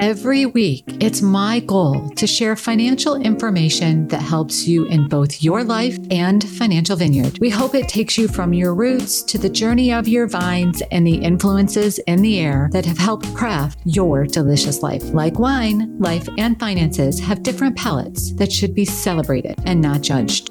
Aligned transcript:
Every 0.00 0.44
week, 0.44 0.84
it's 1.00 1.22
my 1.22 1.60
goal 1.60 2.10
to 2.10 2.26
share 2.26 2.54
financial 2.54 3.14
information 3.16 4.06
that 4.08 4.20
helps 4.20 4.68
you 4.68 4.84
in 4.86 5.08
both 5.08 5.42
your 5.42 5.64
life 5.64 5.98
and 6.10 6.46
Financial 6.46 6.96
Vineyard. 6.96 7.38
We 7.40 7.48
hope 7.48 7.74
it 7.74 7.88
takes 7.88 8.18
you 8.18 8.28
from 8.28 8.52
your 8.52 8.74
roots 8.74 9.22
to 9.22 9.38
the 9.38 9.48
journey 9.48 9.94
of 9.94 10.06
your 10.06 10.26
vines 10.26 10.82
and 10.90 11.06
the 11.06 11.16
influences 11.16 11.98
in 12.00 12.20
the 12.20 12.38
air 12.40 12.68
that 12.72 12.84
have 12.84 12.98
helped 12.98 13.34
craft 13.34 13.78
your 13.84 14.26
delicious 14.26 14.82
life. 14.82 15.02
Like 15.14 15.38
wine, 15.38 15.98
life 15.98 16.28
and 16.36 16.60
finances 16.60 17.18
have 17.20 17.42
different 17.42 17.74
palates 17.74 18.34
that 18.34 18.52
should 18.52 18.74
be 18.74 18.84
celebrated 18.84 19.58
and 19.64 19.80
not 19.80 20.02
judged. 20.02 20.50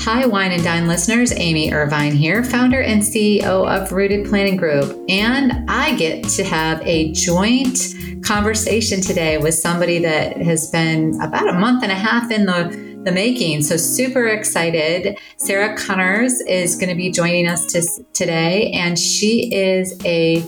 Hi, 0.00 0.26
Wine 0.26 0.52
and 0.52 0.62
Dine 0.62 0.86
listeners. 0.86 1.32
Amy 1.36 1.72
Irvine 1.72 2.12
here, 2.12 2.42
founder 2.44 2.82
and 2.82 3.00
CEO 3.00 3.42
of 3.42 3.92
Rooted 3.92 4.28
Planning 4.28 4.56
Group. 4.56 4.98
And 5.08 5.70
I 5.70 5.94
get 5.96 6.24
to 6.30 6.44
have 6.44 6.82
a 6.86 7.12
joint 7.12 7.78
conversation 8.22 9.00
today 9.00 9.38
with 9.38 9.54
somebody 9.54 10.00
that 10.00 10.36
has 10.38 10.70
been 10.70 11.18
about 11.22 11.48
a 11.48 11.54
month 11.54 11.82
and 11.82 11.92
a 11.92 11.94
half 11.94 12.30
in 12.30 12.46
the 12.46 12.84
the 13.04 13.12
making. 13.12 13.62
So 13.62 13.76
super 13.76 14.26
excited. 14.26 15.18
Sarah 15.36 15.76
Connors 15.76 16.40
is 16.40 16.76
going 16.76 16.88
to 16.88 16.94
be 16.94 17.10
joining 17.10 17.46
us 17.46 17.66
to, 17.72 17.82
today, 18.14 18.72
and 18.72 18.98
she 18.98 19.54
is 19.54 19.98
a 20.04 20.42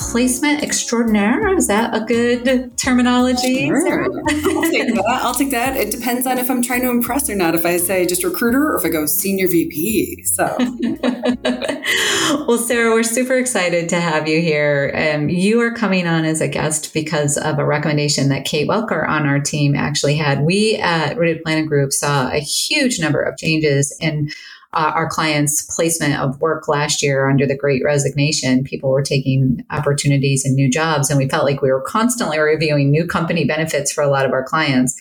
placement 0.00 0.62
extraordinaire. 0.62 1.54
Is 1.56 1.66
that 1.66 1.94
a 1.94 2.00
good 2.00 2.76
terminology? 2.78 3.66
Sure. 3.66 4.04
I'll 4.30 4.62
take 4.70 4.94
that. 4.94 5.04
I'll 5.22 5.34
take 5.34 5.50
that. 5.50 5.76
It 5.76 5.90
depends 5.90 6.26
on 6.26 6.38
if 6.38 6.50
I'm 6.50 6.62
trying 6.62 6.80
to 6.82 6.88
impress 6.88 7.28
or 7.28 7.34
not. 7.34 7.54
If 7.54 7.66
I 7.66 7.76
say 7.76 8.06
just 8.06 8.24
recruiter 8.24 8.72
or 8.72 8.78
if 8.78 8.84
I 8.84 8.88
go 8.88 9.04
senior 9.04 9.46
VP. 9.46 10.24
So, 10.24 10.56
well, 12.48 12.58
Sarah, 12.58 12.92
we're 12.92 13.02
super 13.02 13.36
excited 13.36 13.90
to 13.90 14.00
have 14.00 14.26
you 14.26 14.40
here. 14.40 15.12
Um, 15.14 15.28
you 15.28 15.60
are 15.60 15.74
coming 15.74 16.06
on 16.06 16.24
as 16.24 16.40
a 16.40 16.48
guest 16.48 16.94
because 16.94 17.36
of 17.36 17.58
a 17.58 17.64
recommendation 17.64 18.30
that 18.30 18.46
Kate 18.46 18.68
Welker 18.68 19.06
on 19.06 19.26
our 19.26 19.38
team 19.38 19.76
actually 19.76 20.16
had. 20.16 20.40
We 20.40 20.76
at 20.76 21.18
Rooted 21.18 21.42
Planning 21.44 21.66
Group 21.66 21.92
saw 21.92 22.30
a 22.30 22.40
huge 22.40 22.98
number 23.00 23.20
of 23.20 23.36
changes 23.36 23.94
in 24.00 24.30
uh, 24.72 24.92
our 24.94 25.08
clients' 25.08 25.62
placement 25.74 26.20
of 26.20 26.40
work 26.40 26.68
last 26.68 27.02
year 27.02 27.28
under 27.28 27.46
the 27.46 27.56
great 27.56 27.82
resignation. 27.84 28.62
People 28.62 28.90
were 28.90 29.02
taking 29.02 29.64
opportunities 29.70 30.44
and 30.44 30.54
new 30.54 30.70
jobs, 30.70 31.10
and 31.10 31.18
we 31.18 31.28
felt 31.28 31.44
like 31.44 31.62
we 31.62 31.70
were 31.70 31.82
constantly 31.82 32.38
reviewing 32.38 32.90
new 32.90 33.06
company 33.06 33.44
benefits 33.44 33.92
for 33.92 34.02
a 34.02 34.08
lot 34.08 34.24
of 34.24 34.32
our 34.32 34.44
clients. 34.44 35.00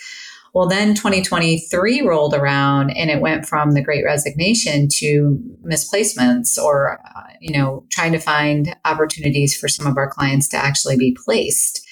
Well, 0.54 0.68
then 0.68 0.96
2023 0.96 2.02
rolled 2.02 2.34
around 2.34 2.90
and 2.92 3.12
it 3.12 3.22
went 3.22 3.46
from 3.46 3.74
the 3.74 3.84
great 3.84 4.04
resignation 4.04 4.88
to 4.94 5.40
misplacements 5.62 6.58
or, 6.58 7.00
uh, 7.16 7.28
you 7.40 7.56
know, 7.56 7.86
trying 7.90 8.14
to 8.14 8.20
find 8.20 8.76
opportunities 8.84 9.56
for 9.56 9.68
some 9.68 9.86
of 9.86 9.98
our 9.98 10.10
clients 10.10 10.48
to 10.50 10.58
actually 10.58 10.98
be 10.98 11.16
placed. 11.24 11.88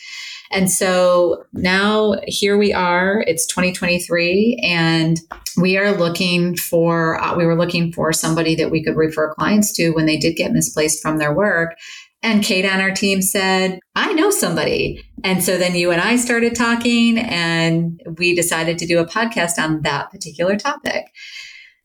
And 0.52 0.72
so 0.72 1.44
now 1.54 2.16
here 2.26 2.58
we 2.58 2.74
are, 2.74 3.24
it's 3.28 3.46
2023 3.48 4.60
and 4.64 5.20
we 5.58 5.78
are 5.78 5.92
looking 5.92 6.56
for, 6.56 7.22
uh, 7.22 7.36
we 7.36 7.46
were 7.46 7.58
looking 7.58 7.92
for 7.92 8.14
somebody 8.14 8.56
that 8.56 8.72
we 8.72 8.84
could 8.84 8.96
refer 8.96 9.34
clients 9.34 9.74
to 9.74 9.92
when 9.92 10.06
they 10.06 10.18
did 10.18 10.36
get 10.36 10.52
misplaced 10.52 11.02
from 11.02 11.18
their 11.18 11.34
work. 11.34 11.76
And 12.24 12.44
Kate 12.44 12.66
on 12.66 12.82
our 12.82 12.92
team 12.92 13.22
said, 13.22 13.80
I 13.96 14.14
know 14.14 14.32
somebody. 14.32 15.04
And 15.24 15.44
so 15.44 15.58
then 15.58 15.76
you 15.76 15.92
and 15.92 16.02
I 16.02 16.16
started 16.16 16.56
talking 16.56 17.18
and 17.18 18.02
we 18.18 18.36
decided 18.36 18.78
to 18.80 18.88
do 18.88 19.00
a 19.00 19.06
podcast 19.06 19.60
on 19.60 19.82
that 19.82 20.12
particular 20.12 20.56
topic. 20.56 21.06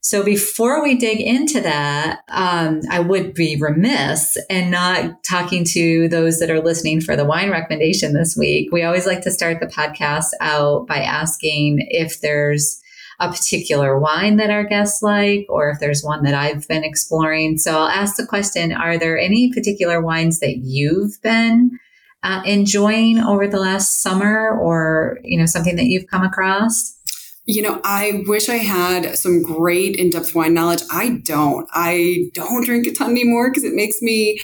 So 0.05 0.25
before 0.25 0.83
we 0.83 0.97
dig 0.97 1.21
into 1.21 1.61
that, 1.61 2.23
um, 2.29 2.81
I 2.91 2.99
would 2.99 3.35
be 3.35 3.57
remiss 3.57 4.37
and 4.51 4.69
not 4.69 5.23
talking 5.23 5.65
to 5.67 6.09
those 6.09 6.41
that 6.41 6.51
are 6.51 6.61
listening 6.61 7.01
for 7.01 7.15
the 7.15 7.25
wine 7.25 7.51
recommendation 7.51 8.13
this 8.13 8.37
week. 8.37 8.73
We 8.73 8.83
always 8.83 9.07
like 9.07 9.23
to 9.23 9.31
start 9.31 9.61
the 9.61 9.69
podcast 9.69 10.31
out 10.41 10.89
by 10.89 10.99
asking 10.99 11.87
if 11.89 12.21
there's 12.21 12.83
a 13.21 13.31
particular 13.31 13.97
wine 13.97 14.37
that 14.37 14.51
our 14.51 14.65
guests 14.65 15.03
like, 15.05 15.47
or 15.49 15.71
if 15.71 15.79
there's 15.79 16.03
one 16.03 16.25
that 16.25 16.35
I've 16.35 16.67
been 16.67 16.83
exploring. 16.83 17.57
So 17.57 17.79
I'll 17.79 17.89
ask 17.89 18.17
the 18.17 18.27
question 18.27 18.73
Are 18.73 18.99
there 18.99 19.17
any 19.17 19.53
particular 19.53 20.03
wines 20.03 20.41
that 20.41 20.59
you've 20.59 21.23
been 21.23 21.79
uh, 22.25 22.43
enjoying 22.45 23.21
over 23.21 23.47
the 23.47 23.61
last 23.61 24.03
summer, 24.03 24.59
or 24.59 25.21
you 25.23 25.39
know 25.39 25.47
something 25.47 25.77
that 25.77 25.87
you've 25.87 26.09
come 26.09 26.25
across? 26.25 26.99
You 27.45 27.63
know, 27.63 27.81
I 27.83 28.23
wish 28.27 28.49
I 28.49 28.57
had 28.57 29.19
some 29.19 29.43
great 29.43 29.97
in 29.97 30.11
depth 30.11 30.35
wine 30.35 30.55
knowledge. 30.55 30.83
I 30.91 31.21
don't. 31.25 31.69
I 31.73 32.31
don't 32.35 32.65
drink 32.65 32.87
a 32.87 32.93
ton 32.93 33.11
anymore 33.11 33.51
because 33.51 33.65
it 33.65 33.75
makes 33.75 34.01
me 34.01 34.41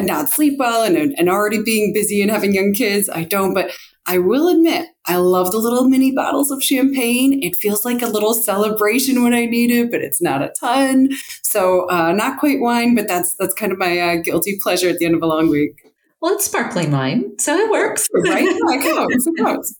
not 0.00 0.28
sleep 0.28 0.58
well 0.58 0.82
and, 0.82 1.14
and 1.16 1.28
already 1.28 1.62
being 1.62 1.92
busy 1.92 2.22
and 2.22 2.30
having 2.30 2.54
young 2.54 2.72
kids. 2.72 3.08
I 3.08 3.24
don't. 3.24 3.54
But 3.54 3.70
I 4.06 4.18
will 4.18 4.48
admit, 4.48 4.88
I 5.06 5.16
love 5.16 5.52
the 5.52 5.58
little 5.58 5.88
mini 5.88 6.12
bottles 6.12 6.50
of 6.50 6.62
champagne. 6.62 7.40
It 7.42 7.54
feels 7.54 7.84
like 7.84 8.02
a 8.02 8.08
little 8.08 8.34
celebration 8.34 9.22
when 9.22 9.34
I 9.34 9.44
need 9.44 9.70
it, 9.70 9.90
but 9.90 10.00
it's 10.00 10.20
not 10.20 10.42
a 10.42 10.52
ton. 10.58 11.10
So, 11.42 11.88
uh, 11.88 12.12
not 12.12 12.40
quite 12.40 12.60
wine, 12.60 12.94
but 12.96 13.06
that's 13.06 13.34
that's 13.36 13.54
kind 13.54 13.70
of 13.70 13.78
my 13.78 13.98
uh, 13.98 14.16
guilty 14.16 14.58
pleasure 14.60 14.88
at 14.88 14.98
the 14.98 15.06
end 15.06 15.14
of 15.14 15.22
a 15.22 15.26
long 15.26 15.48
week. 15.48 15.89
Well, 16.20 16.34
it's 16.34 16.44
sparkling 16.44 16.90
wine, 16.90 17.38
so 17.38 17.56
it 17.56 17.70
works, 17.70 18.06
right? 18.14 18.44
Yeah, 18.44 18.58
it 18.68 19.36
counts. 19.38 19.74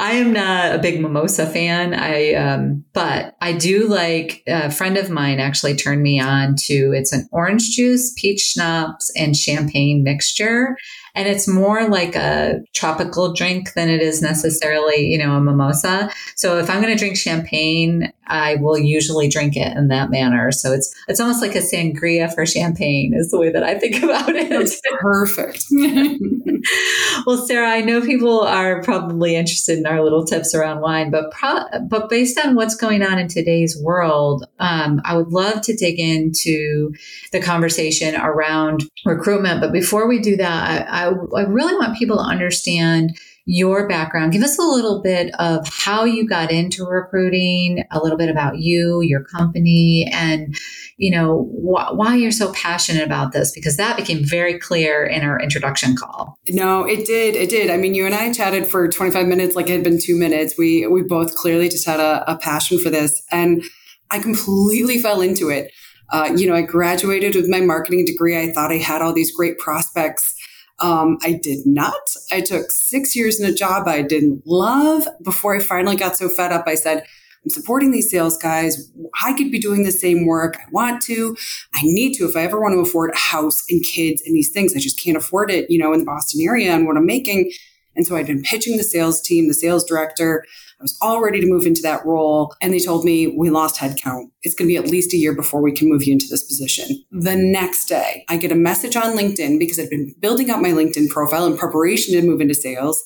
I 0.00 0.12
am 0.12 0.32
not 0.32 0.76
a 0.76 0.78
big 0.78 1.00
mimosa 1.00 1.44
fan. 1.44 1.92
I, 1.92 2.34
um, 2.34 2.84
but 2.92 3.34
I 3.40 3.52
do 3.52 3.88
like. 3.88 4.44
A 4.46 4.70
friend 4.70 4.96
of 4.96 5.10
mine 5.10 5.40
actually 5.40 5.74
turned 5.74 6.02
me 6.04 6.20
on 6.20 6.54
to. 6.66 6.92
It's 6.94 7.12
an 7.12 7.28
orange 7.32 7.70
juice, 7.70 8.14
peach 8.16 8.42
schnapps, 8.42 9.10
and 9.16 9.34
champagne 9.34 10.04
mixture, 10.04 10.76
and 11.14 11.28
it's 11.28 11.46
more 11.46 11.88
like 11.88 12.16
a 12.16 12.60
tropical 12.72 13.32
drink 13.32 13.74
than 13.74 13.88
it 13.88 14.02
is 14.02 14.20
necessarily, 14.20 15.06
you 15.06 15.18
know, 15.18 15.36
a 15.36 15.40
mimosa. 15.40 16.10
So 16.34 16.58
if 16.58 16.68
I'm 16.68 16.82
going 16.82 16.92
to 16.92 16.98
drink 16.98 17.16
champagne, 17.16 18.12
I 18.26 18.56
will 18.56 18.78
usually 18.78 19.28
drink 19.28 19.56
it 19.56 19.76
in 19.76 19.88
that 19.88 20.10
manner. 20.10 20.50
So 20.50 20.72
it's 20.72 20.94
it's 21.08 21.20
almost 21.20 21.42
like 21.42 21.54
a 21.54 21.58
sangria 21.58 22.32
for 22.34 22.46
champagne 22.46 23.12
is 23.14 23.30
the 23.30 23.38
way 23.38 23.50
that 23.50 23.62
I 23.62 23.78
think 23.78 23.96
about 24.02 24.34
it. 24.34 24.48
That's 24.48 24.80
perfect. 25.00 25.66
well, 27.26 27.46
Sarah, 27.46 27.70
I 27.70 27.80
know 27.80 28.00
people 28.00 28.40
are 28.40 28.82
probably 28.82 29.36
interested 29.36 29.78
in 29.78 29.86
our 29.86 30.02
little 30.02 30.24
tips 30.24 30.54
around 30.54 30.80
wine, 30.80 31.10
but 31.10 31.30
pro- 31.30 31.66
but 31.88 32.08
based 32.08 32.38
on 32.44 32.54
what's 32.54 32.74
going 32.74 33.02
on 33.02 33.18
in 33.18 33.28
today's 33.28 33.78
world, 33.80 34.46
um, 34.58 35.00
I 35.04 35.16
would 35.16 35.28
love 35.28 35.60
to 35.62 35.76
dig 35.76 35.98
into 35.98 36.92
the 37.32 37.40
conversation 37.40 38.16
around 38.16 38.84
recruitment. 39.04 39.60
But 39.60 39.72
before 39.72 40.08
we 40.08 40.18
do 40.18 40.36
that, 40.36 40.88
I, 40.88 41.03
I, 41.03 41.03
I 41.04 41.42
really 41.42 41.74
want 41.74 41.96
people 41.98 42.16
to 42.16 42.22
understand 42.22 43.18
your 43.46 43.86
background. 43.86 44.32
Give 44.32 44.42
us 44.42 44.58
a 44.58 44.62
little 44.62 45.02
bit 45.02 45.34
of 45.38 45.68
how 45.68 46.04
you 46.04 46.26
got 46.26 46.50
into 46.50 46.86
recruiting, 46.86 47.84
a 47.90 47.98
little 48.02 48.16
bit 48.16 48.30
about 48.30 48.58
you, 48.58 49.02
your 49.02 49.22
company, 49.22 50.10
and 50.10 50.56
you 50.96 51.10
know 51.10 51.42
wh- 51.42 51.94
why 51.94 52.14
you're 52.16 52.30
so 52.30 52.52
passionate 52.52 53.02
about 53.02 53.32
this 53.32 53.52
because 53.52 53.76
that 53.76 53.96
became 53.96 54.24
very 54.24 54.58
clear 54.58 55.04
in 55.04 55.22
our 55.22 55.38
introduction 55.38 55.94
call. 55.94 56.38
No, 56.48 56.84
it 56.84 57.04
did. 57.04 57.36
It 57.36 57.50
did. 57.50 57.70
I 57.70 57.76
mean, 57.76 57.94
you 57.94 58.06
and 58.06 58.14
I 58.14 58.32
chatted 58.32 58.66
for 58.66 58.88
25 58.88 59.26
minutes 59.26 59.54
like 59.54 59.68
it 59.68 59.72
had 59.72 59.84
been 59.84 60.00
2 60.00 60.18
minutes. 60.18 60.54
We 60.56 60.86
we 60.86 61.02
both 61.02 61.34
clearly 61.34 61.68
just 61.68 61.86
had 61.86 62.00
a, 62.00 62.24
a 62.30 62.38
passion 62.38 62.78
for 62.78 62.88
this 62.88 63.22
and 63.30 63.62
I 64.10 64.20
completely 64.20 65.00
fell 65.00 65.20
into 65.20 65.50
it. 65.50 65.70
Uh, 66.10 66.32
you 66.36 66.46
know, 66.46 66.54
I 66.54 66.62
graduated 66.62 67.34
with 67.34 67.48
my 67.48 67.60
marketing 67.60 68.04
degree. 68.04 68.38
I 68.38 68.52
thought 68.52 68.70
I 68.70 68.76
had 68.76 69.02
all 69.02 69.12
these 69.12 69.34
great 69.34 69.58
prospects 69.58 70.34
Um, 70.80 71.18
I 71.22 71.32
did 71.32 71.66
not. 71.66 72.02
I 72.32 72.40
took 72.40 72.70
six 72.70 73.14
years 73.14 73.40
in 73.40 73.48
a 73.48 73.54
job 73.54 73.86
I 73.86 74.02
didn't 74.02 74.42
love 74.44 75.06
before 75.22 75.54
I 75.54 75.60
finally 75.60 75.96
got 75.96 76.16
so 76.16 76.28
fed 76.28 76.52
up. 76.52 76.64
I 76.66 76.74
said, 76.74 77.04
I'm 77.44 77.50
supporting 77.50 77.90
these 77.90 78.10
sales 78.10 78.38
guys. 78.38 78.90
I 79.22 79.34
could 79.34 79.50
be 79.50 79.60
doing 79.60 79.84
the 79.84 79.92
same 79.92 80.26
work. 80.26 80.56
I 80.56 80.64
want 80.72 81.02
to. 81.02 81.36
I 81.74 81.82
need 81.82 82.14
to. 82.14 82.24
If 82.26 82.36
I 82.36 82.42
ever 82.42 82.60
want 82.60 82.72
to 82.74 82.80
afford 82.80 83.10
a 83.10 83.18
house 83.18 83.62
and 83.68 83.84
kids 83.84 84.22
and 84.24 84.34
these 84.34 84.50
things, 84.50 84.74
I 84.74 84.78
just 84.78 84.98
can't 84.98 85.16
afford 85.16 85.50
it, 85.50 85.70
you 85.70 85.78
know, 85.78 85.92
in 85.92 86.00
the 86.00 86.06
Boston 86.06 86.40
area 86.42 86.72
and 86.72 86.86
what 86.86 86.96
I'm 86.96 87.06
making. 87.06 87.52
And 87.96 88.06
so 88.06 88.16
I'd 88.16 88.26
been 88.26 88.42
pitching 88.42 88.76
the 88.76 88.82
sales 88.82 89.20
team, 89.20 89.46
the 89.46 89.54
sales 89.54 89.84
director. 89.84 90.44
I 90.78 90.82
was 90.82 90.96
all 91.00 91.22
ready 91.22 91.40
to 91.40 91.46
move 91.46 91.66
into 91.66 91.82
that 91.82 92.04
role. 92.04 92.54
And 92.60 92.72
they 92.72 92.78
told 92.78 93.04
me, 93.04 93.28
we 93.28 93.50
lost 93.50 93.76
headcount. 93.76 94.30
It's 94.42 94.54
going 94.54 94.68
to 94.68 94.72
be 94.72 94.76
at 94.76 94.90
least 94.90 95.12
a 95.12 95.16
year 95.16 95.34
before 95.34 95.62
we 95.62 95.72
can 95.72 95.88
move 95.88 96.04
you 96.04 96.12
into 96.12 96.26
this 96.28 96.44
position. 96.44 97.04
The 97.10 97.36
next 97.36 97.86
day, 97.86 98.24
I 98.28 98.36
get 98.36 98.52
a 98.52 98.56
message 98.56 98.96
on 98.96 99.16
LinkedIn 99.16 99.58
because 99.58 99.78
I'd 99.78 99.90
been 99.90 100.14
building 100.20 100.50
up 100.50 100.60
my 100.60 100.70
LinkedIn 100.70 101.10
profile 101.10 101.46
in 101.46 101.56
preparation 101.56 102.14
to 102.14 102.26
move 102.26 102.40
into 102.40 102.54
sales. 102.54 103.02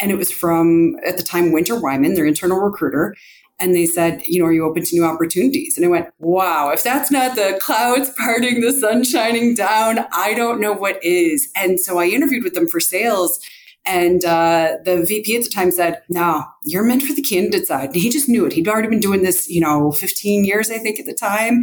And 0.00 0.10
it 0.10 0.16
was 0.16 0.30
from, 0.30 0.96
at 1.06 1.16
the 1.16 1.22
time, 1.22 1.52
Winter 1.52 1.80
Wyman, 1.80 2.14
their 2.14 2.26
internal 2.26 2.58
recruiter 2.58 3.14
and 3.58 3.74
they 3.74 3.86
said, 3.86 4.22
you 4.26 4.38
know, 4.38 4.46
are 4.46 4.52
you 4.52 4.64
open 4.64 4.84
to 4.84 4.94
new 4.94 5.04
opportunities? 5.04 5.76
And 5.76 5.86
I 5.86 5.88
went, 5.88 6.08
wow, 6.18 6.70
if 6.70 6.82
that's 6.82 7.10
not 7.10 7.36
the 7.36 7.58
clouds 7.62 8.10
parting, 8.16 8.60
the 8.60 8.72
sun 8.72 9.02
shining 9.04 9.54
down, 9.54 10.00
I 10.12 10.34
don't 10.34 10.60
know 10.60 10.72
what 10.72 11.02
is. 11.02 11.50
And 11.56 11.80
so 11.80 11.98
I 11.98 12.06
interviewed 12.06 12.44
with 12.44 12.54
them 12.54 12.68
for 12.68 12.80
sales. 12.80 13.40
And 13.86 14.24
uh, 14.24 14.76
the 14.84 15.04
VP 15.06 15.36
at 15.36 15.44
the 15.44 15.48
time 15.48 15.70
said, 15.70 16.02
no, 16.08 16.44
you're 16.64 16.84
meant 16.84 17.02
for 17.02 17.14
the 17.14 17.22
candidate 17.22 17.66
side. 17.66 17.90
And 17.90 17.96
he 17.96 18.10
just 18.10 18.28
knew 18.28 18.44
it. 18.44 18.52
He'd 18.52 18.68
already 18.68 18.88
been 18.88 19.00
doing 19.00 19.22
this, 19.22 19.48
you 19.48 19.60
know, 19.60 19.92
15 19.92 20.44
years, 20.44 20.70
I 20.70 20.78
think, 20.78 20.98
at 20.98 21.06
the 21.06 21.14
time. 21.14 21.62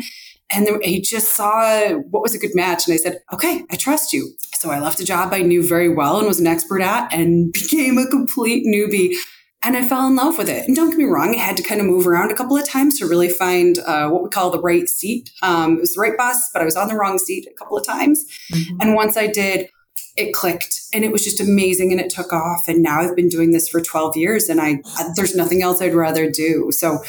And 0.51 0.67
then 0.67 0.81
he 0.81 1.01
just 1.01 1.31
saw 1.31 1.89
what 1.93 2.23
was 2.23 2.33
a 2.33 2.39
good 2.39 2.55
match. 2.55 2.87
And 2.87 2.93
I 2.93 2.97
said, 2.97 3.19
okay, 3.33 3.63
I 3.71 3.75
trust 3.75 4.13
you. 4.13 4.31
So 4.55 4.71
I 4.71 4.79
left 4.79 4.99
a 4.99 5.05
job 5.05 5.33
I 5.33 5.41
knew 5.41 5.67
very 5.67 5.89
well 5.89 6.17
and 6.17 6.27
was 6.27 6.39
an 6.39 6.47
expert 6.47 6.81
at 6.81 7.11
and 7.13 7.51
became 7.53 7.97
a 7.97 8.07
complete 8.07 8.65
newbie 8.65 9.15
and 9.63 9.77
I 9.77 9.83
fell 9.83 10.05
in 10.07 10.15
love 10.15 10.37
with 10.37 10.49
it. 10.49 10.67
And 10.67 10.75
don't 10.75 10.89
get 10.89 10.99
me 10.99 11.05
wrong, 11.05 11.33
I 11.33 11.37
had 11.37 11.55
to 11.57 11.63
kind 11.63 11.79
of 11.79 11.87
move 11.87 12.05
around 12.05 12.31
a 12.31 12.35
couple 12.35 12.57
of 12.57 12.67
times 12.67 12.99
to 12.99 13.07
really 13.07 13.29
find 13.29 13.79
uh, 13.79 14.09
what 14.09 14.23
we 14.23 14.29
call 14.29 14.51
the 14.51 14.61
right 14.61 14.87
seat. 14.89 15.31
Um, 15.41 15.77
it 15.77 15.79
was 15.79 15.93
the 15.93 16.01
right 16.01 16.17
bus, 16.17 16.49
but 16.51 16.61
I 16.61 16.65
was 16.65 16.75
on 16.75 16.89
the 16.89 16.95
wrong 16.95 17.17
seat 17.17 17.47
a 17.49 17.53
couple 17.53 17.77
of 17.77 17.85
times. 17.85 18.25
Mm-hmm. 18.51 18.77
And 18.81 18.93
once 18.93 19.15
I 19.15 19.27
did, 19.27 19.69
it 20.15 20.33
clicked 20.33 20.81
and 20.93 21.03
it 21.03 21.11
was 21.11 21.23
just 21.23 21.41
amazing 21.41 21.91
and 21.91 21.99
it 21.99 22.09
took 22.09 22.31
off. 22.31 22.67
And 22.67 22.83
now 22.83 23.01
I've 23.01 23.15
been 23.15 23.29
doing 23.29 23.51
this 23.51 23.67
for 23.67 23.81
12 23.81 24.15
years 24.15 24.49
and 24.49 24.61
I, 24.61 24.81
there's 25.15 25.35
nothing 25.35 25.61
else 25.61 25.81
I'd 25.81 25.93
rather 25.93 26.29
do. 26.29 26.69
So 26.71 26.99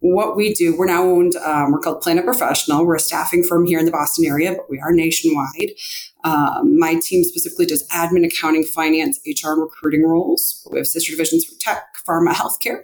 what 0.00 0.36
we 0.36 0.52
do, 0.52 0.76
we're 0.76 0.86
now 0.86 1.02
owned, 1.02 1.34
um, 1.36 1.72
we're 1.72 1.78
called 1.78 2.02
Planet 2.02 2.24
Professional. 2.24 2.84
We're 2.84 2.96
a 2.96 3.00
staffing 3.00 3.42
firm 3.42 3.66
here 3.66 3.78
in 3.78 3.86
the 3.86 3.90
Boston 3.90 4.26
area, 4.26 4.52
but 4.52 4.68
we 4.68 4.78
are 4.78 4.92
nationwide. 4.92 5.72
Um, 6.24 6.78
my 6.78 6.96
team 7.00 7.24
specifically 7.24 7.66
does 7.66 7.86
admin, 7.88 8.26
accounting, 8.26 8.64
finance, 8.64 9.18
HR, 9.26 9.52
and 9.52 9.62
recruiting 9.62 10.04
roles. 10.04 10.66
We 10.70 10.78
have 10.78 10.86
sister 10.86 11.12
divisions 11.12 11.44
for 11.44 11.54
tech, 11.58 11.84
pharma, 12.06 12.32
healthcare. 12.32 12.82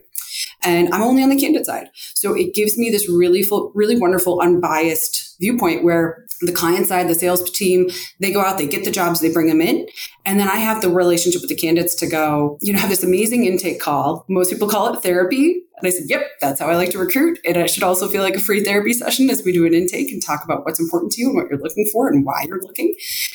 And 0.62 0.92
I'm 0.92 1.02
only 1.02 1.22
on 1.22 1.30
the 1.30 1.40
candidate 1.40 1.66
side. 1.66 1.88
So 1.94 2.34
it 2.34 2.54
gives 2.54 2.76
me 2.76 2.90
this 2.90 3.08
really, 3.08 3.42
full, 3.42 3.72
really 3.74 3.98
wonderful, 3.98 4.40
unbiased 4.40 5.36
viewpoint 5.40 5.84
where 5.84 6.26
the 6.42 6.52
client 6.52 6.86
side, 6.86 7.08
the 7.08 7.14
sales 7.14 7.50
team, 7.50 7.90
they 8.18 8.32
go 8.32 8.40
out, 8.40 8.58
they 8.58 8.66
get 8.66 8.84
the 8.84 8.90
jobs, 8.90 9.20
they 9.20 9.32
bring 9.32 9.46
them 9.46 9.60
in. 9.60 9.86
And 10.24 10.38
then 10.38 10.48
I 10.48 10.56
have 10.56 10.80
the 10.80 10.90
relationship 10.90 11.40
with 11.40 11.50
the 11.50 11.56
candidates 11.56 11.94
to 11.96 12.06
go, 12.06 12.58
you 12.60 12.72
know, 12.72 12.78
have 12.78 12.90
this 12.90 13.02
amazing 13.02 13.44
intake 13.44 13.80
call. 13.80 14.24
Most 14.28 14.50
people 14.50 14.68
call 14.68 14.92
it 14.92 15.02
therapy. 15.02 15.62
And 15.78 15.86
I 15.86 15.90
said, 15.90 16.04
yep, 16.08 16.22
that's 16.40 16.60
how 16.60 16.68
I 16.68 16.76
like 16.76 16.90
to 16.90 16.98
recruit. 16.98 17.38
And 17.44 17.56
it 17.56 17.70
should 17.70 17.82
also 17.82 18.06
feel 18.06 18.22
like 18.22 18.34
a 18.34 18.40
free 18.40 18.62
therapy 18.62 18.92
session 18.92 19.30
as 19.30 19.42
we 19.44 19.52
do 19.52 19.66
an 19.66 19.72
intake 19.72 20.12
and 20.12 20.22
talk 20.22 20.44
about 20.44 20.64
what's 20.64 20.78
important 20.78 21.12
to 21.12 21.22
you 21.22 21.28
and 21.28 21.36
what 21.36 21.48
you're 21.48 21.58
looking 21.58 21.88
for 21.90 22.08
and 22.08 22.24
why 22.24 22.44
you're 22.46 22.60
looking. 22.60 22.94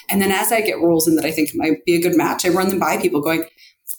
And 0.09 0.21
then 0.21 0.31
as 0.31 0.51
I 0.51 0.61
get 0.61 0.79
roles 0.79 1.07
in 1.07 1.15
that 1.15 1.25
I 1.25 1.31
think 1.31 1.49
might 1.55 1.83
be 1.85 1.95
a 1.95 2.01
good 2.01 2.15
match, 2.15 2.45
I 2.45 2.49
run 2.49 2.69
them 2.69 2.79
by 2.79 2.97
people 2.97 3.21
going, 3.21 3.45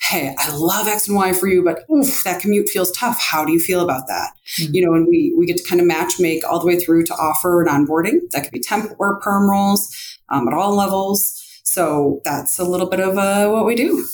hey, 0.02 0.34
I 0.38 0.54
love 0.54 0.86
X 0.86 1.08
and 1.08 1.16
Y 1.16 1.32
for 1.32 1.48
you, 1.48 1.64
but 1.64 1.84
oof, 1.90 2.22
that 2.24 2.40
commute 2.40 2.68
feels 2.68 2.90
tough. 2.92 3.20
How 3.20 3.44
do 3.44 3.52
you 3.52 3.60
feel 3.60 3.80
about 3.80 4.06
that? 4.08 4.30
Mm-hmm. 4.58 4.74
You 4.74 4.86
know, 4.86 4.94
and 4.94 5.06
we 5.08 5.34
we 5.36 5.46
get 5.46 5.56
to 5.56 5.64
kind 5.64 5.80
of 5.80 5.86
match 5.86 6.18
make 6.18 6.46
all 6.48 6.60
the 6.60 6.66
way 6.66 6.78
through 6.78 7.04
to 7.04 7.14
offer 7.14 7.62
and 7.62 7.70
onboarding. 7.70 8.30
That 8.30 8.44
could 8.44 8.52
be 8.52 8.60
temp 8.60 8.92
or 8.98 9.18
perm 9.20 9.48
roles 9.50 9.94
um, 10.28 10.48
at 10.48 10.54
all 10.54 10.76
levels. 10.76 11.42
So 11.64 12.20
that's 12.24 12.58
a 12.58 12.64
little 12.64 12.88
bit 12.88 13.00
of 13.00 13.18
uh, 13.18 13.48
what 13.50 13.66
we 13.66 13.74
do. 13.74 14.04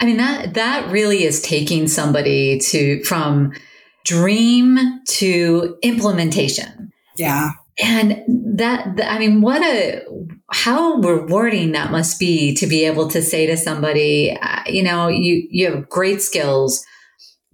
I 0.00 0.04
mean 0.04 0.16
that 0.16 0.54
that 0.54 0.90
really 0.90 1.24
is 1.24 1.40
taking 1.40 1.88
somebody 1.88 2.58
to 2.58 3.02
from 3.04 3.52
dream 4.04 4.78
to 5.06 5.76
implementation. 5.82 6.92
Yeah. 7.16 7.50
And 7.80 8.22
that, 8.58 9.00
I 9.02 9.18
mean, 9.18 9.40
what 9.40 9.62
a, 9.62 10.02
how 10.50 10.96
rewarding 10.96 11.72
that 11.72 11.90
must 11.90 12.20
be 12.20 12.54
to 12.56 12.66
be 12.66 12.84
able 12.84 13.08
to 13.08 13.22
say 13.22 13.46
to 13.46 13.56
somebody, 13.56 14.36
you 14.66 14.82
know, 14.82 15.08
you, 15.08 15.46
you 15.50 15.70
have 15.70 15.88
great 15.88 16.20
skills, 16.20 16.84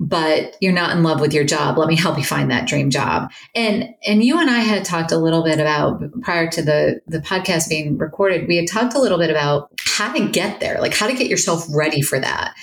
but 0.01 0.57
you're 0.61 0.73
not 0.73 0.97
in 0.97 1.03
love 1.03 1.21
with 1.21 1.33
your 1.33 1.45
job. 1.45 1.79
Let 1.79 1.89
me 1.89 1.97
help 1.97 2.19
you 2.19 2.25
find 2.25 2.51
that 2.51 2.67
dream 2.67 2.91
job. 2.91 3.31
And, 3.55 3.91
and 4.07 4.25
you 4.25 4.41
and 4.41 4.51
I 4.51 4.61
had 4.61 4.85
talked 4.85 5.13
a 5.13 5.19
little 5.19 5.45
bit 5.45 5.61
about 5.61 6.03
prior 6.23 6.49
to 6.51 6.63
the, 6.63 7.01
the 7.07 7.21
podcast 7.21 7.69
being 7.69 7.97
recorded, 7.99 8.49
we 8.49 8.57
had 8.57 8.69
talked 8.69 8.95
a 8.95 9.01
little 9.01 9.19
bit 9.19 9.31
about 9.31 9.71
how 9.85 10.13
to 10.13 10.29
get 10.29 10.61
there, 10.61 10.81
like 10.81 10.95
how 10.95 11.07
to 11.07 11.15
get 11.15 11.29
yourself 11.29 11.65
ready 11.73 12.03
for 12.03 12.19
that. 12.19 12.55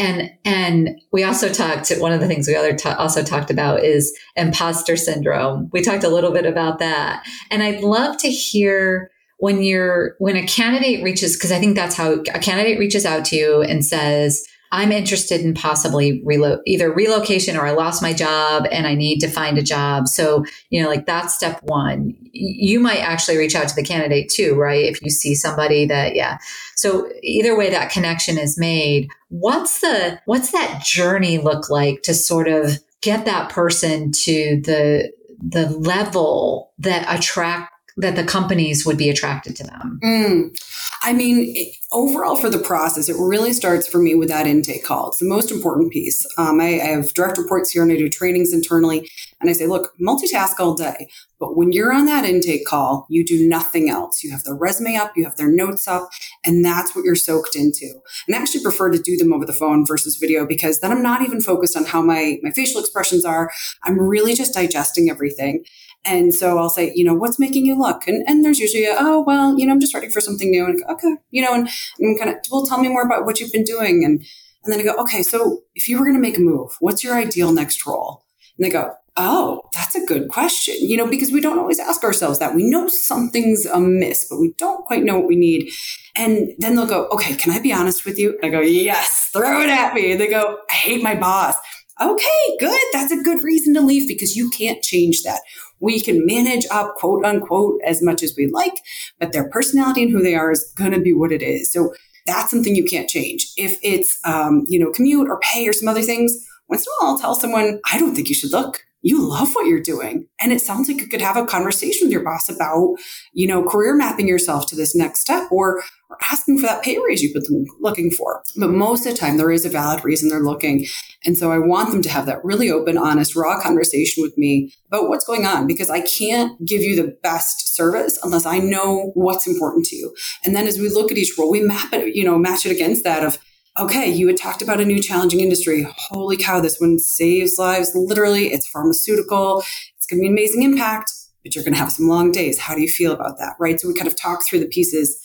And 0.00 0.30
and 0.46 0.98
we 1.12 1.24
also 1.24 1.52
talked. 1.52 1.92
One 1.98 2.12
of 2.12 2.20
the 2.20 2.26
things 2.26 2.48
we 2.48 2.56
other 2.56 2.74
also 2.96 3.22
talked 3.22 3.50
about 3.50 3.84
is 3.84 4.18
imposter 4.34 4.96
syndrome. 4.96 5.68
We 5.74 5.82
talked 5.82 6.04
a 6.04 6.08
little 6.08 6.32
bit 6.32 6.46
about 6.46 6.78
that, 6.78 7.22
and 7.50 7.62
I'd 7.62 7.82
love 7.82 8.16
to 8.18 8.30
hear 8.30 9.10
when 9.36 9.62
you're 9.62 10.16
when 10.18 10.36
a 10.36 10.46
candidate 10.46 11.04
reaches 11.04 11.36
because 11.36 11.52
I 11.52 11.58
think 11.58 11.76
that's 11.76 11.96
how 11.96 12.22
a 12.34 12.38
candidate 12.38 12.78
reaches 12.78 13.04
out 13.04 13.26
to 13.26 13.36
you 13.36 13.60
and 13.60 13.84
says, 13.84 14.42
I'm 14.72 14.92
interested 14.92 15.40
in 15.40 15.54
possibly 15.54 16.22
relo- 16.22 16.60
either 16.64 16.92
relocation 16.92 17.56
or 17.56 17.66
I 17.66 17.72
lost 17.72 18.02
my 18.02 18.12
job 18.12 18.66
and 18.70 18.86
I 18.86 18.94
need 18.94 19.18
to 19.20 19.28
find 19.28 19.58
a 19.58 19.62
job. 19.62 20.06
So, 20.06 20.44
you 20.70 20.80
know, 20.80 20.88
like 20.88 21.06
that's 21.06 21.34
step 21.34 21.60
one. 21.64 22.14
You 22.32 22.78
might 22.78 23.00
actually 23.00 23.36
reach 23.36 23.56
out 23.56 23.68
to 23.68 23.74
the 23.74 23.82
candidate 23.82 24.28
too, 24.28 24.54
right? 24.54 24.84
If 24.84 25.02
you 25.02 25.10
see 25.10 25.34
somebody 25.34 25.86
that, 25.86 26.14
yeah. 26.14 26.38
So 26.76 27.10
either 27.22 27.56
way 27.56 27.70
that 27.70 27.90
connection 27.90 28.38
is 28.38 28.56
made, 28.56 29.08
what's 29.28 29.80
the, 29.80 30.20
what's 30.26 30.52
that 30.52 30.84
journey 30.84 31.38
look 31.38 31.68
like 31.68 32.02
to 32.02 32.14
sort 32.14 32.46
of 32.46 32.78
get 33.00 33.24
that 33.24 33.50
person 33.50 34.12
to 34.12 34.60
the, 34.64 35.12
the 35.42 35.68
level 35.70 36.72
that 36.78 37.06
attract 37.08 37.69
that 37.96 38.16
the 38.16 38.24
companies 38.24 38.86
would 38.86 38.96
be 38.96 39.08
attracted 39.08 39.56
to 39.56 39.64
them? 39.64 40.00
Mm. 40.02 40.56
I 41.02 41.12
mean, 41.12 41.52
it, 41.56 41.76
overall 41.92 42.36
for 42.36 42.50
the 42.50 42.58
process, 42.58 43.08
it 43.08 43.16
really 43.18 43.52
starts 43.52 43.86
for 43.86 43.98
me 43.98 44.14
with 44.14 44.28
that 44.28 44.46
intake 44.46 44.84
call. 44.84 45.08
It's 45.08 45.18
the 45.18 45.28
most 45.28 45.50
important 45.50 45.92
piece. 45.92 46.26
Um, 46.36 46.60
I, 46.60 46.80
I, 46.80 46.88
have 46.88 47.14
direct 47.14 47.38
reports 47.38 47.70
here 47.70 47.82
and 47.82 47.90
I 47.90 47.96
do 47.96 48.08
trainings 48.08 48.52
internally. 48.52 49.08
And 49.40 49.48
I 49.48 49.54
say, 49.54 49.66
look, 49.66 49.92
multitask 49.98 50.60
all 50.60 50.74
day. 50.74 51.08
But 51.38 51.56
when 51.56 51.72
you're 51.72 51.92
on 51.92 52.04
that 52.04 52.26
intake 52.26 52.66
call, 52.66 53.06
you 53.08 53.24
do 53.24 53.48
nothing 53.48 53.88
else. 53.88 54.22
You 54.22 54.30
have 54.30 54.44
their 54.44 54.54
resume 54.54 54.96
up, 54.96 55.12
you 55.16 55.24
have 55.24 55.36
their 55.36 55.50
notes 55.50 55.88
up, 55.88 56.10
and 56.44 56.62
that's 56.62 56.94
what 56.94 57.04
you're 57.04 57.14
soaked 57.14 57.56
into. 57.56 57.88
And 58.26 58.36
I 58.36 58.38
actually 58.40 58.62
prefer 58.62 58.90
to 58.90 58.98
do 58.98 59.16
them 59.16 59.32
over 59.32 59.46
the 59.46 59.54
phone 59.54 59.86
versus 59.86 60.16
video 60.16 60.46
because 60.46 60.80
then 60.80 60.92
I'm 60.92 61.02
not 61.02 61.22
even 61.22 61.40
focused 61.40 61.76
on 61.76 61.86
how 61.86 62.02
my, 62.02 62.38
my 62.42 62.50
facial 62.50 62.80
expressions 62.80 63.24
are. 63.24 63.50
I'm 63.82 63.98
really 63.98 64.34
just 64.34 64.52
digesting 64.52 65.08
everything. 65.08 65.64
And 66.04 66.34
so 66.34 66.58
I'll 66.58 66.70
say, 66.70 66.92
you 66.94 67.04
know, 67.04 67.14
what's 67.14 67.38
making 67.38 67.66
you 67.66 67.78
look? 67.78 68.08
And, 68.08 68.24
and 68.26 68.44
there's 68.44 68.58
usually 68.58 68.86
a, 68.86 68.96
oh, 68.98 69.22
well, 69.26 69.58
you 69.58 69.66
know, 69.66 69.72
I'm 69.72 69.80
just 69.80 69.94
ready 69.94 70.08
for 70.08 70.20
something 70.20 70.50
new. 70.50 70.64
And 70.64 70.82
okay, 70.88 71.16
you 71.30 71.42
know, 71.42 71.54
and, 71.54 71.68
and 71.98 72.18
kind 72.18 72.30
of, 72.30 72.36
well, 72.50 72.64
tell 72.64 72.80
me 72.80 72.88
more 72.88 73.04
about 73.04 73.26
what 73.26 73.38
you've 73.38 73.52
been 73.52 73.64
doing. 73.64 74.02
And, 74.04 74.24
and 74.64 74.72
then 74.72 74.80
I 74.80 74.82
go, 74.82 74.94
okay, 75.02 75.22
so 75.22 75.60
if 75.74 75.88
you 75.88 75.98
were 75.98 76.04
going 76.04 76.16
to 76.16 76.20
make 76.20 76.38
a 76.38 76.42
move, 76.42 76.76
what's 76.80 77.04
your 77.04 77.14
ideal 77.14 77.52
next 77.52 77.86
role? 77.86 78.24
And 78.56 78.64
they 78.64 78.70
go, 78.70 78.94
oh, 79.16 79.62
that's 79.74 79.94
a 79.94 80.04
good 80.06 80.28
question. 80.28 80.74
You 80.80 80.96
know, 80.96 81.06
because 81.06 81.32
we 81.32 81.40
don't 81.40 81.58
always 81.58 81.78
ask 81.78 82.02
ourselves 82.02 82.38
that. 82.38 82.54
We 82.54 82.68
know 82.68 82.88
something's 82.88 83.66
amiss, 83.66 84.26
but 84.28 84.38
we 84.38 84.54
don't 84.56 84.84
quite 84.86 85.04
know 85.04 85.18
what 85.18 85.28
we 85.28 85.36
need. 85.36 85.70
And 86.16 86.52
then 86.58 86.76
they'll 86.76 86.86
go, 86.86 87.08
okay, 87.08 87.34
can 87.34 87.52
I 87.52 87.60
be 87.60 87.72
honest 87.72 88.06
with 88.06 88.18
you? 88.18 88.38
And 88.42 88.44
I 88.44 88.48
go, 88.48 88.60
yes, 88.60 89.28
throw 89.32 89.60
it 89.60 89.68
at 89.68 89.94
me. 89.94 90.12
And 90.12 90.20
they 90.20 90.28
go, 90.28 90.58
I 90.70 90.74
hate 90.74 91.02
my 91.02 91.14
boss. 91.14 91.56
Okay, 92.00 92.56
good. 92.58 92.80
That's 92.94 93.12
a 93.12 93.22
good 93.22 93.42
reason 93.42 93.74
to 93.74 93.82
leave 93.82 94.08
because 94.08 94.34
you 94.34 94.48
can't 94.48 94.82
change 94.82 95.22
that 95.24 95.42
we 95.80 96.00
can 96.00 96.24
manage 96.24 96.66
up 96.70 96.94
quote 96.96 97.24
unquote 97.24 97.80
as 97.84 98.02
much 98.02 98.22
as 98.22 98.34
we 98.36 98.46
like, 98.46 98.80
but 99.18 99.32
their 99.32 99.48
personality 99.50 100.02
and 100.02 100.12
who 100.12 100.22
they 100.22 100.34
are 100.34 100.50
is 100.50 100.72
going 100.76 100.92
to 100.92 101.00
be 101.00 101.12
what 101.12 101.32
it 101.32 101.42
is. 101.42 101.72
So 101.72 101.92
that's 102.26 102.50
something 102.50 102.76
you 102.76 102.84
can't 102.84 103.08
change. 103.08 103.52
If 103.56 103.78
it's, 103.82 104.18
um, 104.24 104.64
you 104.68 104.78
know, 104.78 104.90
commute 104.90 105.28
or 105.28 105.40
pay 105.40 105.66
or 105.66 105.72
some 105.72 105.88
other 105.88 106.02
things, 106.02 106.46
once 106.68 106.82
in 106.82 106.90
a 106.90 107.04
while 107.04 107.14
I'll 107.14 107.18
tell 107.18 107.34
someone, 107.34 107.80
I 107.90 107.98
don't 107.98 108.14
think 108.14 108.28
you 108.28 108.34
should 108.34 108.52
look. 108.52 108.84
You 109.02 109.26
love 109.26 109.54
what 109.54 109.66
you're 109.66 109.80
doing. 109.80 110.26
And 110.40 110.52
it 110.52 110.60
sounds 110.60 110.88
like 110.88 110.98
you 110.98 111.08
could 111.08 111.22
have 111.22 111.36
a 111.36 111.46
conversation 111.46 112.06
with 112.06 112.12
your 112.12 112.24
boss 112.24 112.48
about, 112.48 112.96
you 113.32 113.46
know, 113.46 113.64
career 113.64 113.94
mapping 113.94 114.28
yourself 114.28 114.66
to 114.68 114.76
this 114.76 114.94
next 114.94 115.20
step 115.20 115.50
or, 115.50 115.82
or 116.10 116.18
asking 116.30 116.58
for 116.58 116.66
that 116.66 116.82
pay 116.82 116.98
raise 116.98 117.22
you've 117.22 117.32
been 117.32 117.66
looking 117.80 118.10
for. 118.10 118.42
But 118.56 118.70
most 118.70 119.06
of 119.06 119.12
the 119.12 119.18
time, 119.18 119.38
there 119.38 119.50
is 119.50 119.64
a 119.64 119.70
valid 119.70 120.04
reason 120.04 120.28
they're 120.28 120.40
looking. 120.40 120.86
And 121.24 121.38
so 121.38 121.50
I 121.50 121.58
want 121.58 121.92
them 121.92 122.02
to 122.02 122.10
have 122.10 122.26
that 122.26 122.44
really 122.44 122.70
open, 122.70 122.98
honest, 122.98 123.36
raw 123.36 123.60
conversation 123.60 124.22
with 124.22 124.36
me 124.36 124.74
about 124.88 125.08
what's 125.08 125.24
going 125.24 125.46
on 125.46 125.66
because 125.66 125.88
I 125.88 126.00
can't 126.02 126.62
give 126.64 126.82
you 126.82 126.94
the 126.94 127.16
best 127.22 127.74
service 127.74 128.18
unless 128.22 128.44
I 128.44 128.58
know 128.58 129.12
what's 129.14 129.46
important 129.46 129.86
to 129.86 129.96
you. 129.96 130.14
And 130.44 130.54
then 130.54 130.66
as 130.66 130.78
we 130.78 130.90
look 130.90 131.10
at 131.10 131.18
each 131.18 131.32
role, 131.38 131.50
we 131.50 131.62
map 131.62 131.92
it, 131.92 132.14
you 132.14 132.24
know, 132.24 132.38
match 132.38 132.66
it 132.66 132.72
against 132.72 133.04
that 133.04 133.24
of, 133.24 133.38
okay, 133.78 134.10
you 134.10 134.26
had 134.26 134.36
talked 134.36 134.62
about 134.62 134.80
a 134.80 134.84
new 134.84 135.00
challenging 135.00 135.40
industry. 135.40 135.86
Holy 135.96 136.36
cow, 136.36 136.60
this 136.60 136.80
one 136.80 136.98
saves 136.98 137.58
lives. 137.58 137.92
Literally, 137.94 138.48
it's 138.48 138.68
pharmaceutical. 138.68 139.62
It's 139.96 140.06
going 140.06 140.18
to 140.18 140.22
be 140.22 140.26
an 140.26 140.32
amazing 140.32 140.62
impact, 140.62 141.12
but 141.42 141.54
you're 141.54 141.64
going 141.64 141.74
to 141.74 141.80
have 141.80 141.92
some 141.92 142.08
long 142.08 142.32
days. 142.32 142.58
How 142.58 142.74
do 142.74 142.82
you 142.82 142.88
feel 142.88 143.12
about 143.12 143.38
that? 143.38 143.54
Right. 143.58 143.80
So 143.80 143.88
we 143.88 143.94
kind 143.94 144.08
of 144.08 144.16
talk 144.16 144.44
through 144.44 144.60
the 144.60 144.66
pieces. 144.66 145.24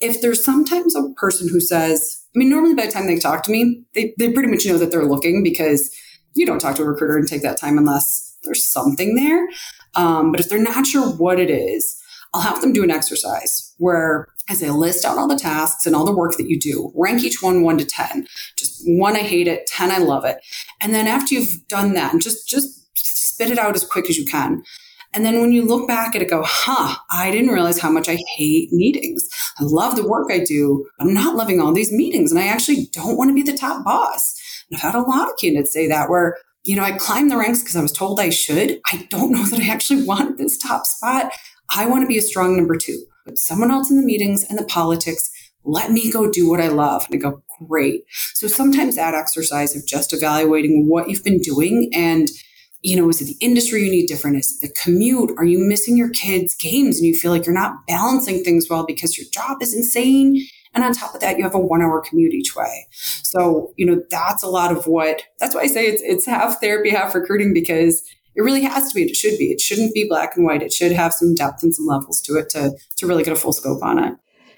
If 0.00 0.20
there's 0.20 0.44
sometimes 0.44 0.96
a 0.96 1.10
person 1.16 1.48
who 1.48 1.60
says, 1.60 2.22
I 2.34 2.38
mean, 2.38 2.48
normally 2.48 2.74
by 2.74 2.86
the 2.86 2.92
time 2.92 3.06
they 3.06 3.18
talk 3.18 3.42
to 3.44 3.52
me, 3.52 3.84
they, 3.94 4.14
they 4.18 4.32
pretty 4.32 4.48
much 4.48 4.66
know 4.66 4.78
that 4.78 4.90
they're 4.90 5.04
looking 5.04 5.42
because 5.42 5.94
you 6.34 6.46
don't 6.46 6.58
talk 6.58 6.76
to 6.76 6.82
a 6.82 6.86
recruiter 6.86 7.16
and 7.16 7.28
take 7.28 7.42
that 7.42 7.58
time 7.58 7.78
unless 7.78 8.36
there's 8.42 8.66
something 8.66 9.14
there. 9.14 9.48
Um, 9.94 10.32
but 10.32 10.40
if 10.40 10.48
they're 10.48 10.58
not 10.62 10.86
sure 10.86 11.08
what 11.08 11.38
it 11.38 11.50
is, 11.50 12.02
I'll 12.34 12.40
have 12.40 12.62
them 12.62 12.72
do 12.72 12.82
an 12.82 12.90
exercise 12.90 13.74
where 13.76 14.28
I 14.48 14.54
say 14.54 14.70
list 14.70 15.04
out 15.04 15.18
all 15.18 15.28
the 15.28 15.36
tasks 15.36 15.86
and 15.86 15.94
all 15.94 16.04
the 16.04 16.14
work 16.14 16.36
that 16.36 16.48
you 16.48 16.58
do, 16.58 16.92
rank 16.94 17.22
each 17.22 17.42
one 17.42 17.62
one 17.62 17.78
to 17.78 17.84
10. 17.84 18.26
Just 18.56 18.82
one, 18.86 19.16
I 19.16 19.20
hate 19.20 19.46
it, 19.46 19.66
10, 19.66 19.90
I 19.90 19.98
love 19.98 20.24
it. 20.24 20.38
And 20.80 20.92
then 20.92 21.06
after 21.06 21.34
you've 21.34 21.66
done 21.68 21.94
that, 21.94 22.20
just, 22.20 22.48
just 22.48 22.82
spit 22.96 23.50
it 23.50 23.58
out 23.58 23.74
as 23.74 23.84
quick 23.84 24.10
as 24.10 24.18
you 24.18 24.24
can. 24.24 24.62
And 25.14 25.24
then 25.24 25.40
when 25.40 25.52
you 25.52 25.64
look 25.64 25.86
back 25.86 26.14
at 26.16 26.22
it, 26.22 26.30
go, 26.30 26.42
huh, 26.44 26.96
I 27.10 27.30
didn't 27.30 27.50
realize 27.50 27.78
how 27.78 27.90
much 27.90 28.08
I 28.08 28.18
hate 28.36 28.72
meetings. 28.72 29.28
I 29.58 29.64
love 29.64 29.96
the 29.96 30.08
work 30.08 30.28
I 30.30 30.38
do. 30.38 30.86
But 30.98 31.06
I'm 31.06 31.14
not 31.14 31.36
loving 31.36 31.60
all 31.60 31.72
these 31.72 31.92
meetings 31.92 32.32
and 32.32 32.40
I 32.40 32.46
actually 32.46 32.86
don't 32.92 33.16
want 33.16 33.28
to 33.28 33.34
be 33.34 33.42
the 33.42 33.56
top 33.56 33.84
boss. 33.84 34.34
And 34.70 34.76
I've 34.76 34.82
had 34.82 34.94
a 34.94 35.02
lot 35.02 35.28
of 35.28 35.36
candidates 35.36 35.72
say 35.72 35.86
that 35.88 36.08
where, 36.08 36.38
you 36.64 36.76
know, 36.76 36.82
I 36.82 36.92
climbed 36.92 37.30
the 37.30 37.36
ranks 37.36 37.60
because 37.60 37.76
I 37.76 37.82
was 37.82 37.92
told 37.92 38.20
I 38.20 38.30
should. 38.30 38.80
I 38.86 39.06
don't 39.10 39.32
know 39.32 39.44
that 39.50 39.60
I 39.60 39.68
actually 39.68 40.04
want 40.04 40.38
this 40.38 40.56
top 40.56 40.86
spot. 40.86 41.32
I 41.74 41.86
want 41.86 42.02
to 42.02 42.08
be 42.08 42.18
a 42.18 42.22
strong 42.22 42.56
number 42.56 42.76
two. 42.76 43.04
Put 43.24 43.38
someone 43.38 43.70
else 43.70 43.90
in 43.90 43.96
the 43.96 44.06
meetings 44.06 44.44
and 44.44 44.58
the 44.58 44.64
politics. 44.64 45.30
Let 45.64 45.92
me 45.92 46.10
go 46.10 46.30
do 46.30 46.48
what 46.48 46.60
I 46.60 46.68
love. 46.68 47.06
And 47.06 47.14
I 47.14 47.18
go, 47.18 47.42
great. 47.68 48.04
So 48.34 48.48
sometimes 48.48 48.96
that 48.96 49.14
exercise 49.14 49.76
of 49.76 49.86
just 49.86 50.12
evaluating 50.12 50.88
what 50.88 51.08
you've 51.08 51.24
been 51.24 51.38
doing 51.38 51.90
and 51.94 52.28
you 52.82 52.96
know, 52.96 53.08
is 53.08 53.22
it 53.22 53.26
the 53.26 53.36
industry 53.44 53.84
you 53.84 53.90
need 53.90 54.06
different? 54.06 54.36
Is 54.36 54.58
it 54.60 54.66
the 54.66 54.74
commute? 54.82 55.30
Are 55.38 55.44
you 55.44 55.58
missing 55.58 55.96
your 55.96 56.10
kids' 56.10 56.54
games 56.56 56.98
and 56.98 57.06
you 57.06 57.14
feel 57.14 57.30
like 57.30 57.46
you're 57.46 57.54
not 57.54 57.86
balancing 57.86 58.42
things 58.42 58.66
well 58.68 58.84
because 58.84 59.16
your 59.16 59.26
job 59.32 59.62
is 59.62 59.72
insane? 59.72 60.44
And 60.74 60.82
on 60.82 60.92
top 60.92 61.14
of 61.14 61.20
that, 61.20 61.38
you 61.38 61.44
have 61.44 61.54
a 61.54 61.60
one 61.60 61.82
hour 61.82 62.00
commute 62.00 62.32
each 62.32 62.56
way. 62.56 62.86
So, 63.22 63.72
you 63.76 63.86
know, 63.86 64.02
that's 64.10 64.42
a 64.42 64.48
lot 64.48 64.72
of 64.72 64.86
what, 64.86 65.22
that's 65.38 65.54
why 65.54 65.62
I 65.62 65.66
say 65.66 65.86
it's, 65.86 66.02
it's 66.02 66.26
half 66.26 66.60
therapy, 66.60 66.90
half 66.90 67.14
recruiting 67.14 67.54
because 67.54 68.02
it 68.34 68.42
really 68.42 68.62
has 68.62 68.88
to 68.88 68.94
be. 68.94 69.04
It 69.04 69.16
should 69.16 69.38
be. 69.38 69.46
It 69.46 69.60
shouldn't 69.60 69.94
be 69.94 70.06
black 70.08 70.36
and 70.36 70.44
white. 70.44 70.62
It 70.62 70.72
should 70.72 70.92
have 70.92 71.12
some 71.12 71.34
depth 71.34 71.62
and 71.62 71.74
some 71.74 71.86
levels 71.86 72.20
to 72.22 72.36
it 72.36 72.50
to 72.50 72.72
to 72.96 73.06
really 73.06 73.24
get 73.24 73.32
a 73.32 73.36
full 73.36 73.52
scope 73.52 73.82
on 73.82 73.98
it. 74.02 74.14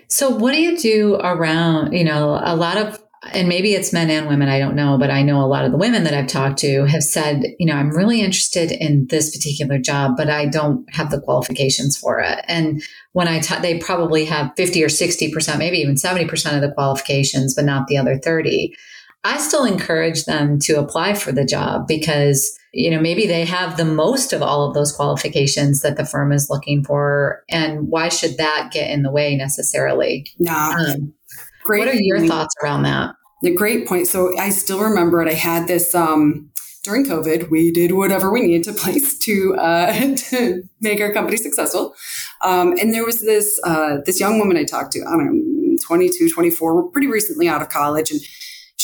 So, 0.08 0.30
what 0.30 0.52
do 0.52 0.60
you 0.60 0.76
do 0.76 1.16
around? 1.16 1.92
You 1.92 2.04
know, 2.04 2.40
a 2.42 2.56
lot 2.56 2.76
of 2.76 3.04
and 3.32 3.48
maybe 3.48 3.72
it's 3.72 3.92
men 3.92 4.10
and 4.10 4.28
women, 4.28 4.48
I 4.48 4.58
don't 4.58 4.74
know, 4.74 4.98
but 4.98 5.10
I 5.10 5.22
know 5.22 5.42
a 5.42 5.46
lot 5.46 5.64
of 5.64 5.72
the 5.72 5.78
women 5.78 6.04
that 6.04 6.14
I've 6.14 6.26
talked 6.26 6.58
to 6.58 6.84
have 6.84 7.02
said, 7.02 7.42
you 7.58 7.66
know, 7.66 7.74
I'm 7.74 7.90
really 7.90 8.20
interested 8.20 8.70
in 8.70 9.06
this 9.08 9.34
particular 9.34 9.78
job, 9.78 10.16
but 10.16 10.28
I 10.28 10.46
don't 10.46 10.84
have 10.94 11.10
the 11.10 11.20
qualifications 11.20 11.96
for 11.96 12.20
it. 12.20 12.44
And 12.48 12.82
when 13.12 13.28
I 13.28 13.34
I 13.34 13.40
t- 13.40 13.60
they 13.60 13.78
probably 13.78 14.24
have 14.26 14.52
50 14.56 14.84
or 14.84 14.88
60%, 14.88 15.58
maybe 15.58 15.78
even 15.78 15.96
70% 15.96 16.54
of 16.54 16.60
the 16.60 16.70
qualifications, 16.72 17.54
but 17.54 17.64
not 17.64 17.88
the 17.88 17.96
other 17.96 18.16
30. 18.16 18.76
I 19.24 19.38
still 19.38 19.64
encourage 19.64 20.24
them 20.24 20.60
to 20.60 20.78
apply 20.78 21.14
for 21.14 21.32
the 21.32 21.44
job 21.44 21.88
because 21.88 22.56
you 22.74 22.90
know 22.90 23.00
maybe 23.00 23.26
they 23.26 23.44
have 23.44 23.76
the 23.76 23.84
most 23.84 24.32
of 24.32 24.42
all 24.42 24.66
of 24.66 24.74
those 24.74 24.92
qualifications 24.92 25.80
that 25.82 25.96
the 25.96 26.04
firm 26.04 26.32
is 26.32 26.50
looking 26.50 26.84
for 26.84 27.44
and 27.48 27.88
why 27.88 28.08
should 28.08 28.36
that 28.36 28.70
get 28.72 28.90
in 28.90 29.02
the 29.02 29.10
way 29.10 29.36
necessarily? 29.36 30.26
Nah, 30.38 30.74
um, 30.76 31.14
great 31.62 31.80
what 31.80 31.88
are 31.88 31.94
your 31.94 32.18
point. 32.18 32.30
thoughts 32.30 32.54
around 32.62 32.82
that? 32.82 33.14
The 33.42 33.54
great 33.54 33.86
point. 33.86 34.06
So 34.06 34.36
i 34.38 34.50
still 34.50 34.80
remember 34.80 35.22
it. 35.22 35.28
I 35.28 35.34
had 35.34 35.68
this 35.68 35.94
um, 35.94 36.50
during 36.82 37.06
covid 37.06 37.50
we 37.50 37.72
did 37.72 37.92
whatever 37.92 38.30
we 38.30 38.42
needed 38.42 38.64
to 38.64 38.72
place 38.72 39.18
to 39.20 39.54
uh, 39.56 40.14
to 40.16 40.62
make 40.80 41.00
our 41.00 41.12
company 41.12 41.36
successful. 41.36 41.94
Um, 42.42 42.74
and 42.80 42.92
there 42.92 43.04
was 43.04 43.22
this 43.22 43.60
uh, 43.64 43.98
this 44.04 44.20
young 44.20 44.38
woman 44.38 44.56
i 44.56 44.64
talked 44.64 44.92
to 44.92 45.00
i 45.00 45.10
don't 45.10 45.26
know 45.26 45.76
22 45.86 46.30
24 46.30 46.90
pretty 46.90 47.06
recently 47.08 47.48
out 47.48 47.62
of 47.62 47.68
college 47.68 48.10
and 48.10 48.20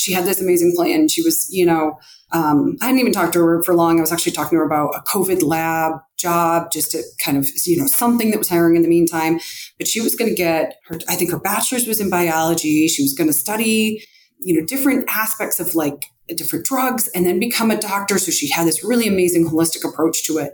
she 0.01 0.13
had 0.13 0.25
this 0.25 0.41
amazing 0.41 0.73
plan 0.75 1.07
she 1.07 1.21
was 1.21 1.47
you 1.51 1.65
know 1.65 1.97
um, 2.33 2.77
I 2.81 2.85
hadn't 2.85 2.99
even 2.99 3.11
talked 3.11 3.33
to 3.33 3.43
her 3.43 3.61
for 3.63 3.75
long. 3.75 3.97
I 3.97 4.01
was 4.01 4.11
actually 4.11 4.31
talking 4.31 4.51
to 4.51 4.61
her 4.61 4.65
about 4.65 4.95
a 4.95 5.01
COVID 5.01 5.43
lab 5.43 5.99
job, 6.17 6.71
just 6.71 6.91
to 6.91 7.03
kind 7.23 7.37
of, 7.37 7.47
you 7.65 7.77
know, 7.77 7.87
something 7.87 8.31
that 8.31 8.37
was 8.37 8.47
hiring 8.47 8.75
in 8.75 8.83
the 8.83 8.87
meantime. 8.87 9.39
But 9.77 9.87
she 9.87 9.99
was 9.99 10.15
going 10.15 10.29
to 10.29 10.35
get 10.35 10.75
her, 10.85 10.99
I 11.09 11.15
think 11.15 11.31
her 11.31 11.39
bachelor's 11.39 11.87
was 11.87 11.99
in 11.99 12.09
biology. 12.09 12.87
She 12.87 13.03
was 13.03 13.13
going 13.13 13.27
to 13.27 13.33
study, 13.33 14.05
you 14.39 14.57
know, 14.57 14.65
different 14.65 15.09
aspects 15.09 15.59
of 15.59 15.75
like 15.75 16.05
different 16.35 16.65
drugs 16.65 17.09
and 17.09 17.25
then 17.25 17.39
become 17.39 17.69
a 17.69 17.77
doctor. 17.77 18.17
So 18.17 18.31
she 18.31 18.49
had 18.49 18.65
this 18.65 18.83
really 18.83 19.07
amazing 19.07 19.49
holistic 19.49 19.87
approach 19.87 20.23
to 20.27 20.37
it. 20.37 20.53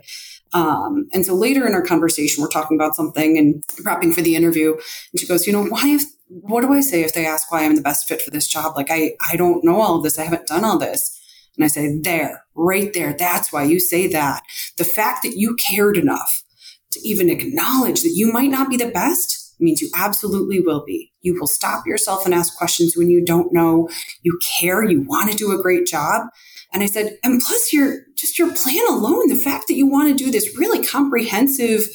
Um, 0.54 1.08
and 1.13 1.25
so 1.25 1.36
later 1.36 1.68
in 1.68 1.74
our 1.74 1.84
conversation, 1.84 2.42
we're 2.42 2.50
talking 2.50 2.77
about 2.77 2.96
something 2.96 3.38
and 3.38 3.63
prepping 3.84 4.13
for 4.13 4.22
the 4.22 4.36
interview. 4.36 4.74
And 4.74 5.20
she 5.20 5.27
goes, 5.27 5.46
you 5.46 5.54
know, 5.54 5.66
why 5.66 5.89
if, 5.89 6.04
what 6.29 6.62
do 6.62 6.74
I 6.74 6.81
say 6.81 7.03
if 7.03 7.13
they 7.13 7.25
ask 7.25 7.51
why 7.51 7.63
I'm 7.63 7.75
the 7.75 7.81
best 7.81 8.07
fit 8.07 8.22
for 8.22 8.31
this 8.31 8.48
job? 8.48 8.75
Like, 8.75 8.91
I, 8.91 9.13
I 9.31 9.36
don't 9.36 9.63
know 9.63 9.79
all 9.79 9.96
of 9.96 10.03
this. 10.03 10.19
I 10.19 10.24
haven't 10.24 10.48
done 10.48 10.65
all 10.65 10.77
this. 10.77 11.19
And 11.55 11.63
I 11.63 11.67
say, 11.67 12.00
there, 12.01 12.46
right 12.55 12.93
there. 12.93 13.15
That's 13.17 13.51
why 13.51 13.63
you 13.63 13.79
say 13.79 14.07
that. 14.07 14.43
The 14.77 14.84
fact 14.84 15.24
that 15.24 15.38
you 15.38 15.55
cared 15.55 15.98
enough 15.98 16.43
to 16.91 17.00
even 17.07 17.29
acknowledge 17.29 18.03
that 18.03 18.13
you 18.13 18.31
might 18.31 18.51
not 18.51 18.69
be 18.69 18.77
the 18.77 18.91
best 18.91 19.55
means 19.60 19.81
you 19.81 19.89
absolutely 19.96 20.60
will 20.60 20.84
be. 20.86 21.12
You 21.22 21.39
will 21.39 21.48
stop 21.48 21.88
yourself 21.88 22.25
and 22.25 22.34
ask 22.34 22.55
questions 22.55 22.96
when 22.96 23.10
you 23.10 23.25
don't 23.25 23.51
know. 23.51 23.89
You 24.22 24.38
care. 24.43 24.84
You 24.84 25.01
want 25.01 25.31
to 25.31 25.38
do 25.38 25.51
a 25.51 25.62
great 25.62 25.88
job. 25.88 26.27
And 26.74 26.84
I 26.84 26.86
said, 26.86 27.17
and 27.24 27.41
plus 27.41 27.74
your, 27.74 28.01
just 28.15 28.38
your 28.38 28.53
plan 28.53 28.84
alone, 28.89 29.29
the 29.29 29.36
fact 29.36 29.67
that 29.67 29.75
you 29.75 29.88
want 29.88 30.10
to 30.10 30.24
do 30.24 30.29
this 30.29 30.57
really 30.57 30.86
comprehensive 30.86 31.88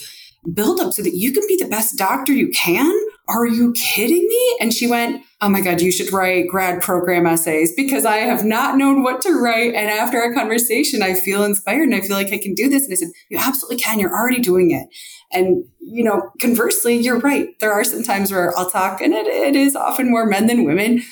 buildup 0.52 0.92
so 0.92 1.02
that 1.02 1.14
you 1.14 1.32
can 1.32 1.44
be 1.46 1.56
the 1.56 1.68
best 1.68 1.96
doctor 1.96 2.32
you 2.32 2.48
can. 2.48 2.92
Are 3.28 3.46
you 3.46 3.72
kidding 3.72 4.26
me? 4.26 4.56
And 4.60 4.72
she 4.72 4.88
went, 4.88 5.22
oh 5.40 5.48
my 5.48 5.60
God, 5.60 5.80
you 5.80 5.92
should 5.92 6.12
write 6.12 6.48
grad 6.48 6.82
program 6.82 7.26
essays 7.26 7.72
because 7.74 8.04
I 8.04 8.18
have 8.18 8.44
not 8.44 8.76
known 8.76 9.02
what 9.02 9.20
to 9.22 9.32
write. 9.32 9.74
And 9.74 9.88
after 9.88 10.20
our 10.20 10.34
conversation, 10.34 11.02
I 11.02 11.14
feel 11.14 11.44
inspired 11.44 11.82
and 11.82 11.94
I 11.94 12.00
feel 12.00 12.16
like 12.16 12.32
I 12.32 12.38
can 12.38 12.54
do 12.54 12.68
this. 12.68 12.84
And 12.84 12.92
I 12.92 12.96
said, 12.96 13.08
you 13.30 13.38
absolutely 13.38 13.78
can. 13.78 13.98
You're 13.98 14.14
already 14.14 14.40
doing 14.40 14.70
it. 14.70 14.88
And, 15.32 15.64
you 15.80 16.04
know, 16.04 16.30
conversely, 16.40 16.96
you're 16.96 17.18
right. 17.18 17.48
There 17.60 17.72
are 17.72 17.84
some 17.84 18.02
times 18.02 18.30
where 18.30 18.56
I'll 18.56 18.70
talk 18.70 19.00
and 19.00 19.14
it, 19.14 19.26
it 19.26 19.56
is 19.56 19.74
often 19.76 20.10
more 20.10 20.26
men 20.26 20.46
than 20.46 20.64
women. 20.64 21.02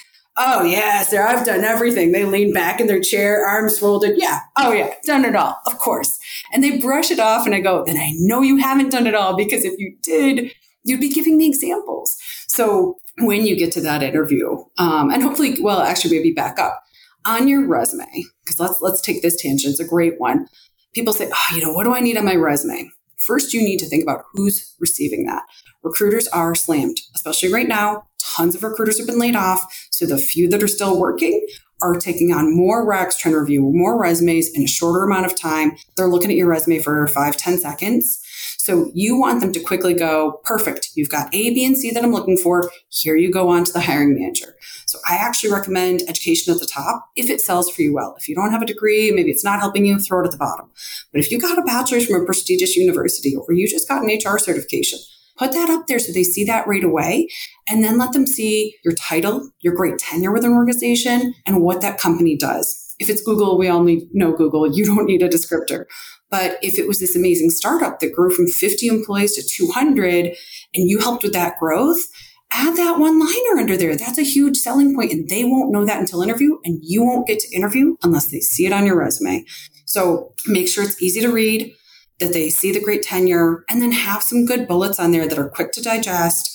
Oh 0.42 0.62
yeah, 0.62 1.02
sir, 1.02 1.22
I've 1.22 1.44
done 1.44 1.64
everything. 1.64 2.12
They 2.12 2.24
lean 2.24 2.54
back 2.54 2.80
in 2.80 2.86
their 2.86 3.00
chair, 3.00 3.46
arms 3.46 3.78
folded. 3.78 4.16
Yeah. 4.16 4.40
Oh 4.56 4.72
yeah, 4.72 4.94
done 5.04 5.24
it 5.24 5.36
all. 5.36 5.60
Of 5.66 5.76
course. 5.78 6.18
And 6.52 6.62
they 6.62 6.78
brush 6.78 7.10
it 7.10 7.18
off 7.18 7.46
and 7.46 7.54
I 7.54 7.60
go, 7.60 7.84
then 7.84 7.96
I 7.96 8.12
know 8.14 8.40
you 8.40 8.56
haven't 8.56 8.90
done 8.90 9.06
it 9.06 9.14
all 9.14 9.36
because 9.36 9.64
if 9.64 9.78
you 9.78 9.96
did, 10.02 10.52
you'd 10.84 11.00
be 11.00 11.08
giving 11.08 11.36
me 11.36 11.46
examples. 11.46 12.16
So 12.48 12.96
when 13.18 13.46
you 13.46 13.56
get 13.56 13.72
to 13.72 13.80
that 13.82 14.02
interview, 14.02 14.64
um, 14.78 15.10
and 15.10 15.22
hopefully, 15.22 15.56
well, 15.60 15.80
actually, 15.80 16.16
maybe 16.16 16.32
back 16.32 16.58
up 16.58 16.82
on 17.24 17.48
your 17.48 17.66
resume, 17.66 18.24
because 18.44 18.58
let's 18.58 18.80
let's 18.80 19.00
take 19.00 19.22
this 19.22 19.40
tangent. 19.40 19.72
It's 19.72 19.80
a 19.80 19.88
great 19.88 20.18
one. 20.18 20.46
People 20.94 21.12
say, 21.12 21.30
oh, 21.32 21.54
you 21.54 21.62
know, 21.62 21.72
what 21.72 21.84
do 21.84 21.94
I 21.94 22.00
need 22.00 22.16
on 22.16 22.24
my 22.24 22.34
resume? 22.34 22.90
First, 23.18 23.52
you 23.52 23.60
need 23.60 23.78
to 23.78 23.86
think 23.86 24.02
about 24.02 24.24
who's 24.32 24.74
receiving 24.80 25.26
that. 25.26 25.42
Recruiters 25.82 26.26
are 26.28 26.54
slammed, 26.54 27.00
especially 27.14 27.52
right 27.52 27.68
now. 27.68 28.04
Tons 28.18 28.54
of 28.54 28.62
recruiters 28.62 28.98
have 28.98 29.06
been 29.06 29.18
laid 29.18 29.36
off. 29.36 29.88
So 29.90 30.06
the 30.06 30.18
few 30.18 30.48
that 30.48 30.62
are 30.62 30.68
still 30.68 30.98
working 30.98 31.46
are 31.82 31.94
taking 31.94 32.32
on 32.32 32.56
more 32.56 32.86
recs, 32.86 33.16
trying 33.16 33.34
to 33.34 33.40
review 33.40 33.70
more 33.72 34.00
resumes 34.00 34.50
in 34.54 34.62
a 34.62 34.66
shorter 34.66 35.04
amount 35.04 35.26
of 35.26 35.38
time. 35.38 35.72
They're 35.96 36.08
looking 36.08 36.30
at 36.30 36.36
your 36.36 36.48
resume 36.48 36.80
for 36.80 37.06
five, 37.08 37.36
ten 37.36 37.58
seconds. 37.58 38.22
So 38.70 38.88
you 38.94 39.18
want 39.18 39.40
them 39.40 39.50
to 39.54 39.58
quickly 39.58 39.94
go, 39.94 40.40
perfect. 40.44 40.90
You've 40.94 41.08
got 41.08 41.34
A, 41.34 41.52
B, 41.52 41.64
and 41.64 41.76
C 41.76 41.90
that 41.90 42.04
I'm 42.04 42.12
looking 42.12 42.36
for. 42.36 42.70
Here 42.88 43.16
you 43.16 43.28
go 43.28 43.48
on 43.48 43.64
to 43.64 43.72
the 43.72 43.80
hiring 43.80 44.14
manager. 44.14 44.54
So 44.86 45.00
I 45.04 45.16
actually 45.16 45.50
recommend 45.50 46.02
education 46.06 46.54
at 46.54 46.60
the 46.60 46.68
top 46.72 47.10
if 47.16 47.28
it 47.28 47.40
sells 47.40 47.68
for 47.68 47.82
you 47.82 47.92
well. 47.92 48.14
If 48.16 48.28
you 48.28 48.36
don't 48.36 48.52
have 48.52 48.62
a 48.62 48.66
degree, 48.66 49.10
maybe 49.10 49.32
it's 49.32 49.42
not 49.42 49.58
helping 49.58 49.86
you, 49.86 49.98
throw 49.98 50.20
it 50.20 50.26
at 50.26 50.30
the 50.30 50.38
bottom. 50.38 50.70
But 51.10 51.20
if 51.20 51.32
you 51.32 51.40
got 51.40 51.58
a 51.58 51.62
bachelor's 51.62 52.06
from 52.06 52.22
a 52.22 52.24
prestigious 52.24 52.76
university 52.76 53.34
or 53.34 53.52
you 53.52 53.66
just 53.66 53.88
got 53.88 54.04
an 54.04 54.16
HR 54.16 54.38
certification, 54.38 55.00
put 55.36 55.50
that 55.50 55.68
up 55.68 55.88
there 55.88 55.98
so 55.98 56.12
they 56.12 56.22
see 56.22 56.44
that 56.44 56.68
right 56.68 56.84
away 56.84 57.26
and 57.68 57.82
then 57.82 57.98
let 57.98 58.12
them 58.12 58.24
see 58.24 58.76
your 58.84 58.94
title, 58.94 59.50
your 59.62 59.74
great 59.74 59.98
tenure 59.98 60.30
with 60.30 60.44
an 60.44 60.52
organization 60.52 61.34
and 61.44 61.60
what 61.60 61.80
that 61.80 61.98
company 61.98 62.36
does 62.36 62.94
If 63.00 63.10
it's 63.10 63.22
Google, 63.22 63.58
we 63.58 63.66
all 63.66 63.82
need 63.82 64.14
know 64.14 64.30
Google. 64.30 64.72
You 64.72 64.84
don't 64.84 65.06
need 65.06 65.24
a 65.24 65.28
descriptor. 65.28 65.86
But 66.30 66.58
if 66.62 66.78
it 66.78 66.86
was 66.86 67.00
this 67.00 67.16
amazing 67.16 67.50
startup 67.50 68.00
that 68.00 68.14
grew 68.14 68.30
from 68.30 68.46
50 68.46 68.86
employees 68.86 69.34
to 69.34 69.42
200 69.42 70.36
and 70.74 70.88
you 70.88 70.98
helped 70.98 71.22
with 71.22 71.32
that 71.32 71.58
growth, 71.58 72.06
add 72.52 72.76
that 72.76 72.98
one 72.98 73.18
liner 73.18 73.58
under 73.58 73.76
there. 73.76 73.96
That's 73.96 74.18
a 74.18 74.22
huge 74.22 74.56
selling 74.56 74.94
point 74.94 75.12
and 75.12 75.28
they 75.28 75.44
won't 75.44 75.72
know 75.72 75.84
that 75.84 76.00
until 76.00 76.22
interview 76.22 76.58
and 76.64 76.78
you 76.82 77.04
won't 77.04 77.26
get 77.26 77.40
to 77.40 77.56
interview 77.56 77.96
unless 78.02 78.30
they 78.30 78.40
see 78.40 78.66
it 78.66 78.72
on 78.72 78.86
your 78.86 78.96
resume. 78.96 79.44
So 79.86 80.32
make 80.46 80.68
sure 80.68 80.84
it's 80.84 81.02
easy 81.02 81.20
to 81.20 81.32
read, 81.32 81.74
that 82.20 82.32
they 82.32 82.50
see 82.50 82.70
the 82.70 82.80
great 82.80 83.02
tenure 83.02 83.64
and 83.68 83.82
then 83.82 83.92
have 83.92 84.22
some 84.22 84.46
good 84.46 84.68
bullets 84.68 85.00
on 85.00 85.10
there 85.10 85.26
that 85.26 85.38
are 85.38 85.48
quick 85.48 85.72
to 85.72 85.82
digest 85.82 86.48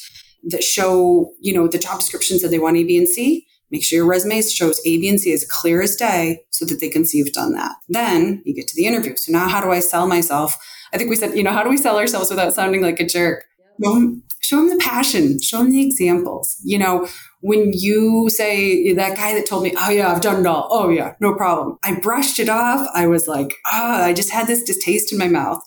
that 0.44 0.63
show, 0.63 1.34
you 1.39 1.53
know, 1.53 1.67
the 1.67 1.79
job 1.79 2.00
descriptions 2.00 2.41
that 2.41 2.50
they 2.50 2.60
want 2.60 2.77
A, 2.77 2.84
B, 2.84 2.98
and 2.98 3.08
C. 3.08 3.44
Make 3.72 3.84
sure 3.84 3.98
your 3.98 4.07
resume 4.07 4.41
shows 4.41 4.79
A, 4.86 4.98
B, 4.98 5.10
and 5.10 5.19
C 5.19 5.34
as 5.34 5.45
clear 5.45 5.81
as 5.81 5.95
day 5.95 6.43
so 6.51 6.65
that 6.65 6.79
they 6.79 6.89
can 6.89 7.05
see 7.05 7.17
you've 7.17 7.34
done 7.34 7.53
that. 7.53 7.75
Then 7.89 8.41
you 8.45 8.53
get 8.53 8.67
to 8.67 8.75
the 8.75 8.86
interview. 8.86 9.15
So 9.15 9.31
now 9.31 9.48
how 9.48 9.62
do 9.62 9.72
I 9.72 9.79
sell 9.79 10.07
myself? 10.07 10.55
I 10.93 10.98
think 10.98 11.10
we 11.10 11.15
said, 11.15 11.36
you 11.36 11.43
know, 11.43 11.51
how 11.51 11.63
do 11.63 11.69
we 11.69 11.77
sell 11.77 11.98
ourselves 11.98 12.29
without 12.29 12.53
sounding 12.53 12.81
like 12.81 13.00
a 13.00 13.05
jerk? 13.05 13.45
Show 13.84 13.93
them, 13.93 14.24
show 14.41 14.55
them 14.57 14.69
the 14.69 14.77
passion, 14.77 15.41
show 15.41 15.57
them 15.57 15.72
the 15.72 15.86
examples. 15.86 16.55
You 16.63 16.77
know, 16.77 17.07
when 17.41 17.72
you 17.74 18.29
say 18.29 18.93
that 18.93 19.17
guy 19.17 19.34
that 19.34 19.45
told 19.45 19.63
me, 19.63 19.74
oh 19.77 19.89
yeah, 19.89 20.12
I've 20.12 20.22
done 20.22 20.41
it 20.41 20.48
all. 20.48 20.67
Oh 20.72 20.89
yeah, 20.89 21.15
no 21.19 21.34
problem. 21.34 21.77
I 21.84 22.00
brushed 22.00 22.39
it 22.39 22.50
off. 22.50 22.88
I 22.93 23.07
was 23.07 23.27
like, 23.27 23.55
ah, 23.65 24.01
oh, 24.01 24.05
I 24.05 24.13
just 24.13 24.29
had 24.29 24.48
this 24.48 24.63
distaste 24.63 25.12
in 25.12 25.17
my 25.17 25.27
mouth. 25.27 25.62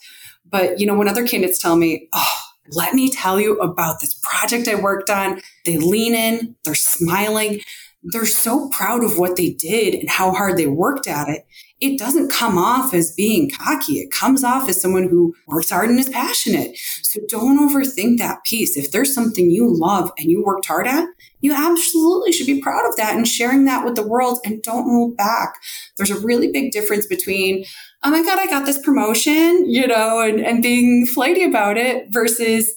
But 0.45 0.81
you 0.81 0.87
know, 0.87 0.95
when 0.95 1.09
other 1.09 1.27
candidates 1.27 1.59
tell 1.59 1.77
me, 1.77 2.09
oh, 2.15 2.35
let 2.71 2.95
me 2.95 3.11
tell 3.11 3.41
you 3.41 3.59
about 3.59 4.01
this 4.01 4.15
project 4.23 4.69
I 4.69 4.75
worked 4.75 5.11
on. 5.11 5.41
They 5.65 5.77
lean 5.79 6.15
in, 6.15 6.57
they're 6.65 6.75
smiling, 6.75 7.61
they're 8.03 8.27
so 8.27 8.69
proud 8.69 9.03
of 9.03 9.19
what 9.19 9.37
they 9.37 9.51
did 9.51 9.95
and 9.95 10.09
how 10.09 10.33
hard 10.33 10.57
they 10.57 10.67
worked 10.67 11.07
at 11.07 11.29
it. 11.29 11.47
It 11.81 11.99
doesn't 11.99 12.33
come 12.33 12.57
off 12.57 12.95
as 12.95 13.13
being 13.15 13.51
cocky. 13.51 13.95
It 13.95 14.11
comes 14.11 14.45
off 14.45 14.69
as 14.69 14.81
someone 14.81 15.09
who 15.09 15.35
works 15.47 15.71
hard 15.71 15.91
and 15.91 15.99
is 15.99 16.09
passionate. 16.09 16.77
So 17.03 17.21
don't 17.29 17.59
overthink 17.59 18.19
that 18.19 18.45
piece. 18.45 18.77
If 18.77 18.93
there's 18.93 19.15
something 19.15 19.51
you 19.51 19.69
love 19.69 20.13
and 20.19 20.31
you 20.31 20.43
worked 20.45 20.67
hard 20.67 20.87
at, 20.87 21.09
you 21.41 21.53
absolutely 21.53 22.33
should 22.33 22.47
be 22.47 22.61
proud 22.61 22.89
of 22.89 22.97
that 22.97 23.15
and 23.15 23.27
sharing 23.27 23.65
that 23.65 23.85
with 23.85 23.95
the 23.95 24.07
world 24.07 24.41
and 24.45 24.63
don't 24.63 24.89
hold 24.89 25.17
back. 25.17 25.55
There's 25.97 26.11
a 26.11 26.21
really 26.21 26.51
big 26.51 26.73
difference 26.73 27.07
between, 27.07 27.65
oh 28.03 28.11
my 28.11 28.23
God, 28.23 28.39
I 28.39 28.47
got 28.47 28.67
this 28.67 28.79
promotion, 28.79 29.71
you 29.71 29.87
know, 29.87 30.21
and, 30.21 30.41
and 30.41 30.63
being 30.63 31.07
flighty 31.07 31.45
about 31.45 31.77
it 31.77 32.07
versus, 32.11 32.73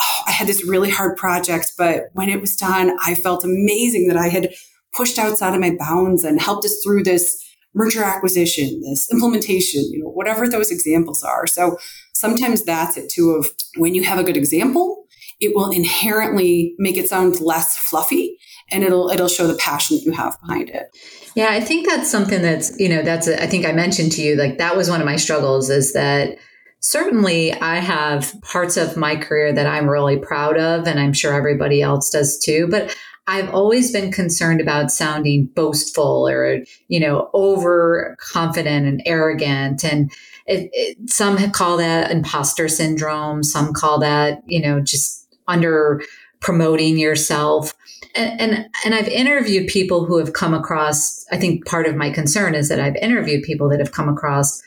oh, 0.00 0.22
I 0.26 0.30
had 0.30 0.46
this 0.46 0.64
really 0.64 0.90
hard 0.90 1.16
project, 1.16 1.72
but 1.76 2.04
when 2.12 2.28
it 2.28 2.40
was 2.40 2.56
done, 2.56 2.96
I 3.04 3.14
felt 3.14 3.44
amazing 3.44 4.08
that 4.08 4.16
I 4.16 4.28
had 4.28 4.52
pushed 4.94 5.18
outside 5.18 5.54
of 5.54 5.60
my 5.60 5.74
bounds 5.78 6.24
and 6.24 6.40
helped 6.40 6.64
us 6.64 6.80
through 6.84 7.04
this 7.04 7.42
merger 7.74 8.04
acquisition, 8.04 8.82
this 8.82 9.10
implementation, 9.10 9.82
you 9.90 10.00
know, 10.02 10.10
whatever 10.10 10.48
those 10.48 10.70
examples 10.70 11.22
are. 11.22 11.46
So 11.46 11.78
sometimes 12.12 12.64
that's 12.64 12.96
it 12.96 13.10
too 13.10 13.30
of 13.30 13.48
when 13.76 13.94
you 13.94 14.02
have 14.02 14.18
a 14.18 14.24
good 14.24 14.36
example, 14.36 15.06
it 15.40 15.54
will 15.54 15.70
inherently 15.70 16.74
make 16.78 16.96
it 16.96 17.08
sound 17.08 17.40
less 17.40 17.76
fluffy 17.76 18.38
and 18.70 18.84
it'll 18.84 19.08
it'll 19.10 19.28
show 19.28 19.46
the 19.46 19.56
passion 19.56 19.96
that 19.96 20.04
you 20.04 20.12
have 20.12 20.38
behind 20.40 20.68
it. 20.70 20.86
Yeah, 21.34 21.48
I 21.50 21.60
think 21.60 21.88
that's 21.88 22.10
something 22.10 22.42
that's, 22.42 22.78
you 22.78 22.88
know, 22.88 23.02
that's, 23.02 23.26
a, 23.26 23.42
I 23.42 23.46
think 23.46 23.64
I 23.64 23.72
mentioned 23.72 24.12
to 24.12 24.22
you, 24.22 24.36
like 24.36 24.58
that 24.58 24.76
was 24.76 24.90
one 24.90 25.00
of 25.00 25.06
my 25.06 25.16
struggles 25.16 25.70
is 25.70 25.94
that 25.94 26.36
certainly 26.82 27.52
I 27.54 27.76
have 27.76 28.34
parts 28.42 28.76
of 28.76 28.96
my 28.96 29.16
career 29.16 29.52
that 29.52 29.66
I'm 29.66 29.88
really 29.88 30.18
proud 30.18 30.58
of, 30.58 30.86
and 30.86 31.00
I'm 31.00 31.12
sure 31.12 31.32
everybody 31.32 31.80
else 31.80 32.10
does 32.10 32.38
too. 32.38 32.68
But 32.68 32.96
I've 33.26 33.52
always 33.54 33.92
been 33.92 34.12
concerned 34.12 34.60
about 34.60 34.90
sounding 34.90 35.46
boastful 35.54 36.28
or, 36.28 36.58
you 36.88 37.00
know, 37.00 37.30
overconfident 37.34 38.86
and 38.86 39.02
arrogant. 39.06 39.84
And 39.84 40.10
it, 40.46 40.68
it, 40.72 41.10
some 41.10 41.38
call 41.52 41.76
that 41.76 42.10
imposter 42.10 42.68
syndrome. 42.68 43.44
Some 43.44 43.72
call 43.72 44.00
that, 44.00 44.42
you 44.46 44.60
know, 44.60 44.80
just 44.80 45.32
under 45.46 46.02
promoting 46.40 46.98
yourself 46.98 47.72
and, 48.14 48.40
and 48.40 48.66
and 48.84 48.94
I've 48.94 49.08
interviewed 49.08 49.68
people 49.68 50.04
who 50.04 50.18
have 50.18 50.32
come 50.32 50.54
across. 50.54 51.24
I 51.30 51.38
think 51.38 51.66
part 51.66 51.86
of 51.86 51.96
my 51.96 52.10
concern 52.10 52.54
is 52.54 52.68
that 52.68 52.80
I've 52.80 52.96
interviewed 52.96 53.42
people 53.42 53.68
that 53.70 53.78
have 53.78 53.92
come 53.92 54.08
across 54.08 54.62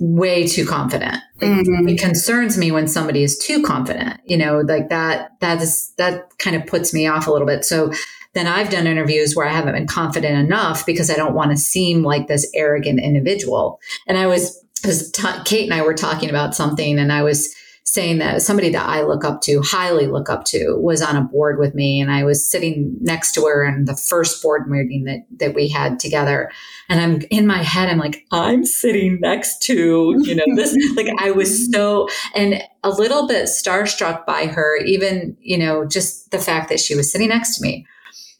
way 0.00 0.46
too 0.46 0.66
confident. 0.66 1.16
Mm-hmm. 1.40 1.88
It 1.88 2.00
concerns 2.00 2.56
me 2.56 2.70
when 2.70 2.88
somebody 2.88 3.22
is 3.22 3.38
too 3.38 3.62
confident. 3.62 4.20
You 4.24 4.36
know, 4.36 4.60
like 4.60 4.88
that. 4.88 5.38
That 5.40 5.62
is 5.62 5.92
that 5.98 6.36
kind 6.38 6.56
of 6.56 6.66
puts 6.66 6.94
me 6.94 7.06
off 7.06 7.26
a 7.26 7.30
little 7.30 7.46
bit. 7.46 7.64
So 7.64 7.92
then 8.34 8.46
I've 8.46 8.68
done 8.68 8.86
interviews 8.86 9.34
where 9.34 9.46
I 9.46 9.52
haven't 9.52 9.74
been 9.74 9.86
confident 9.86 10.38
enough 10.38 10.84
because 10.84 11.10
I 11.10 11.14
don't 11.14 11.34
want 11.34 11.52
to 11.52 11.56
seem 11.56 12.02
like 12.02 12.28
this 12.28 12.46
arrogant 12.54 13.00
individual. 13.00 13.80
And 14.06 14.18
I 14.18 14.26
was, 14.26 14.62
because 14.76 15.10
t- 15.10 15.26
Kate 15.46 15.64
and 15.64 15.72
I 15.72 15.82
were 15.82 15.94
talking 15.94 16.28
about 16.28 16.54
something, 16.54 16.98
and 16.98 17.10
I 17.10 17.22
was 17.22 17.54
saying 17.84 18.18
that 18.18 18.42
somebody 18.42 18.68
that 18.68 18.86
I 18.86 19.02
look 19.02 19.24
up 19.24 19.40
to, 19.42 19.62
highly 19.62 20.06
look 20.06 20.28
up 20.28 20.44
to, 20.46 20.76
was 20.76 21.00
on 21.00 21.16
a 21.16 21.22
board 21.22 21.58
with 21.58 21.74
me. 21.74 21.98
And 21.98 22.10
I 22.10 22.24
was 22.24 22.46
sitting 22.46 22.94
next 23.00 23.32
to 23.32 23.46
her 23.46 23.64
in 23.64 23.86
the 23.86 23.96
first 23.96 24.42
board 24.42 24.68
meeting 24.68 25.04
that, 25.04 25.24
that 25.38 25.54
we 25.54 25.68
had 25.68 25.98
together. 25.98 26.50
And 26.88 27.00
I'm 27.00 27.22
in 27.30 27.46
my 27.46 27.62
head, 27.62 27.88
I'm 27.88 27.98
like, 27.98 28.24
I'm 28.30 28.64
sitting 28.64 29.18
next 29.20 29.62
to, 29.62 30.14
you 30.22 30.34
know, 30.34 30.44
this, 30.54 30.76
like 30.96 31.08
I 31.18 31.30
was 31.30 31.50
mm-hmm. 31.50 31.72
so, 31.72 32.08
and 32.34 32.62
a 32.82 32.90
little 32.90 33.26
bit 33.26 33.44
starstruck 33.44 34.24
by 34.26 34.46
her, 34.46 34.76
even, 34.84 35.36
you 35.40 35.58
know, 35.58 35.84
just 35.84 36.30
the 36.30 36.38
fact 36.38 36.68
that 36.68 36.80
she 36.80 36.94
was 36.94 37.10
sitting 37.10 37.28
next 37.28 37.56
to 37.56 37.62
me. 37.62 37.86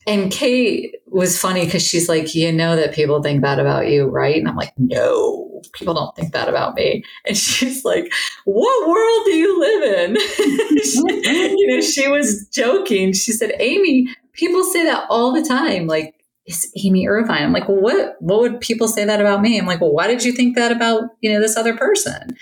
And 0.08 0.30
Kate 0.30 0.94
was 1.08 1.38
funny 1.38 1.64
because 1.64 1.84
she's 1.84 2.08
like, 2.08 2.32
you 2.32 2.52
know 2.52 2.76
that 2.76 2.94
people 2.94 3.20
think 3.20 3.42
that 3.42 3.58
about 3.58 3.88
you, 3.88 4.06
right? 4.06 4.36
And 4.36 4.46
I'm 4.46 4.54
like, 4.54 4.72
no, 4.78 5.60
people 5.72 5.94
don't 5.94 6.14
think 6.14 6.32
that 6.32 6.48
about 6.48 6.74
me. 6.74 7.04
And 7.26 7.36
she's 7.36 7.84
like, 7.84 8.12
what 8.44 8.88
world 8.88 9.22
do 9.24 9.34
you 9.34 9.60
live 9.60 10.10
in? 10.10 10.16
she, 10.20 11.02
mm-hmm. 11.02 11.54
you 11.56 11.66
know, 11.66 11.80
she 11.80 12.08
was 12.08 12.46
joking. 12.52 13.12
She 13.12 13.32
said, 13.32 13.52
Amy, 13.58 14.14
people 14.32 14.62
say 14.62 14.84
that 14.84 15.06
all 15.10 15.32
the 15.32 15.42
time. 15.42 15.88
Like, 15.88 16.14
it's 16.46 16.70
Amy 16.84 17.06
Irvine. 17.06 17.42
I'm 17.42 17.52
like, 17.52 17.68
well, 17.68 17.80
what, 17.80 18.16
what 18.20 18.40
would 18.40 18.60
people 18.60 18.88
say 18.88 19.04
that 19.04 19.20
about 19.20 19.42
me? 19.42 19.58
I'm 19.58 19.66
like, 19.66 19.80
well, 19.80 19.92
why 19.92 20.06
did 20.06 20.24
you 20.24 20.32
think 20.32 20.56
that 20.56 20.72
about, 20.72 21.10
you 21.20 21.32
know, 21.32 21.40
this 21.40 21.56
other 21.56 21.76
person? 21.76 22.36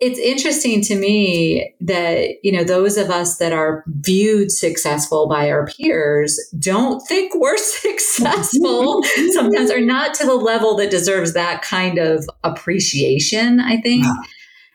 it's 0.00 0.18
interesting 0.20 0.80
to 0.80 0.94
me 0.94 1.74
that 1.80 2.28
you 2.42 2.52
know 2.52 2.62
those 2.62 2.96
of 2.96 3.10
us 3.10 3.38
that 3.38 3.52
are 3.52 3.82
viewed 3.88 4.52
successful 4.52 5.28
by 5.28 5.50
our 5.50 5.66
peers 5.66 6.38
don't 6.58 7.00
think 7.08 7.32
we're 7.34 7.56
successful 7.56 9.02
sometimes 9.32 9.70
or 9.70 9.80
not 9.80 10.14
to 10.14 10.24
the 10.24 10.34
level 10.34 10.76
that 10.76 10.90
deserves 10.90 11.34
that 11.34 11.62
kind 11.62 11.98
of 11.98 12.28
appreciation 12.44 13.60
i 13.60 13.76
think 13.80 14.04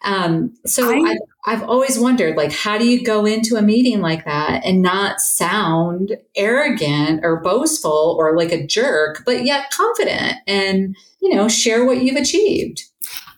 um, 0.05 0.53
so 0.65 0.91
I, 0.91 1.17
I've 1.45 1.63
always 1.63 1.99
wondered 1.99 2.37
like 2.37 2.53
how 2.53 2.77
do 2.77 2.87
you 2.87 3.03
go 3.03 3.25
into 3.25 3.57
a 3.57 3.61
meeting 3.61 3.99
like 4.01 4.23
that 4.25 4.63
and 4.63 4.81
not 4.81 5.19
sound 5.19 6.17
arrogant 6.35 7.19
or 7.23 7.41
boastful 7.41 8.15
or 8.17 8.37
like 8.37 8.51
a 8.51 8.65
jerk 8.65 9.23
but 9.25 9.43
yet 9.43 9.69
confident 9.71 10.37
and 10.47 10.95
you 11.21 11.35
know 11.35 11.49
share 11.49 11.85
what 11.85 12.01
you've 12.01 12.15
achieved 12.15 12.83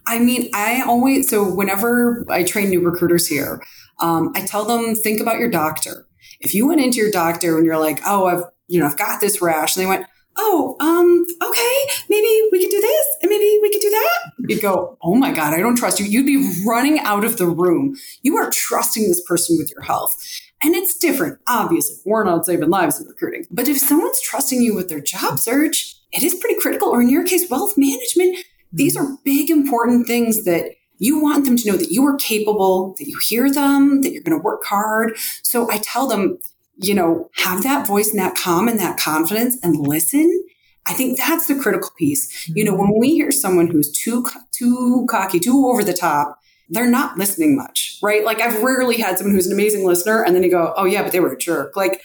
I 0.07 0.19
mean, 0.19 0.49
I 0.53 0.83
always, 0.83 1.29
so 1.29 1.43
whenever 1.43 2.25
I 2.29 2.43
train 2.43 2.69
new 2.69 2.81
recruiters 2.81 3.27
here, 3.27 3.61
um, 3.99 4.31
I 4.35 4.45
tell 4.45 4.65
them, 4.65 4.95
think 4.95 5.19
about 5.19 5.39
your 5.39 5.49
doctor. 5.49 6.07
If 6.39 6.53
you 6.53 6.67
went 6.67 6.81
into 6.81 6.97
your 6.97 7.11
doctor 7.11 7.57
and 7.57 7.65
you're 7.65 7.79
like, 7.79 7.99
oh, 8.05 8.25
I've, 8.25 8.43
you 8.67 8.79
know, 8.79 8.85
I've 8.87 8.97
got 8.97 9.21
this 9.21 9.41
rash, 9.41 9.75
and 9.75 9.83
they 9.83 9.89
went, 9.89 10.05
oh, 10.37 10.75
um, 10.79 11.25
okay, 11.41 11.93
maybe 12.09 12.49
we 12.51 12.61
could 12.61 12.71
do 12.71 12.81
this 12.81 13.07
and 13.21 13.29
maybe 13.29 13.59
we 13.61 13.71
could 13.71 13.81
do 13.81 13.89
that. 13.89 14.31
You 14.49 14.61
go, 14.61 14.97
oh 15.01 15.15
my 15.15 15.31
God, 15.31 15.53
I 15.53 15.59
don't 15.59 15.77
trust 15.77 15.99
you. 15.99 16.05
You'd 16.05 16.25
be 16.25 16.63
running 16.65 16.99
out 16.99 17.23
of 17.23 17.37
the 17.37 17.47
room. 17.47 17.95
You 18.21 18.37
are 18.37 18.49
trusting 18.49 19.07
this 19.07 19.23
person 19.25 19.57
with 19.57 19.71
your 19.71 19.81
health. 19.81 20.15
And 20.63 20.73
it's 20.73 20.97
different, 20.97 21.39
obviously. 21.47 21.97
We're 22.05 22.23
not 22.23 22.45
saving 22.45 22.69
lives 22.69 22.99
in 22.99 23.07
recruiting. 23.07 23.45
But 23.51 23.67
if 23.67 23.77
someone's 23.77 24.21
trusting 24.21 24.61
you 24.61 24.73
with 24.73 24.89
their 24.89 25.01
job 25.01 25.37
search, 25.39 25.95
it 26.11 26.23
is 26.23 26.33
pretty 26.35 26.59
critical, 26.59 26.89
or 26.89 27.01
in 27.01 27.09
your 27.09 27.25
case, 27.25 27.49
wealth 27.49 27.77
management, 27.77 28.37
these 28.71 28.95
are 28.95 29.17
big, 29.23 29.49
important 29.49 30.07
things 30.07 30.45
that 30.45 30.71
you 30.97 31.21
want 31.21 31.45
them 31.45 31.57
to 31.57 31.69
know 31.69 31.77
that 31.77 31.91
you 31.91 32.05
are 32.05 32.15
capable, 32.15 32.95
that 32.97 33.07
you 33.07 33.19
hear 33.19 33.51
them, 33.51 34.01
that 34.01 34.11
you're 34.11 34.23
going 34.23 34.37
to 34.37 34.43
work 34.43 34.63
hard. 34.65 35.17
So 35.43 35.69
I 35.69 35.79
tell 35.79 36.07
them, 36.07 36.39
you 36.77 36.93
know, 36.93 37.29
have 37.35 37.63
that 37.63 37.87
voice 37.87 38.09
and 38.09 38.19
that 38.19 38.35
calm 38.35 38.67
and 38.67 38.79
that 38.79 38.97
confidence 38.97 39.57
and 39.63 39.75
listen. 39.75 40.43
I 40.87 40.93
think 40.93 41.17
that's 41.17 41.47
the 41.47 41.55
critical 41.55 41.89
piece. 41.97 42.47
You 42.49 42.63
know, 42.63 42.75
when 42.75 42.97
we 42.99 43.13
hear 43.13 43.31
someone 43.31 43.67
who's 43.67 43.91
too 43.91 44.25
too 44.51 45.05
cocky, 45.09 45.39
too 45.39 45.67
over 45.67 45.83
the 45.83 45.93
top, 45.93 46.39
they're 46.69 46.89
not 46.89 47.17
listening 47.17 47.55
much, 47.55 47.97
right? 48.01 48.23
Like 48.23 48.39
I've 48.39 48.61
rarely 48.61 48.97
had 48.97 49.17
someone 49.17 49.35
who's 49.35 49.47
an 49.47 49.53
amazing 49.53 49.85
listener 49.85 50.23
and 50.23 50.35
then 50.35 50.43
you 50.43 50.51
go, 50.51 50.73
"Oh 50.77 50.85
yeah, 50.85 51.01
but 51.03 51.11
they 51.11 51.19
were 51.19 51.33
a 51.33 51.37
jerk." 51.37 51.75
Like 51.75 52.01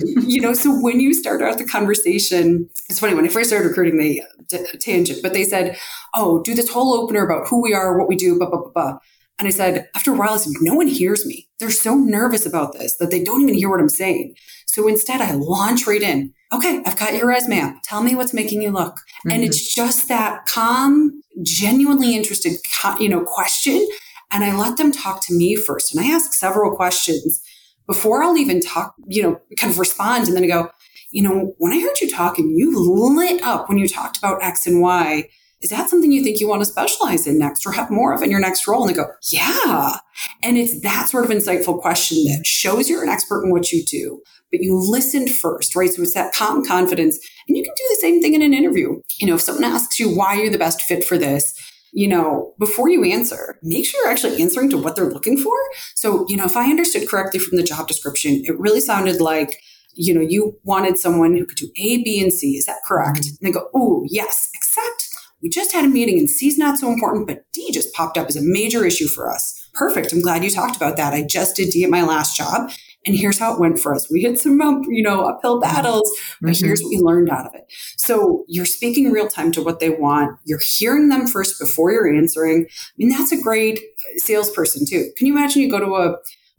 you 0.00 0.40
know, 0.40 0.52
so 0.52 0.70
when 0.78 1.00
you 1.00 1.14
start 1.14 1.42
out 1.42 1.58
the 1.58 1.64
conversation, 1.64 2.68
it's 2.88 3.00
funny 3.00 3.14
when 3.14 3.24
I 3.24 3.28
first 3.28 3.50
started 3.50 3.68
recruiting, 3.68 3.98
they 3.98 4.22
t- 4.48 4.78
tangent, 4.78 5.20
but 5.22 5.32
they 5.32 5.44
said, 5.44 5.78
"Oh, 6.14 6.42
do 6.42 6.54
this 6.54 6.70
whole 6.70 6.94
opener 6.94 7.24
about 7.24 7.48
who 7.48 7.62
we 7.62 7.74
are, 7.74 7.98
what 7.98 8.08
we 8.08 8.16
do, 8.16 8.38
blah 8.38 8.48
blah 8.48 8.60
blah." 8.60 8.70
blah. 8.72 8.98
And 9.38 9.46
I 9.46 9.50
said, 9.50 9.88
after 9.94 10.12
a 10.12 10.16
while, 10.16 10.34
I 10.34 10.36
said, 10.36 10.52
no 10.60 10.74
one 10.74 10.88
hears 10.88 11.24
me. 11.24 11.48
They're 11.60 11.70
so 11.70 11.94
nervous 11.94 12.44
about 12.44 12.72
this 12.72 12.96
that 12.96 13.10
they 13.10 13.22
don't 13.22 13.42
even 13.42 13.54
hear 13.54 13.70
what 13.70 13.80
I'm 13.80 13.88
saying. 13.88 14.34
So 14.66 14.88
instead, 14.88 15.20
I 15.20 15.32
launch 15.32 15.86
right 15.86 16.02
in. 16.02 16.34
okay, 16.52 16.82
I've 16.84 16.98
got 16.98 17.14
your 17.14 17.26
resume 17.28 17.60
up. 17.60 17.74
Tell 17.84 18.02
me 18.02 18.14
what's 18.14 18.34
making 18.34 18.62
you 18.62 18.70
look. 18.70 18.94
Mm-hmm. 18.94 19.30
And 19.30 19.44
it's 19.44 19.74
just 19.74 20.08
that 20.08 20.46
calm, 20.46 21.22
genuinely 21.42 22.16
interested, 22.16 22.54
you 22.98 23.08
know, 23.08 23.22
question. 23.24 23.86
And 24.30 24.44
I 24.44 24.56
let 24.56 24.76
them 24.76 24.92
talk 24.92 25.24
to 25.26 25.34
me 25.34 25.56
first. 25.56 25.94
And 25.94 26.04
I 26.04 26.10
ask 26.10 26.32
several 26.32 26.74
questions 26.74 27.42
before 27.86 28.22
I'll 28.22 28.36
even 28.36 28.60
talk, 28.60 28.94
you 29.06 29.22
know, 29.22 29.40
kind 29.58 29.72
of 29.72 29.78
respond. 29.78 30.28
And 30.28 30.36
then 30.36 30.44
I 30.44 30.48
go, 30.48 30.70
you 31.10 31.22
know, 31.22 31.54
when 31.58 31.72
I 31.72 31.80
heard 31.80 32.00
you 32.00 32.10
talking, 32.10 32.50
you 32.50 32.72
lit 32.76 33.42
up 33.42 33.68
when 33.68 33.78
you 33.78 33.88
talked 33.88 34.18
about 34.18 34.42
X 34.42 34.66
and 34.66 34.80
Y. 34.80 35.28
Is 35.60 35.70
that 35.70 35.90
something 35.90 36.12
you 36.12 36.22
think 36.22 36.38
you 36.38 36.48
want 36.48 36.62
to 36.62 36.66
specialize 36.66 37.26
in 37.26 37.38
next 37.38 37.66
or 37.66 37.72
have 37.72 37.90
more 37.90 38.12
of 38.14 38.22
in 38.22 38.30
your 38.30 38.40
next 38.40 38.68
role? 38.68 38.82
And 38.82 38.90
they 38.90 38.94
go, 38.94 39.10
yeah. 39.30 39.96
And 40.42 40.56
it's 40.56 40.80
that 40.82 41.08
sort 41.08 41.24
of 41.24 41.30
insightful 41.30 41.80
question 41.80 42.18
that 42.26 42.46
shows 42.46 42.88
you're 42.88 43.02
an 43.02 43.08
expert 43.08 43.44
in 43.44 43.50
what 43.50 43.72
you 43.72 43.84
do, 43.84 44.20
but 44.52 44.60
you 44.60 44.76
listened 44.78 45.30
first, 45.30 45.74
right? 45.74 45.90
So 45.90 46.02
it's 46.02 46.14
that 46.14 46.32
calm 46.32 46.64
confidence. 46.64 47.18
And 47.48 47.56
you 47.56 47.64
can 47.64 47.74
do 47.76 47.84
the 47.88 47.98
same 48.00 48.22
thing 48.22 48.34
in 48.34 48.42
an 48.42 48.54
interview. 48.54 49.00
You 49.20 49.26
know, 49.26 49.34
if 49.34 49.40
someone 49.40 49.64
asks 49.64 49.98
you 49.98 50.14
why 50.14 50.34
you're 50.34 50.50
the 50.50 50.58
best 50.58 50.82
fit 50.82 51.02
for 51.04 51.18
this, 51.18 51.54
you 51.92 52.06
know, 52.06 52.54
before 52.58 52.88
you 52.88 53.02
answer, 53.04 53.58
make 53.62 53.86
sure 53.86 54.00
you're 54.02 54.12
actually 54.12 54.40
answering 54.40 54.70
to 54.70 54.78
what 54.78 54.94
they're 54.94 55.10
looking 55.10 55.38
for. 55.38 55.56
So, 55.94 56.26
you 56.28 56.36
know, 56.36 56.44
if 56.44 56.56
I 56.56 56.70
understood 56.70 57.08
correctly 57.08 57.40
from 57.40 57.56
the 57.56 57.64
job 57.64 57.88
description, 57.88 58.42
it 58.44 58.58
really 58.60 58.80
sounded 58.80 59.20
like, 59.20 59.58
you 59.94 60.14
know, 60.14 60.20
you 60.20 60.58
wanted 60.62 60.98
someone 60.98 61.34
who 61.34 61.46
could 61.46 61.56
do 61.56 61.70
A, 61.76 62.02
B, 62.04 62.20
and 62.22 62.32
C. 62.32 62.56
Is 62.56 62.66
that 62.66 62.82
correct? 62.86 63.20
Mm-hmm. 63.20 63.44
And 63.44 63.54
they 63.54 63.58
go, 63.58 63.68
oh, 63.74 64.04
yes, 64.08 64.48
except 64.54 65.07
we 65.42 65.48
just 65.48 65.72
had 65.72 65.84
a 65.84 65.88
meeting 65.88 66.18
and 66.18 66.28
C's 66.28 66.58
not 66.58 66.78
so 66.78 66.92
important, 66.92 67.26
but 67.26 67.44
D 67.52 67.70
just 67.72 67.92
popped 67.92 68.18
up 68.18 68.28
as 68.28 68.36
a 68.36 68.42
major 68.42 68.84
issue 68.84 69.06
for 69.06 69.30
us. 69.30 69.68
Perfect. 69.74 70.12
I'm 70.12 70.20
glad 70.20 70.42
you 70.42 70.50
talked 70.50 70.76
about 70.76 70.96
that. 70.96 71.14
I 71.14 71.22
just 71.22 71.56
did 71.56 71.70
D 71.70 71.84
at 71.84 71.90
my 71.90 72.02
last 72.02 72.36
job. 72.36 72.70
And 73.06 73.16
here's 73.16 73.38
how 73.38 73.54
it 73.54 73.60
went 73.60 73.78
for 73.78 73.94
us. 73.94 74.10
We 74.10 74.22
hit 74.22 74.40
some, 74.40 74.60
you 74.88 75.02
know, 75.02 75.22
uphill 75.22 75.60
battles, 75.60 76.10
but 76.40 76.50
mm-hmm. 76.50 76.66
here's 76.66 76.82
what 76.82 76.90
we 76.90 76.98
learned 76.98 77.30
out 77.30 77.46
of 77.46 77.54
it. 77.54 77.64
So 77.96 78.44
you're 78.48 78.66
speaking 78.66 79.12
real 79.12 79.28
time 79.28 79.52
to 79.52 79.62
what 79.62 79.78
they 79.78 79.88
want. 79.88 80.36
You're 80.44 80.60
hearing 80.62 81.08
them 81.08 81.26
first 81.26 81.60
before 81.60 81.92
you're 81.92 82.12
answering. 82.12 82.66
I 82.68 82.92
mean, 82.98 83.08
that's 83.08 83.32
a 83.32 83.40
great 83.40 83.80
salesperson 84.16 84.84
too. 84.84 85.10
Can 85.16 85.28
you 85.28 85.32
imagine 85.32 85.62
you 85.62 85.70
go 85.70 85.78
to 85.78 85.94
a, 85.94 86.16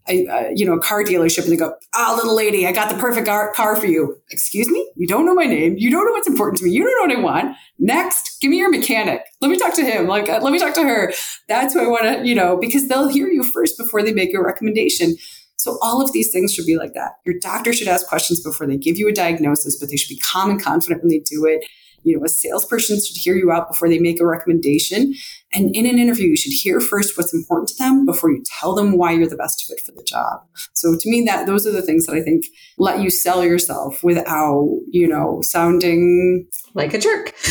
a, 0.10 0.26
a, 0.26 0.52
you 0.56 0.66
know 0.66 0.74
a 0.74 0.82
car 0.82 1.04
dealership 1.04 1.44
and 1.44 1.52
they 1.52 1.58
go, 1.58 1.74
"Ah, 1.96 2.12
oh, 2.12 2.16
little 2.16 2.36
lady, 2.36 2.66
I 2.66 2.72
got 2.72 2.90
the 2.90 3.00
perfect 3.00 3.28
car, 3.28 3.76
for 3.76 3.86
you." 3.86 4.18
Excuse 4.32 4.70
me, 4.70 4.90
you 4.96 5.08
don't 5.08 5.26
know 5.26 5.34
my 5.34 5.46
name, 5.46 5.76
you 5.78 5.92
don't 5.92 6.06
know 6.06 6.12
what's 6.12 6.28
important 6.28 6.58
to 6.60 6.66
me, 6.66 6.72
you 6.72 6.84
don't 6.84 7.10
know 7.10 7.16
what 7.16 7.20
I 7.20 7.44
want. 7.44 7.58
Next, 7.78 8.40
give 8.42 8.52
me 8.52 8.58
your 8.58 8.70
mechanic. 8.70 9.22
Let 9.42 9.50
me 9.50 9.58
talk 9.58 9.74
to 9.76 9.84
him. 9.84 10.08
Like, 10.08 10.28
uh, 10.30 10.40
let 10.42 10.52
me 10.52 10.60
talk 10.60 10.74
to 10.76 10.84
her. 10.84 11.14
That's 11.48 11.74
who 11.74 11.82
I 11.82 11.88
want 11.88 12.04
to, 12.04 12.28
you 12.28 12.36
know, 12.36 12.58
because 12.58 12.88
they'll 12.88 13.08
hear 13.08 13.30
you 13.30 13.44
first 13.44 13.78
before 13.78 14.04
they 14.04 14.12
make 14.12 14.34
a 14.34 14.42
recommendation. 14.42 15.16
So 15.58 15.78
all 15.82 16.02
of 16.02 16.14
these 16.14 16.32
things 16.32 16.54
should 16.54 16.66
be 16.66 16.78
like 16.78 16.94
that. 16.94 17.14
Your 17.26 17.36
doctor 17.42 17.74
should 17.74 17.90
ask 17.90 18.08
questions 18.08 18.42
before 18.42 18.66
they 18.66 18.78
give 18.78 18.98
you 18.98 19.10
a 19.10 19.14
diagnosis, 19.14 19.78
but 19.78 19.90
they 19.90 19.98
should 19.98 20.14
be 20.14 20.20
calm 20.20 20.50
and 20.50 20.62
confident 20.62 21.04
when 21.04 21.10
they 21.10 21.20
do 21.20 21.46
it. 21.46 21.66
You 22.04 22.18
know, 22.18 22.26
a 22.26 22.30
salesperson 22.30 22.98
should 22.98 23.18
hear 23.18 23.36
you 23.36 23.52
out 23.52 23.70
before 23.70 23.90
they 23.90 24.00
make 24.00 24.20
a 24.20 24.26
recommendation. 24.26 25.14
And 25.54 25.76
in 25.76 25.88
an 25.88 25.98
interview, 25.98 26.28
you 26.28 26.38
should 26.38 26.54
hear 26.54 26.80
first 26.80 27.18
what's 27.18 27.34
important 27.34 27.70
to 27.70 27.76
them 27.78 28.06
before 28.06 28.32
you 28.32 28.44
tell 28.60 28.76
them 28.76 28.98
why 28.98 29.14
you're 29.14 29.28
the 29.28 29.36
best 29.36 29.66
fit 29.66 29.80
for 29.86 29.92
the 29.92 30.04
job. 30.04 30.42
So 30.74 30.96
to 30.96 31.10
me, 31.10 31.24
that 31.26 31.48
those 31.48 31.66
are 31.66 31.72
the 31.72 31.82
things 31.82 32.06
that 32.06 32.16
I 32.16 32.22
think 32.22 32.46
let 32.78 33.02
you 33.02 33.10
sell 33.10 33.44
yourself 33.44 34.04
without, 34.04 34.80
you 34.92 35.08
know, 35.08 35.40
sounding 35.42 36.48
like 36.76 36.94
a 36.94 37.00
jerk. 37.00 37.34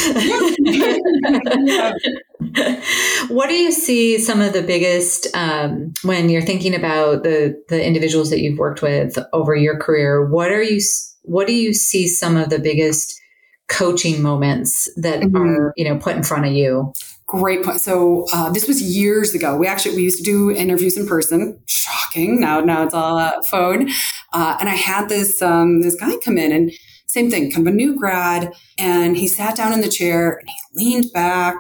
what 3.29 3.49
do 3.49 3.55
you 3.55 3.73
see 3.73 4.19
some 4.19 4.41
of 4.41 4.53
the 4.53 4.63
biggest 4.63 5.27
um, 5.35 5.93
when 6.03 6.29
you're 6.29 6.43
thinking 6.43 6.75
about 6.75 7.25
the 7.25 7.61
the 7.69 7.85
individuals 7.85 8.31
that 8.31 8.41
you've 8.41 8.59
worked 8.59 8.83
with 8.83 9.19
over 9.33 9.55
your 9.55 9.79
career? 9.79 10.25
What 10.25 10.51
are 10.51 10.63
you 10.63 10.81
what 11.23 11.47
do 11.47 11.53
you 11.53 11.75
see 11.75 12.09
some 12.09 12.37
of 12.37 12.51
the 12.51 12.59
biggest 12.59 13.21
coaching 13.69 14.23
moments 14.23 14.89
that 14.97 15.21
mm-hmm. 15.21 15.37
are 15.37 15.73
you 15.77 15.85
know 15.85 15.99
put 15.99 16.17
in 16.17 16.23
front 16.23 16.47
of 16.47 16.53
you? 16.53 16.93
Great 17.27 17.63
point. 17.63 17.81
So 17.81 18.27
uh, 18.33 18.51
this 18.51 18.67
was 18.67 18.81
years 18.81 19.35
ago. 19.35 19.57
We 19.57 19.67
actually 19.67 19.97
we 19.97 20.03
used 20.03 20.19
to 20.19 20.25
do 20.25 20.51
interviews 20.51 20.97
in 20.97 21.07
person. 21.07 21.61
Shocking. 21.67 22.41
Now 22.41 22.61
now 22.61 22.85
it's 22.85 22.95
all 22.95 23.19
uh, 23.19 23.43
phone. 23.51 23.91
Uh, 24.33 24.57
and 24.61 24.69
I 24.69 24.75
had 24.75 25.09
this 25.09 25.43
um, 25.43 25.83
this 25.83 25.97
guy 25.97 26.15
come 26.25 26.39
in 26.39 26.53
and 26.53 26.73
same 27.07 27.31
thing, 27.31 27.51
kind 27.51 27.67
of 27.67 27.73
a 27.73 27.77
new 27.77 27.97
grad, 27.97 28.53
and 28.79 29.17
he 29.17 29.29
sat 29.29 29.57
down 29.57 29.73
in 29.73 29.81
the 29.81 29.89
chair 29.89 30.37
and 30.37 30.49
he 30.49 30.57
leaned 30.75 31.11
back 31.15 31.57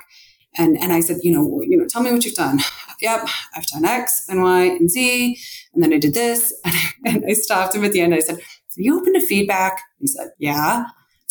and, 0.59 0.77
and 0.77 0.93
I 0.93 1.01
said, 1.01 1.19
you 1.23 1.31
know, 1.31 1.63
you 1.63 1.79
know, 1.79 1.87
tell 1.87 2.03
me 2.03 2.11
what 2.11 2.25
you've 2.25 2.35
done. 2.35 2.61
Yep, 3.01 3.29
I've 3.55 3.67
done 3.67 3.85
X 3.85 4.29
and 4.29 4.43
Y 4.43 4.65
and 4.65 4.91
Z. 4.91 5.39
And 5.73 5.85
then 5.85 5.93
I 5.93 5.99
did 5.99 6.15
this. 6.15 6.53
And 6.65 6.75
I, 6.77 6.91
and 7.07 7.25
I 7.29 7.35
stopped 7.35 7.77
him 7.77 7.85
at 7.85 7.93
the 7.93 8.01
end. 8.01 8.13
I 8.13 8.19
said, 8.19 8.41
you 8.75 8.99
open 8.99 9.15
to 9.15 9.21
feedback? 9.21 9.81
He 10.01 10.09
said, 10.09 10.31
yeah. 10.41 10.87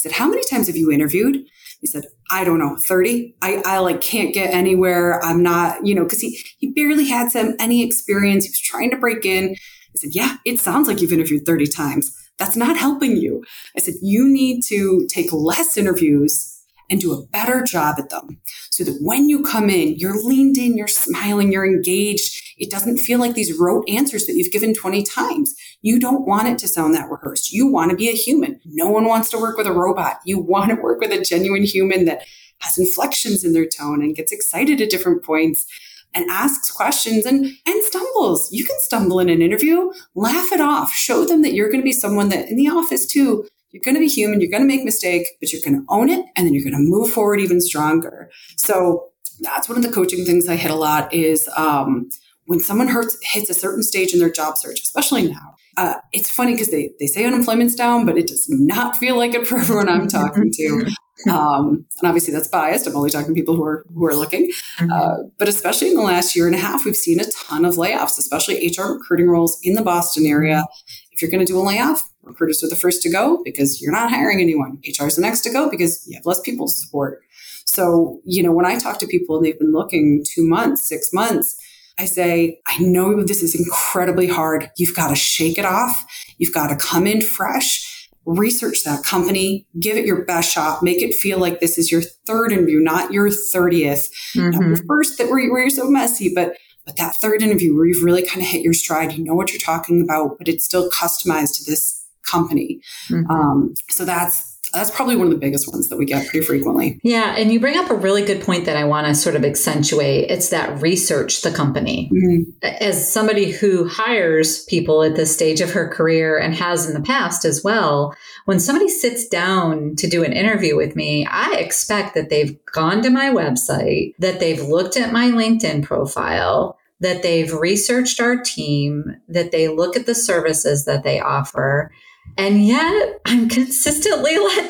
Said, 0.08 0.15
how 0.15 0.30
many 0.30 0.41
times 0.50 0.67
have 0.67 0.78
you 0.78 0.89
interviewed? 0.89 1.43
He 1.82 1.88
said, 1.88 2.06
I 2.32 2.43
don't 2.43 2.60
know, 2.60 2.78
30. 2.78 3.36
I, 3.41 3.62
I 3.65 3.80
like 3.80 4.02
can't 4.02 4.34
get 4.34 4.54
anywhere. 4.54 5.24
I'm 5.24 5.43
not, 5.43 5.86
you 5.86 5.93
know, 5.93 6.06
cause 6.06 6.22
he, 6.22 6.39
he 6.60 6.72
barely 6.72 7.08
had 7.10 7.32
some, 7.32 7.56
any 7.60 7.84
experience. 7.84 8.46
He 8.46 8.50
was 8.50 8.60
trying 8.60 8.89
to 8.91 8.98
break 8.98 9.26
in. 9.26 9.50
I 9.52 9.96
said, 9.96 10.12
yeah, 10.13 10.38
it 10.46 10.60
sounds 10.60 10.88
like 10.88 11.02
you've 11.02 11.12
interviewed 11.12 11.46
30 11.46 11.67
times. 11.67 12.12
That's 12.39 12.56
not 12.56 12.78
helping 12.78 13.17
you. 13.17 13.43
I 13.76 13.82
said, 13.82 13.96
you 14.02 14.28
need 14.28 14.62
to 14.67 15.06
take 15.10 15.34
less 15.34 15.78
interviews 15.78 16.57
and 16.89 17.02
do 17.02 17.13
a 17.13 17.26
better 17.28 17.62
job 17.63 17.95
at 18.00 18.10
them 18.10 18.39
so 18.69 18.84
that 18.84 18.97
when 19.02 19.28
you 19.28 19.43
come 19.43 19.69
in, 19.69 19.95
you're 19.97 20.21
leaned 20.23 20.58
in, 20.58 20.78
you're 20.78 20.88
smiling, 20.88 21.52
you're 21.52 21.65
engaged. 21.65 22.41
It 22.58 22.69
doesn't 22.69 22.97
feel 22.97 23.19
like 23.19 23.34
these 23.34 23.58
rote 23.58 23.88
answers 23.89 24.26
that 24.26 24.34
you've 24.36 24.52
given 24.52 24.73
20 24.73 25.04
times. 25.04 25.54
You 25.82 26.00
don't 26.00 26.26
want 26.26 26.47
it 26.47 26.58
to 26.60 26.67
sound 26.67 26.93
that 26.95 27.10
rehearsed. 27.10 27.52
You 27.52 27.67
want 27.67 27.91
to 27.91 27.97
be 27.97 28.10
a 28.10 28.13
human. 28.13 28.60
No 28.65 28.89
one 28.89 29.06
wants 29.06 29.30
to 29.32 29.38
work 29.38 29.58
with 29.58 29.67
a 29.67 29.73
robot. 29.73 30.19
You 30.26 30.39
want 30.39 30.69
to 30.69 30.76
work 30.82 31.00
with 31.00 31.12
a 31.12 31.21
genuine 31.21 31.63
human 31.63 32.06
that 32.06 32.26
has 32.60 32.78
inflections 32.78 33.43
in 33.43 33.54
their 33.54 33.67
tone 33.67 34.02
and 34.02 34.15
gets 34.15 34.32
excited 34.32 34.82
at 34.82 34.89
different 34.89 35.23
points 35.23 35.65
and 36.13 36.30
asks 36.30 36.71
questions 36.71 37.26
and 37.26 37.45
and 37.65 37.84
stumbles. 37.84 38.52
You 38.52 38.65
can 38.65 38.78
stumble 38.80 39.19
in 39.19 39.30
an 39.30 39.41
interview, 39.41 39.91
laugh 40.15 40.52
it 40.52 40.62
off, 40.62 40.91
show 40.91 41.26
them 41.26 41.41
that 41.43 41.54
you're 41.54 41.69
going 41.69 41.82
to 41.82 41.86
be 41.86 41.91
someone 41.91 42.30
that 42.30 42.50
in 42.50 42.56
the 42.56 42.69
office 42.69 43.06
too 43.06 43.45
you're 43.72 43.84
going 43.84 43.96
to 43.96 44.02
be 44.02 44.08
human. 44.08 44.42
You're 44.42 44.52
going 44.52 44.64
to 44.64 44.68
make 44.68 44.84
mistake, 44.84 45.28
but 45.40 45.52
you're 45.52 45.62
going 45.64 45.80
to 45.80 45.86
own 45.90 46.10
it. 46.10 46.26
And 46.36 46.46
then 46.46 46.54
you're 46.54 46.64
going 46.64 46.74
to 46.74 46.80
move 46.80 47.12
forward 47.12 47.40
even 47.40 47.62
stronger. 47.62 48.30
So 48.56 49.10
that's 49.42 49.70
one 49.70 49.78
of 49.78 49.84
the 49.84 49.92
coaching 49.92 50.26
things 50.26 50.48
I 50.48 50.56
hit 50.56 50.72
a 50.72 50.76
lot 50.76 51.14
is, 51.14 51.50
um, 51.56 52.10
when 52.46 52.62
someone 52.62 52.88
hurts, 52.88 53.18
hits 53.24 53.50
a 53.50 53.54
certain 53.54 53.84
stage 53.84 54.14
in 54.14 54.20
their 54.20 54.32
job 54.32 54.56
search, 54.58 54.82
especially 54.82 55.28
now, 55.28 55.56
uh, 55.76 55.96
it's 56.14 56.30
funny 56.30 56.54
because 56.54 56.72
they, 56.72 56.92
they 57.00 57.06
say 57.06 57.26
unemployment's 57.26 57.76
down, 57.76 58.06
but 58.06 58.18
it 58.18 58.28
does 58.28 58.48
not 58.50 58.96
feel 58.96 59.18
like 59.18 59.34
it 59.34 59.46
for 59.46 59.58
everyone 59.60 59.90
I'm 59.90 60.08
talking 60.08 60.52
to. 60.52 60.86
Um, 61.28 61.86
and 62.00 62.08
obviously 62.08 62.32
that's 62.32 62.48
biased. 62.48 62.86
I'm 62.86 62.96
only 62.96 63.10
talking 63.10 63.30
to 63.30 63.34
people 63.34 63.56
who 63.56 63.64
are 63.64 63.84
who 63.92 64.06
are 64.06 64.16
looking. 64.16 64.52
Mm-hmm. 64.78 64.92
Uh, 64.92 65.16
but 65.40 65.48
especially 65.48 65.90
in 65.90 65.96
the 65.96 66.04
last 66.04 66.36
year 66.36 66.46
and 66.46 66.54
a 66.54 66.60
half, 66.60 66.86
we've 66.86 66.96
seen 66.96 67.20
a 67.20 67.26
ton 67.32 67.66
of 67.66 67.74
layoffs, 67.74 68.20
especially 68.20 68.68
HR 68.68 68.94
recruiting 68.94 69.28
roles 69.28 69.60
in 69.64 69.74
the 69.74 69.82
Boston 69.82 70.28
area. 70.28 70.64
If 71.12 71.22
you're 71.22 71.32
going 71.32 71.44
to 71.44 71.52
do 71.52 71.60
a 71.60 71.64
layoff, 71.64 72.08
recruiters 72.28 72.63
are 72.63 72.70
the 72.70 72.76
first 72.76 73.02
to 73.04 73.12
go 73.12 73.42
because 73.44 73.82
you're 73.82 73.92
not 73.92 74.10
hiring 74.10 74.42
anyone. 74.42 74.80
HR 74.86 75.06
is 75.06 75.16
the 75.16 75.22
next 75.22 75.42
to 75.42 75.50
go 75.50 75.70
because 75.70 76.06
you 76.08 76.16
have 76.16 76.26
less 76.26 76.42
people 76.42 76.68
to 76.68 76.74
support. 76.74 77.22
So, 77.66 78.22
you 78.24 78.42
know, 78.42 78.52
when 78.52 78.66
I 78.66 78.78
talk 78.78 79.00
to 79.00 79.08
people 79.08 79.38
and 79.38 79.46
they've 79.46 79.60
been 79.60 79.74
looking 79.74 80.24
two 80.28 80.48
months, 80.48 80.88
six 80.88 81.10
months, 81.13 81.62
I 82.00 82.06
say, 82.06 82.62
I 82.68 82.78
know 82.80 83.24
this 83.24 83.42
is 83.42 83.56
incredibly 83.56 84.28
hard. 84.28 84.70
You've 84.78 84.96
got 84.96 85.10
to 85.10 85.16
shake 85.16 85.58
it 85.58 85.66
off. 85.66 86.06
You've 86.38 86.54
got 86.54 86.68
to 86.68 86.76
come 86.76 87.08
in 87.08 87.22
fresh, 87.22 88.10
research 88.26 88.84
that 88.86 89.04
company, 89.04 89.66
give 89.80 89.98
it 89.98 90.06
your 90.06 90.24
best 90.26 90.52
shot, 90.52 90.84
make 90.84 91.02
it 91.02 91.16
feel 91.16 91.40
like 91.40 91.60
this 91.60 91.78
is 91.78 91.92
your 91.92 92.02
third 92.02 92.52
interview, 92.52 92.80
not 92.80 93.12
your 93.12 93.30
30th. 93.30 94.06
Mm-hmm. 94.36 94.50
Not 94.52 94.68
your 94.68 94.78
first 94.88 95.18
that 95.18 95.30
where, 95.30 95.52
where 95.52 95.62
you're 95.62 95.70
so 95.70 95.90
messy, 95.90 96.32
but 96.34 96.56
but 96.88 96.96
that 96.96 97.16
third 97.22 97.42
interview 97.42 97.76
where 97.76 97.86
you've 97.86 98.04
really 98.04 98.26
kind 98.26 98.42
of 98.42 98.48
hit 98.48 98.62
your 98.62 98.74
stride, 98.74 99.12
you 99.12 99.24
know 99.24 99.36
what 99.36 99.52
you're 99.52 99.60
talking 99.60 100.02
about, 100.02 100.38
but 100.38 100.48
it's 100.48 100.63
still 100.63 100.90
customized 100.90 101.58
to 101.58 101.70
this 101.70 101.97
company. 102.30 102.82
Mm-hmm. 103.10 103.30
Um, 103.30 103.74
so 103.90 104.06
that's 104.06 104.58
that's 104.74 104.92
probably 104.92 105.16
one 105.16 105.28
of 105.28 105.34
the 105.34 105.40
biggest 105.40 105.72
ones 105.72 105.90
that 105.90 105.98
we 105.98 106.06
get 106.06 106.28
pretty 106.28 106.46
frequently. 106.46 107.00
Yeah, 107.04 107.36
and 107.36 107.52
you 107.52 107.60
bring 107.60 107.78
up 107.78 107.90
a 107.90 107.96
really 107.96 108.24
good 108.24 108.42
point 108.42 108.66
that 108.66 108.76
I 108.78 108.84
want 108.84 109.08
to 109.08 109.16
sort 109.16 109.36
of 109.36 109.46
accentuate. 109.46 110.30
It's 110.30 110.50
that 110.50 110.82
research 110.82 111.42
the 111.42 111.52
company. 111.52 112.12
Mm-hmm. 112.13 112.66
As 112.82 113.12
somebody 113.12 113.52
who 113.52 113.88
hires 113.88 114.66
people 114.66 115.04
at 115.04 115.16
this 115.16 115.34
stage 115.34 115.62
of 115.62 115.72
her 115.72 115.88
career 115.88 116.38
and 116.38 116.54
has 116.54 116.88
in 116.88 116.94
the 116.94 117.02
past 117.02 117.46
as 117.46 117.63
well, 117.63 118.16
when 118.46 118.60
somebody 118.60 118.90
sits 118.90 119.28
down 119.28 119.96
to 119.98 120.08
do 120.08 120.24
an 120.24 120.34
interview 120.34 120.76
with 120.76 120.96
me, 120.96 121.26
I 121.26 121.56
expect 121.56 122.13
that 122.16 122.30
they've 122.30 122.58
gone 122.66 123.02
to 123.04 123.10
my 123.10 123.30
website, 123.30 124.16
that 124.20 124.40
they've 124.40 124.62
looked 124.62 124.98
at 124.98 125.13
my 125.13 125.32
LinkedIn 125.32 125.84
profile, 125.84 126.78
that 127.00 127.24
they've 127.24 127.54
researched 127.54 128.20
our 128.20 128.38
team, 128.38 129.18
that 129.30 129.52
they 129.52 129.68
look 129.68 129.96
at 129.96 130.06
the 130.06 130.16
services 130.16 130.86
that 130.86 131.04
they 131.04 131.20
offer 131.20 131.92
and 132.38 132.65
yet 132.65 133.19
I'm 133.26 133.50
consistently 133.50 134.38
let 134.38 134.69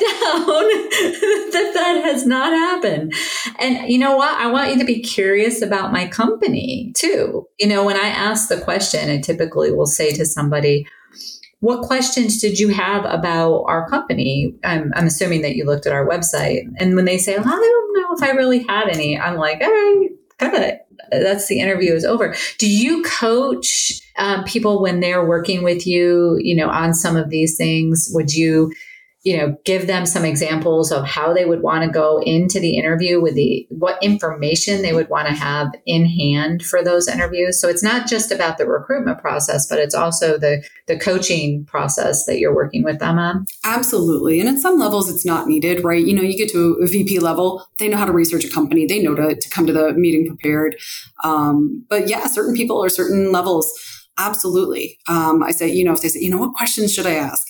that 1.52 1.70
that 1.74 2.00
has 2.04 2.26
not 2.26 2.52
happened. 2.52 3.12
And 3.58 3.90
you 3.90 3.98
know 3.98 4.16
what? 4.16 4.38
I 4.38 4.50
want 4.50 4.70
you 4.72 4.78
to 4.78 4.84
be 4.84 5.00
curious 5.00 5.62
about 5.62 5.92
my 5.92 6.06
company 6.08 6.92
too. 6.96 7.46
You 7.58 7.68
know, 7.68 7.84
when 7.84 7.96
I 7.96 8.08
ask 8.08 8.48
the 8.48 8.60
question, 8.60 9.10
I 9.10 9.20
typically 9.20 9.72
will 9.72 9.86
say 9.86 10.12
to 10.12 10.24
somebody, 10.24 10.86
what 11.60 11.82
questions 11.82 12.40
did 12.40 12.58
you 12.58 12.68
have 12.68 13.04
about 13.04 13.64
our 13.64 13.88
company? 13.88 14.54
I'm, 14.64 14.92
I'm 14.94 15.06
assuming 15.06 15.42
that 15.42 15.56
you 15.56 15.64
looked 15.64 15.86
at 15.86 15.92
our 15.92 16.06
website. 16.06 16.62
And 16.78 16.94
when 16.94 17.04
they 17.04 17.18
say, 17.18 17.36
oh, 17.36 17.40
I 17.40 17.44
don't 17.44 18.02
know 18.02 18.14
if 18.16 18.22
I 18.22 18.36
really 18.36 18.62
had 18.62 18.88
any, 18.88 19.18
I'm 19.18 19.36
like, 19.36 19.60
all 19.60 19.68
right, 19.68 20.08
kind 20.38 20.54
of 20.54 20.78
that's 21.10 21.48
the 21.48 21.60
interview 21.60 21.92
is 21.92 22.04
over. 22.04 22.34
Do 22.58 22.68
you 22.70 23.02
coach 23.02 24.00
um, 24.16 24.44
people 24.44 24.82
when 24.82 25.00
they're 25.00 25.24
working 25.24 25.62
with 25.62 25.86
you, 25.86 26.38
you 26.40 26.54
know, 26.54 26.68
on 26.68 26.94
some 26.94 27.16
of 27.16 27.30
these 27.30 27.56
things? 27.56 28.10
Would 28.12 28.32
you 28.32 28.72
you 29.28 29.36
know 29.36 29.54
give 29.66 29.86
them 29.86 30.06
some 30.06 30.24
examples 30.24 30.90
of 30.90 31.04
how 31.04 31.34
they 31.34 31.44
would 31.44 31.60
want 31.60 31.84
to 31.84 31.90
go 31.90 32.18
into 32.22 32.58
the 32.58 32.78
interview 32.78 33.20
with 33.20 33.34
the 33.34 33.66
what 33.68 34.02
information 34.02 34.80
they 34.80 34.94
would 34.94 35.10
want 35.10 35.28
to 35.28 35.34
have 35.34 35.68
in 35.84 36.06
hand 36.06 36.64
for 36.64 36.82
those 36.82 37.06
interviews. 37.06 37.60
So 37.60 37.68
it's 37.68 37.82
not 37.82 38.08
just 38.08 38.32
about 38.32 38.56
the 38.56 38.66
recruitment 38.66 39.18
process 39.18 39.66
but 39.68 39.78
it's 39.78 39.94
also 39.94 40.38
the 40.38 40.64
the 40.86 40.98
coaching 40.98 41.66
process 41.66 42.24
that 42.24 42.38
you're 42.38 42.54
working 42.54 42.82
with 42.84 43.00
them 43.00 43.18
on. 43.18 43.44
Absolutely. 43.64 44.40
And 44.40 44.48
at 44.48 44.60
some 44.60 44.78
levels 44.78 45.10
it's 45.10 45.26
not 45.26 45.46
needed 45.46 45.84
right? 45.84 46.02
You 46.02 46.14
know 46.16 46.22
you 46.22 46.38
get 46.38 46.50
to 46.52 46.78
a 46.82 46.86
vp 46.86 47.18
level 47.18 47.66
they 47.78 47.88
know 47.88 47.98
how 47.98 48.06
to 48.06 48.12
research 48.12 48.46
a 48.46 48.50
company 48.50 48.86
they 48.86 49.02
know 49.02 49.14
to, 49.14 49.34
to 49.34 49.50
come 49.50 49.66
to 49.66 49.74
the 49.74 49.92
meeting 49.92 50.26
prepared. 50.26 50.76
Um, 51.22 51.84
but 51.90 52.08
yeah 52.08 52.26
certain 52.28 52.54
people 52.54 52.82
or 52.82 52.88
certain 52.88 53.30
levels. 53.30 53.70
Absolutely. 54.16 54.98
Um, 55.06 55.42
i 55.42 55.50
say 55.50 55.68
you 55.68 55.84
know 55.84 55.92
if 55.92 56.00
they 56.00 56.08
say 56.08 56.20
you 56.20 56.30
know 56.30 56.38
what 56.38 56.54
questions 56.54 56.94
should 56.94 57.06
i 57.06 57.14
ask 57.14 57.47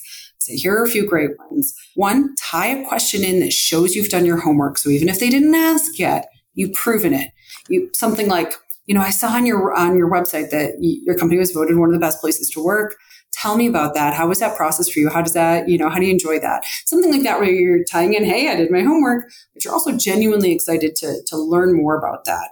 here 0.49 0.75
are 0.79 0.85
a 0.85 0.89
few 0.89 1.07
great 1.07 1.31
ones. 1.51 1.75
One, 1.95 2.35
tie 2.37 2.69
a 2.69 2.87
question 2.87 3.25
in 3.25 3.41
that 3.41 3.53
shows 3.53 3.95
you've 3.95 4.09
done 4.09 4.25
your 4.25 4.39
homework. 4.39 4.79
So 4.79 4.91
even 4.91 5.09
if 5.09 5.21
they 5.21 5.31
didn't 5.31 5.55
ask 5.55 5.99
yet, 5.99 6.29
you've 6.55 6.75
proven 6.75 7.15
it. 7.15 7.31
You, 7.69 7.91
something 7.93 8.29
like, 8.29 8.55
you 8.87 8.95
know, 8.95 9.03
I 9.03 9.11
saw 9.11 9.29
on 9.29 9.47
your 9.47 9.75
on 9.75 9.99
your 9.99 10.11
website 10.11 10.51
that 10.51 10.77
your 10.81 11.17
company 11.17 11.39
was 11.39 11.53
voted 11.53 11.77
one 11.77 11.91
of 11.91 11.95
the 11.95 12.01
best 12.01 12.21
places 12.21 12.49
to 12.51 12.65
work. 12.65 12.97
Tell 13.33 13.57
me 13.57 13.67
about 13.67 13.95
that. 13.95 14.15
How 14.15 14.27
was 14.27 14.41
that 14.41 14.57
process 14.57 14.89
for 14.89 14.99
you? 14.99 15.11
How 15.11 15.21
does 15.21 15.35
that, 15.35 15.69
you 15.69 15.79
know, 15.79 15.91
how 15.91 15.99
do 15.99 16.07
you 16.07 16.13
enjoy 16.13 16.41
that? 16.41 16.65
Something 16.87 17.13
like 17.13 17.23
that 17.23 17.39
where 17.39 17.51
you're 17.51 17.85
tying 17.85 18.15
in, 18.15 18.25
hey, 18.25 18.51
I 18.51 18.57
did 18.57 18.71
my 18.71 18.81
homework, 18.81 19.31
but 19.53 19.65
you're 19.65 19.75
also 19.75 19.97
genuinely 19.97 20.53
excited 20.53 20.97
to, 20.97 21.23
to 21.27 21.37
learn 21.37 21.77
more 21.77 21.97
about 21.97 22.25
that. 22.25 22.49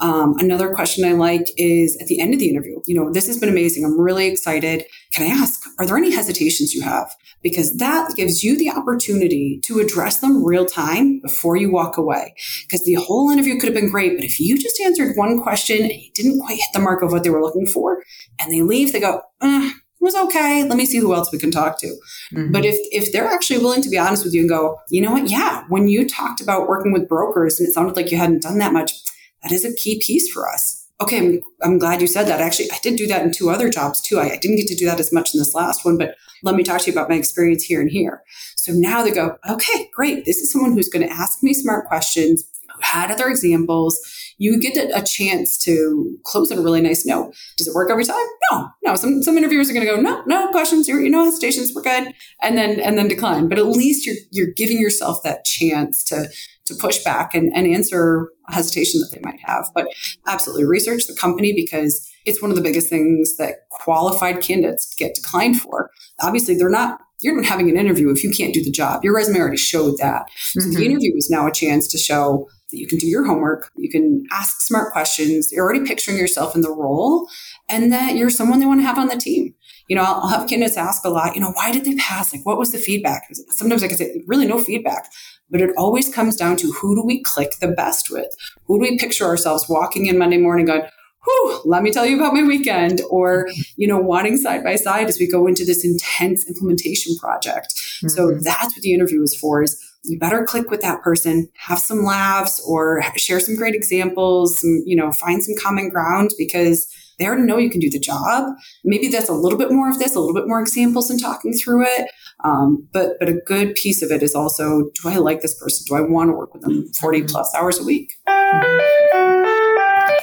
Um, 0.00 0.34
another 0.38 0.74
question 0.74 1.04
I 1.04 1.12
like 1.12 1.46
is 1.56 1.96
at 2.00 2.06
the 2.06 2.20
end 2.20 2.32
of 2.32 2.40
the 2.40 2.48
interview, 2.48 2.80
you 2.86 2.94
know, 2.94 3.12
this 3.12 3.26
has 3.26 3.38
been 3.38 3.48
amazing. 3.48 3.84
I'm 3.84 4.00
really 4.00 4.26
excited. 4.26 4.84
Can 5.12 5.26
I 5.26 5.34
ask, 5.34 5.60
are 5.78 5.86
there 5.86 5.96
any 5.96 6.10
hesitations 6.10 6.74
you 6.74 6.82
have? 6.82 7.14
Because 7.42 7.76
that 7.76 8.14
gives 8.16 8.42
you 8.42 8.56
the 8.56 8.70
opportunity 8.70 9.60
to 9.64 9.78
address 9.78 10.18
them 10.18 10.44
real 10.44 10.66
time 10.66 11.20
before 11.20 11.56
you 11.56 11.70
walk 11.70 11.96
away. 11.96 12.34
Because 12.62 12.84
the 12.84 12.94
whole 12.94 13.30
interview 13.30 13.54
could 13.58 13.68
have 13.68 13.74
been 13.74 13.90
great, 13.90 14.16
but 14.16 14.24
if 14.24 14.40
you 14.40 14.58
just 14.58 14.80
answered 14.80 15.16
one 15.16 15.42
question 15.42 15.82
and 15.82 15.92
you 15.92 16.10
didn't 16.14 16.40
quite 16.40 16.58
hit 16.58 16.68
the 16.72 16.80
mark 16.80 17.02
of 17.02 17.12
what 17.12 17.24
they 17.24 17.30
were 17.30 17.42
looking 17.42 17.66
for 17.66 18.02
and 18.38 18.52
they 18.52 18.62
leave, 18.62 18.92
they 18.92 19.00
go, 19.00 19.22
uh, 19.40 19.70
it 20.00 20.04
was 20.04 20.14
okay. 20.14 20.64
Let 20.64 20.78
me 20.78 20.86
see 20.86 20.96
who 20.98 21.14
else 21.14 21.30
we 21.30 21.38
can 21.38 21.50
talk 21.50 21.78
to. 21.80 21.88
Mm-hmm. 22.32 22.52
But 22.52 22.64
if 22.64 22.74
if 22.90 23.12
they're 23.12 23.26
actually 23.26 23.58
willing 23.58 23.82
to 23.82 23.90
be 23.90 23.98
honest 23.98 24.24
with 24.24 24.32
you 24.32 24.40
and 24.40 24.48
go, 24.48 24.78
you 24.88 25.02
know 25.02 25.12
what? 25.12 25.28
Yeah, 25.30 25.64
when 25.68 25.88
you 25.88 26.08
talked 26.08 26.40
about 26.40 26.68
working 26.68 26.90
with 26.92 27.06
brokers 27.06 27.60
and 27.60 27.68
it 27.68 27.72
sounded 27.72 27.96
like 27.96 28.10
you 28.10 28.16
hadn't 28.16 28.40
done 28.40 28.58
that 28.58 28.72
much, 28.72 28.92
that 29.42 29.52
is 29.52 29.64
a 29.64 29.74
key 29.74 30.00
piece 30.04 30.30
for 30.30 30.48
us. 30.48 30.86
Okay, 31.00 31.18
I'm, 31.18 31.40
I'm 31.62 31.78
glad 31.78 32.02
you 32.02 32.06
said 32.06 32.24
that. 32.24 32.40
Actually, 32.40 32.70
I 32.72 32.78
did 32.82 32.96
do 32.96 33.06
that 33.06 33.22
in 33.22 33.32
two 33.32 33.48
other 33.48 33.70
jobs 33.70 34.02
too. 34.02 34.18
I, 34.18 34.32
I 34.32 34.36
didn't 34.36 34.58
get 34.58 34.66
to 34.66 34.74
do 34.74 34.84
that 34.86 35.00
as 35.00 35.12
much 35.12 35.34
in 35.34 35.38
this 35.38 35.54
last 35.54 35.84
one, 35.84 35.96
but 35.96 36.14
let 36.42 36.54
me 36.54 36.62
talk 36.62 36.82
to 36.82 36.86
you 36.86 36.92
about 36.92 37.08
my 37.08 37.16
experience 37.16 37.64
here 37.64 37.80
and 37.80 37.90
here. 37.90 38.22
So 38.56 38.72
now 38.74 39.02
they 39.02 39.10
go, 39.10 39.36
okay, 39.48 39.88
great. 39.94 40.26
This 40.26 40.38
is 40.38 40.52
someone 40.52 40.72
who's 40.72 40.90
going 40.90 41.06
to 41.06 41.12
ask 41.12 41.42
me 41.42 41.54
smart 41.54 41.86
questions, 41.86 42.44
who 42.68 42.80
had 42.82 43.10
other 43.10 43.28
examples. 43.28 43.98
You 44.36 44.60
get 44.60 44.76
a 44.76 45.02
chance 45.02 45.58
to 45.64 46.18
close 46.24 46.52
on 46.52 46.58
a 46.58 46.62
really 46.62 46.80
nice 46.80 47.06
note. 47.06 47.34
Does 47.56 47.68
it 47.68 47.74
work 47.74 47.90
every 47.90 48.04
time? 48.04 48.24
No, 48.50 48.68
no. 48.82 48.94
Some 48.94 49.22
some 49.22 49.36
interviewers 49.36 49.68
are 49.68 49.74
going 49.74 49.86
to 49.86 49.94
go, 49.94 50.00
no, 50.00 50.22
no 50.26 50.50
questions. 50.50 50.88
You're, 50.88 51.02
you 51.02 51.10
know, 51.10 51.24
hesitations. 51.24 51.72
We're 51.74 51.82
good, 51.82 52.14
and 52.40 52.56
then 52.56 52.80
and 52.80 52.96
then 52.96 53.08
decline. 53.08 53.48
But 53.48 53.58
at 53.58 53.66
least 53.66 54.06
you're 54.06 54.16
you're 54.30 54.52
giving 54.54 54.78
yourself 54.78 55.22
that 55.24 55.44
chance 55.44 56.02
to 56.04 56.30
to 56.70 56.74
push 56.76 57.02
back 57.04 57.34
and, 57.34 57.52
and 57.54 57.66
answer 57.66 58.30
a 58.48 58.54
hesitation 58.54 59.00
that 59.00 59.10
they 59.12 59.20
might 59.22 59.40
have. 59.44 59.68
But 59.74 59.88
absolutely 60.26 60.64
research 60.64 61.06
the 61.06 61.14
company 61.14 61.52
because 61.54 62.08
it's 62.24 62.42
one 62.42 62.50
of 62.50 62.56
the 62.56 62.62
biggest 62.62 62.88
things 62.88 63.36
that 63.36 63.68
qualified 63.70 64.40
candidates 64.40 64.94
get 64.98 65.14
declined 65.14 65.60
for. 65.60 65.90
Obviously, 66.20 66.56
they're 66.56 66.70
not 66.70 67.00
you're 67.22 67.36
not 67.36 67.44
having 67.44 67.68
an 67.68 67.76
interview 67.76 68.10
if 68.10 68.24
you 68.24 68.30
can't 68.30 68.54
do 68.54 68.64
the 68.64 68.70
job. 68.70 69.04
Your 69.04 69.14
resume 69.14 69.40
already 69.40 69.58
showed 69.58 69.98
that. 69.98 70.24
So 70.36 70.60
mm-hmm. 70.60 70.70
the 70.72 70.86
interview 70.86 71.12
is 71.16 71.28
now 71.30 71.46
a 71.46 71.52
chance 71.52 71.86
to 71.88 71.98
show 71.98 72.48
that 72.70 72.78
you 72.78 72.86
can 72.86 72.98
do 72.98 73.06
your 73.06 73.24
homework, 73.24 73.70
you 73.76 73.90
can 73.90 74.24
ask 74.30 74.60
smart 74.60 74.92
questions, 74.92 75.50
you're 75.50 75.64
already 75.64 75.84
picturing 75.84 76.16
yourself 76.16 76.54
in 76.54 76.62
the 76.62 76.70
role, 76.70 77.28
and 77.68 77.92
that 77.92 78.14
you're 78.14 78.30
someone 78.30 78.60
they 78.60 78.66
want 78.66 78.80
to 78.80 78.86
have 78.86 78.98
on 78.98 79.08
the 79.08 79.16
team. 79.16 79.54
You 79.90 79.96
know, 79.96 80.04
I'll 80.04 80.28
have 80.28 80.48
candidates 80.48 80.76
ask 80.76 81.04
a 81.04 81.08
lot, 81.08 81.34
you 81.34 81.40
know, 81.40 81.50
why 81.50 81.72
did 81.72 81.84
they 81.84 81.96
pass? 81.96 82.32
Like, 82.32 82.46
what 82.46 82.56
was 82.56 82.70
the 82.70 82.78
feedback? 82.78 83.26
Sometimes 83.48 83.82
I 83.82 83.88
can 83.88 83.96
say, 83.96 84.22
really 84.24 84.46
no 84.46 84.60
feedback. 84.60 85.10
But 85.50 85.60
it 85.60 85.70
always 85.76 86.08
comes 86.14 86.36
down 86.36 86.56
to 86.58 86.70
who 86.70 86.94
do 86.94 87.02
we 87.04 87.20
click 87.24 87.54
the 87.60 87.66
best 87.66 88.08
with? 88.08 88.28
Who 88.66 88.76
do 88.76 88.82
we 88.82 88.98
picture 88.98 89.24
ourselves 89.24 89.68
walking 89.68 90.06
in 90.06 90.16
Monday 90.16 90.38
morning 90.38 90.66
going, 90.66 90.82
whew, 91.24 91.60
let 91.64 91.82
me 91.82 91.90
tell 91.90 92.06
you 92.06 92.16
about 92.16 92.34
my 92.34 92.44
weekend 92.44 93.00
or, 93.10 93.48
you 93.76 93.88
know, 93.88 93.98
wanting 93.98 94.36
side 94.36 94.62
by 94.62 94.76
side 94.76 95.08
as 95.08 95.18
we 95.18 95.26
go 95.26 95.48
into 95.48 95.64
this 95.64 95.84
intense 95.84 96.46
implementation 96.46 97.16
project. 97.16 97.74
Mm-hmm. 97.74 98.08
So 98.10 98.38
that's 98.38 98.76
what 98.76 98.82
the 98.82 98.94
interview 98.94 99.24
is 99.24 99.34
for 99.34 99.60
is 99.60 99.76
you 100.04 100.20
better 100.20 100.44
click 100.44 100.70
with 100.70 100.82
that 100.82 101.02
person, 101.02 101.48
have 101.56 101.80
some 101.80 102.04
laughs 102.04 102.64
or 102.64 103.02
share 103.16 103.40
some 103.40 103.56
great 103.56 103.74
examples, 103.74 104.60
some, 104.60 104.84
you 104.86 104.94
know, 104.94 105.10
find 105.10 105.42
some 105.42 105.56
common 105.60 105.88
ground 105.90 106.30
because 106.38 106.86
they 107.20 107.26
already 107.26 107.42
know 107.42 107.58
you 107.58 107.70
can 107.70 107.80
do 107.80 107.90
the 107.90 108.00
job. 108.00 108.54
Maybe 108.84 109.08
that's 109.08 109.28
a 109.28 109.34
little 109.34 109.58
bit 109.58 109.70
more 109.70 109.90
of 109.90 109.98
this, 109.98 110.16
a 110.16 110.20
little 110.20 110.34
bit 110.34 110.48
more 110.48 110.60
examples 110.60 111.10
and 111.10 111.20
talking 111.20 111.52
through 111.52 111.84
it. 111.84 112.10
Um, 112.42 112.88
but 112.92 113.18
but 113.20 113.28
a 113.28 113.34
good 113.34 113.74
piece 113.74 114.02
of 114.02 114.10
it 114.10 114.22
is 114.22 114.34
also, 114.34 114.90
do 115.02 115.08
I 115.08 115.16
like 115.16 115.42
this 115.42 115.54
person? 115.60 115.84
Do 115.88 115.94
I 115.94 116.00
want 116.00 116.30
to 116.30 116.32
work 116.32 116.54
with 116.54 116.62
them 116.62 116.90
40 116.98 117.18
mm-hmm. 117.18 117.26
plus 117.26 117.54
hours 117.54 117.78
a 117.78 117.84
week? 117.84 118.10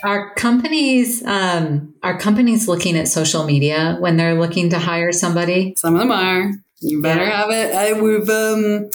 Are 0.03 0.33
companies 0.35 1.23
um, 1.25 1.93
are 2.03 2.17
companies 2.17 2.67
looking 2.67 2.97
at 2.97 3.07
social 3.07 3.45
media 3.45 3.97
when 3.99 4.17
they're 4.17 4.39
looking 4.39 4.69
to 4.71 4.79
hire 4.79 5.11
somebody? 5.11 5.73
Some 5.77 5.95
of 5.95 5.99
them 5.99 6.11
are. 6.11 6.51
You 6.81 7.01
better 7.01 7.23
yeah. 7.23 7.37
have 7.37 7.51
it. 7.51 7.75
I 7.75 7.93
would. 7.93 8.29
Um, 8.29 8.89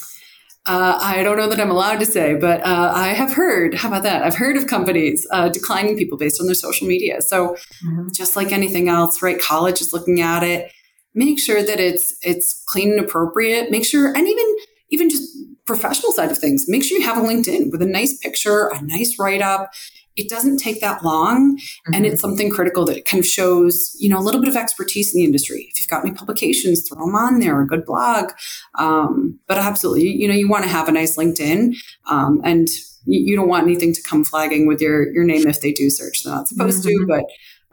uh, 0.67 0.99
I 1.01 1.25
don't 1.25 1.37
know 1.37 1.49
that 1.49 1.61
I'm 1.61 1.71
allowed 1.71 1.99
to 2.01 2.07
say, 2.07 2.35
but 2.35 2.61
uh, 2.65 2.93
I 2.95 3.09
have 3.09 3.33
heard. 3.33 3.75
How 3.75 3.89
about 3.89 4.05
that? 4.05 4.23
I've 4.23 4.37
heard 4.37 4.57
of 4.57 4.69
companies 4.69 5.27
uh, 5.33 5.49
declining 5.49 5.97
people 5.97 6.17
based 6.17 6.41
on 6.41 6.47
their 6.47 6.55
social 6.55 6.87
media. 6.87 7.21
So, 7.21 7.57
mm-hmm. 7.85 8.09
just 8.15 8.37
like 8.37 8.53
anything 8.53 8.89
else, 8.89 9.23
right? 9.23 9.41
College 9.41 9.81
is 9.81 9.93
looking 9.93 10.21
at 10.21 10.45
it. 10.45 10.71
Make 11.15 11.41
sure 11.41 11.63
that 11.65 11.81
it's 11.81 12.15
it's 12.23 12.63
clean 12.67 12.93
and 12.93 13.01
appropriate. 13.01 13.71
Make 13.73 13.85
sure, 13.85 14.17
and 14.17 14.29
even 14.29 14.57
even 14.91 15.11
just 15.11 15.37
professional 15.67 16.13
side 16.13 16.31
of 16.31 16.39
things, 16.39 16.67
make 16.69 16.85
sure 16.85 16.97
you 16.97 17.05
have 17.05 17.19
a 17.19 17.27
LinkedIn 17.27 17.73
with 17.73 17.83
a 17.83 17.87
nice 17.87 18.17
picture, 18.19 18.69
a 18.69 18.81
nice 18.83 19.19
write 19.19 19.43
up 19.43 19.73
it 20.17 20.29
doesn't 20.29 20.59
take 20.59 20.81
that 20.81 21.03
long 21.05 21.57
mm-hmm. 21.57 21.95
and 21.95 22.07
it's 22.07 22.21
something 22.21 22.51
critical 22.51 22.85
that 22.85 23.05
kind 23.05 23.21
of 23.21 23.27
shows 23.27 23.97
you 23.99 24.09
know 24.09 24.19
a 24.19 24.23
little 24.23 24.41
bit 24.41 24.49
of 24.49 24.57
expertise 24.57 25.15
in 25.15 25.21
the 25.21 25.25
industry 25.25 25.69
if 25.71 25.81
you've 25.81 25.89
got 25.89 26.05
any 26.05 26.15
publications 26.15 26.89
throw 26.89 27.05
them 27.05 27.15
on 27.15 27.41
there 27.41 27.61
a 27.61 27.67
good 27.67 27.85
blog 27.85 28.31
um, 28.79 29.39
but 29.47 29.59
absolutely 29.59 30.09
you 30.09 30.29
know 30.29 30.35
you 30.35 30.49
want 30.49 30.65
to 30.65 30.71
have 30.71 30.89
a 30.89 30.93
nice 30.93 31.17
linkedin 31.17 31.75
um, 32.07 32.41
and 32.45 32.69
you, 33.05 33.31
you, 33.31 33.37
don't 33.37 33.49
want 33.49 33.65
anything 33.65 33.93
to 33.93 34.03
come 34.03 34.25
flagging 34.25 34.67
with 34.67 34.81
your 34.81 35.13
your 35.13 35.25
name 35.25 35.47
if 35.47 35.61
they 35.61 35.73
do 35.73 35.91
search 35.91 36.23
they're 36.23 36.35
not 36.35 36.49
supposed 36.49 36.85
mm-hmm. 36.85 37.05
to 37.05 37.07
but 37.07 37.25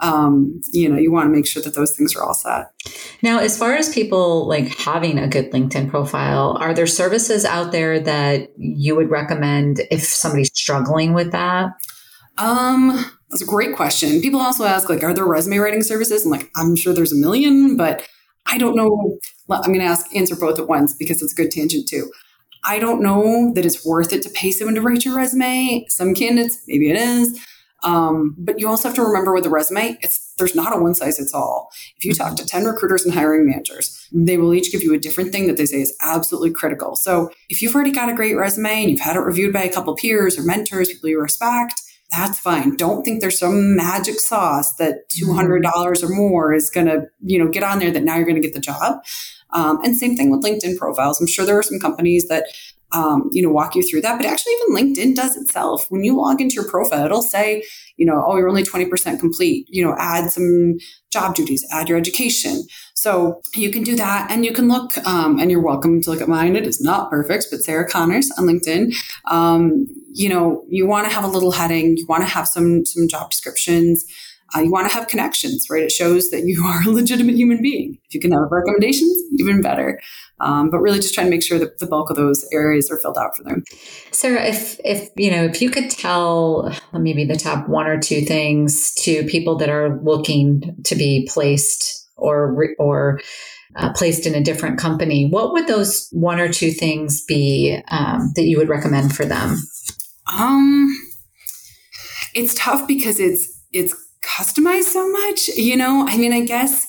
um, 0.02 0.62
you 0.72 0.88
know, 0.88 0.98
you 0.98 1.12
want 1.12 1.26
to 1.26 1.36
make 1.36 1.46
sure 1.46 1.62
that 1.62 1.76
those 1.76 1.96
things 1.96 2.16
are 2.16 2.24
all 2.24 2.34
set. 2.34 2.72
Now, 3.22 3.40
as 3.40 3.58
far 3.58 3.76
as 3.76 3.94
people 3.94 4.48
like 4.48 4.68
having 4.78 5.20
a 5.20 5.28
good 5.28 5.52
LinkedIn 5.52 5.90
profile, 5.90 6.58
are 6.60 6.74
there 6.74 6.88
services 6.88 7.44
out 7.44 7.72
there 7.72 8.00
that 8.00 8.50
you 8.58 8.96
would 8.96 9.10
recommend 9.10 9.82
if 9.92 10.04
somebody's 10.04 10.52
struggling 10.54 11.14
with 11.14 11.32
that? 11.34 11.72
Um, 12.40 13.06
that's 13.30 13.42
a 13.42 13.46
great 13.46 13.76
question. 13.76 14.22
People 14.22 14.40
also 14.40 14.66
ask, 14.66 14.90
like, 14.90 15.04
are 15.04 15.14
there 15.14 15.26
resume 15.26 15.58
writing 15.58 15.84
services? 15.84 16.24
And 16.24 16.32
like, 16.32 16.50
I'm 16.56 16.76
sure 16.76 16.94
there's 16.94 17.12
a 17.12 17.18
million, 17.18 17.78
but 17.78 18.08
I 18.48 18.58
don't 18.58 18.76
know. 18.76 19.20
I'm 19.50 19.74
going 19.74 19.80
to 19.80 19.86
ask 19.86 20.16
answer 20.16 20.36
both 20.36 20.58
at 20.58 20.68
once 20.68 20.94
because 20.94 21.22
it's 21.22 21.34
a 21.34 21.36
good 21.36 21.52
tangent 21.52 21.88
too. 21.88 22.12
I 22.64 22.80
don't 22.80 23.02
know 23.02 23.54
that 23.54 23.66
it's 23.66 23.86
worth 23.86 24.12
it 24.12 24.22
to 24.24 24.30
pay 24.30 24.52
someone 24.52 24.76
to 24.76 24.82
write 24.82 25.06
your 25.06 25.16
resume. 25.16 25.86
Some 25.90 26.14
candidates, 26.14 26.62
maybe 26.68 26.90
it 26.90 26.98
is. 26.98 27.40
Um, 27.84 28.36
but 28.38 28.60
you 28.60 28.68
also 28.68 28.90
have 28.90 28.96
to 28.96 29.04
remember 29.04 29.34
with 29.34 29.46
a 29.46 29.50
resume, 29.50 29.98
it's 30.02 30.34
there's 30.38 30.56
not 30.56 30.76
a 30.76 30.82
one 30.82 30.94
size 30.96 31.18
fits 31.18 31.34
all. 31.34 31.70
If 31.98 32.04
you 32.04 32.14
talk 32.14 32.36
to 32.36 32.46
10 32.46 32.66
recruiters 32.66 33.06
and 33.06 33.14
hiring 33.14 33.46
managers, 33.46 34.06
they 34.12 34.38
will 34.38 34.54
each 34.54 34.72
give 34.72 34.84
you 34.84 34.94
a 34.94 35.00
different 35.00 35.32
thing 35.32 35.48
that 35.48 35.56
they 35.56 35.66
say 35.66 35.82
is 35.82 35.96
absolutely 36.02 36.52
critical. 36.52 36.98
So 36.98 37.32
if 37.48 37.62
you've 37.62 37.74
already 37.74 37.92
got 37.92 38.10
a 38.10 38.14
great 38.14 38.36
resume 38.36 38.82
and 38.82 38.92
you've 38.92 39.00
had 39.00 39.16
it 39.16 39.22
reviewed 39.22 39.54
by 39.54 39.64
a 39.64 39.72
couple 39.72 39.96
peers 39.96 40.38
or 40.38 40.44
mentors, 40.44 40.90
people 40.90 41.10
you 41.10 41.22
respect, 41.22 41.82
that's 42.12 42.40
fine. 42.40 42.76
Don't 42.76 43.04
think 43.04 43.22
there's 43.22 43.40
some 43.40 43.76
magic 43.76 44.20
sauce 44.20 44.76
that 44.76 45.10
$200 45.10 45.62
mm-hmm. 45.62 46.06
or 46.06 46.10
more 46.10 46.54
is 46.54 46.70
going 46.70 46.88
to, 46.88 47.08
you 47.22 47.38
know, 47.38 47.50
get 47.50 47.64
on 47.64 47.80
there 47.80 47.92
that 47.92 48.04
now 48.04 48.16
you're 48.16 48.26
going 48.26 48.42
to 48.42 48.42
get 48.42 48.54
the 48.54 48.60
job. 48.60 49.04
Um, 49.52 49.80
and 49.84 49.96
same 49.96 50.16
thing 50.16 50.30
with 50.30 50.44
LinkedIn 50.44 50.78
profiles. 50.78 51.20
I'm 51.20 51.28
sure 51.28 51.46
there 51.46 51.58
are 51.58 51.64
some 51.64 51.80
companies 51.80 52.28
that 52.28 52.46
um, 52.92 53.30
you 53.32 53.42
know, 53.42 53.52
walk 53.52 53.76
you 53.76 53.84
through 53.84 54.02
that. 54.02 54.18
But 54.18 54.26
actually, 54.26 54.54
even 54.54 54.76
LinkedIn 54.76 55.16
does 55.16 55.38
itself. 55.38 55.86
When 55.90 56.04
you 56.04 56.18
log 56.18 56.42
into 56.42 56.56
your 56.56 56.68
profile, 56.68 57.06
it'll 57.06 57.22
say, 57.22 57.64
you 57.98 58.06
know, 58.06 58.24
oh, 58.26 58.38
you're 58.38 58.50
only 58.50 58.64
20% 58.64 59.20
complete. 59.20 59.68
You 59.70 59.86
know, 59.86 59.96
add 59.98 60.32
some 60.32 60.78
job 61.12 61.36
duties, 61.36 61.66
add 61.72 61.90
your 61.90 61.98
education. 61.98 62.64
So 62.94 63.42
you 63.56 63.72
can 63.72 63.84
do 63.84 63.96
that 63.96 64.30
and 64.30 64.46
you 64.46 64.54
can 64.54 64.68
look, 64.68 64.98
um, 65.08 65.40
and 65.40 65.50
you're 65.50 65.64
welcome 65.64 66.02
to 66.02 66.10
look 66.10 66.22
at 66.22 66.28
mine. 66.28 66.56
It 66.56 66.68
is 66.68 66.82
not 66.82 67.10
perfect, 67.10 67.48
but 67.50 67.62
Sarah 67.62 67.88
Connors 67.88 68.30
on 68.38 68.46
LinkedIn. 68.46 68.94
Um, 69.26 69.88
you 70.12 70.28
know, 70.28 70.66
you 70.68 70.86
want 70.86 71.08
to 71.08 71.14
have 71.14 71.24
a 71.24 71.28
little 71.28 71.52
heading, 71.52 71.96
you 71.96 72.06
want 72.10 72.24
to 72.24 72.30
have 72.30 72.48
some, 72.48 72.86
some 72.86 73.08
job 73.08 73.30
descriptions. 73.30 74.06
Uh, 74.56 74.62
you 74.62 74.72
want 74.72 74.90
to 74.90 74.94
have 74.94 75.08
connections, 75.08 75.68
right? 75.70 75.84
It 75.84 75.92
shows 75.92 76.32
that 76.32 76.44
you 76.46 76.64
are 76.66 76.82
a 76.88 76.92
legitimate 76.92 77.36
human 77.36 77.62
being. 77.62 77.98
If 78.06 78.14
you 78.14 78.22
can 78.22 78.32
have 78.32 78.52
recommendations, 78.52 79.16
even 79.38 79.62
better. 79.62 80.00
Um, 80.42 80.70
but 80.70 80.80
really 80.80 81.00
just 81.00 81.14
trying 81.14 81.28
to 81.28 81.32
make 81.32 81.44
sure 81.44 81.60
that 81.60 81.80
the 81.80 81.88
bulk 81.88 82.10
of 82.10 82.16
those 82.16 82.48
areas 82.54 82.90
are 82.90 82.98
filled 82.98 83.18
out 83.18 83.36
for 83.36 83.44
them. 83.44 83.64
Sarah, 84.12 84.46
if, 84.46 84.80
if, 84.86 85.10
you 85.18 85.30
know, 85.30 85.44
if 85.44 85.62
you 85.62 85.70
could 85.70 85.90
tell 85.90 86.74
maybe 86.94 87.26
the 87.26 87.36
top 87.36 87.68
one 87.68 87.88
or 87.88 88.00
two 88.00 88.22
things 88.22 88.94
to 88.96 89.26
people 89.26 89.58
that 89.58 89.70
are 89.70 90.00
looking 90.02 90.78
to 90.86 90.96
be 90.96 91.28
placed 91.30 92.08
or, 92.16 92.74
or, 92.80 93.20
uh, 93.76 93.94
placed 93.94 94.26
in 94.26 94.34
a 94.34 94.42
different 94.42 94.80
company, 94.80 95.28
what 95.30 95.52
would 95.54 95.68
those 95.68 96.08
one 96.12 96.40
or 96.40 96.52
two 96.52 96.72
things 96.72 97.24
be 97.26 97.80
um, 97.90 98.32
that 98.36 98.44
you 98.44 98.58
would 98.58 98.70
recommend 98.70 99.16
for 99.16 99.26
them? 99.26 99.58
Um, 100.38 100.96
it's 102.34 102.54
tough 102.54 102.88
because 102.88 103.20
it's 103.20 103.64
it's 103.72 103.96
customized 104.40 104.84
so 104.84 105.10
much. 105.10 105.48
You 105.50 105.76
know, 105.76 106.06
I 106.08 106.18
mean, 106.18 106.34
I 106.34 106.42
guess 106.42 106.88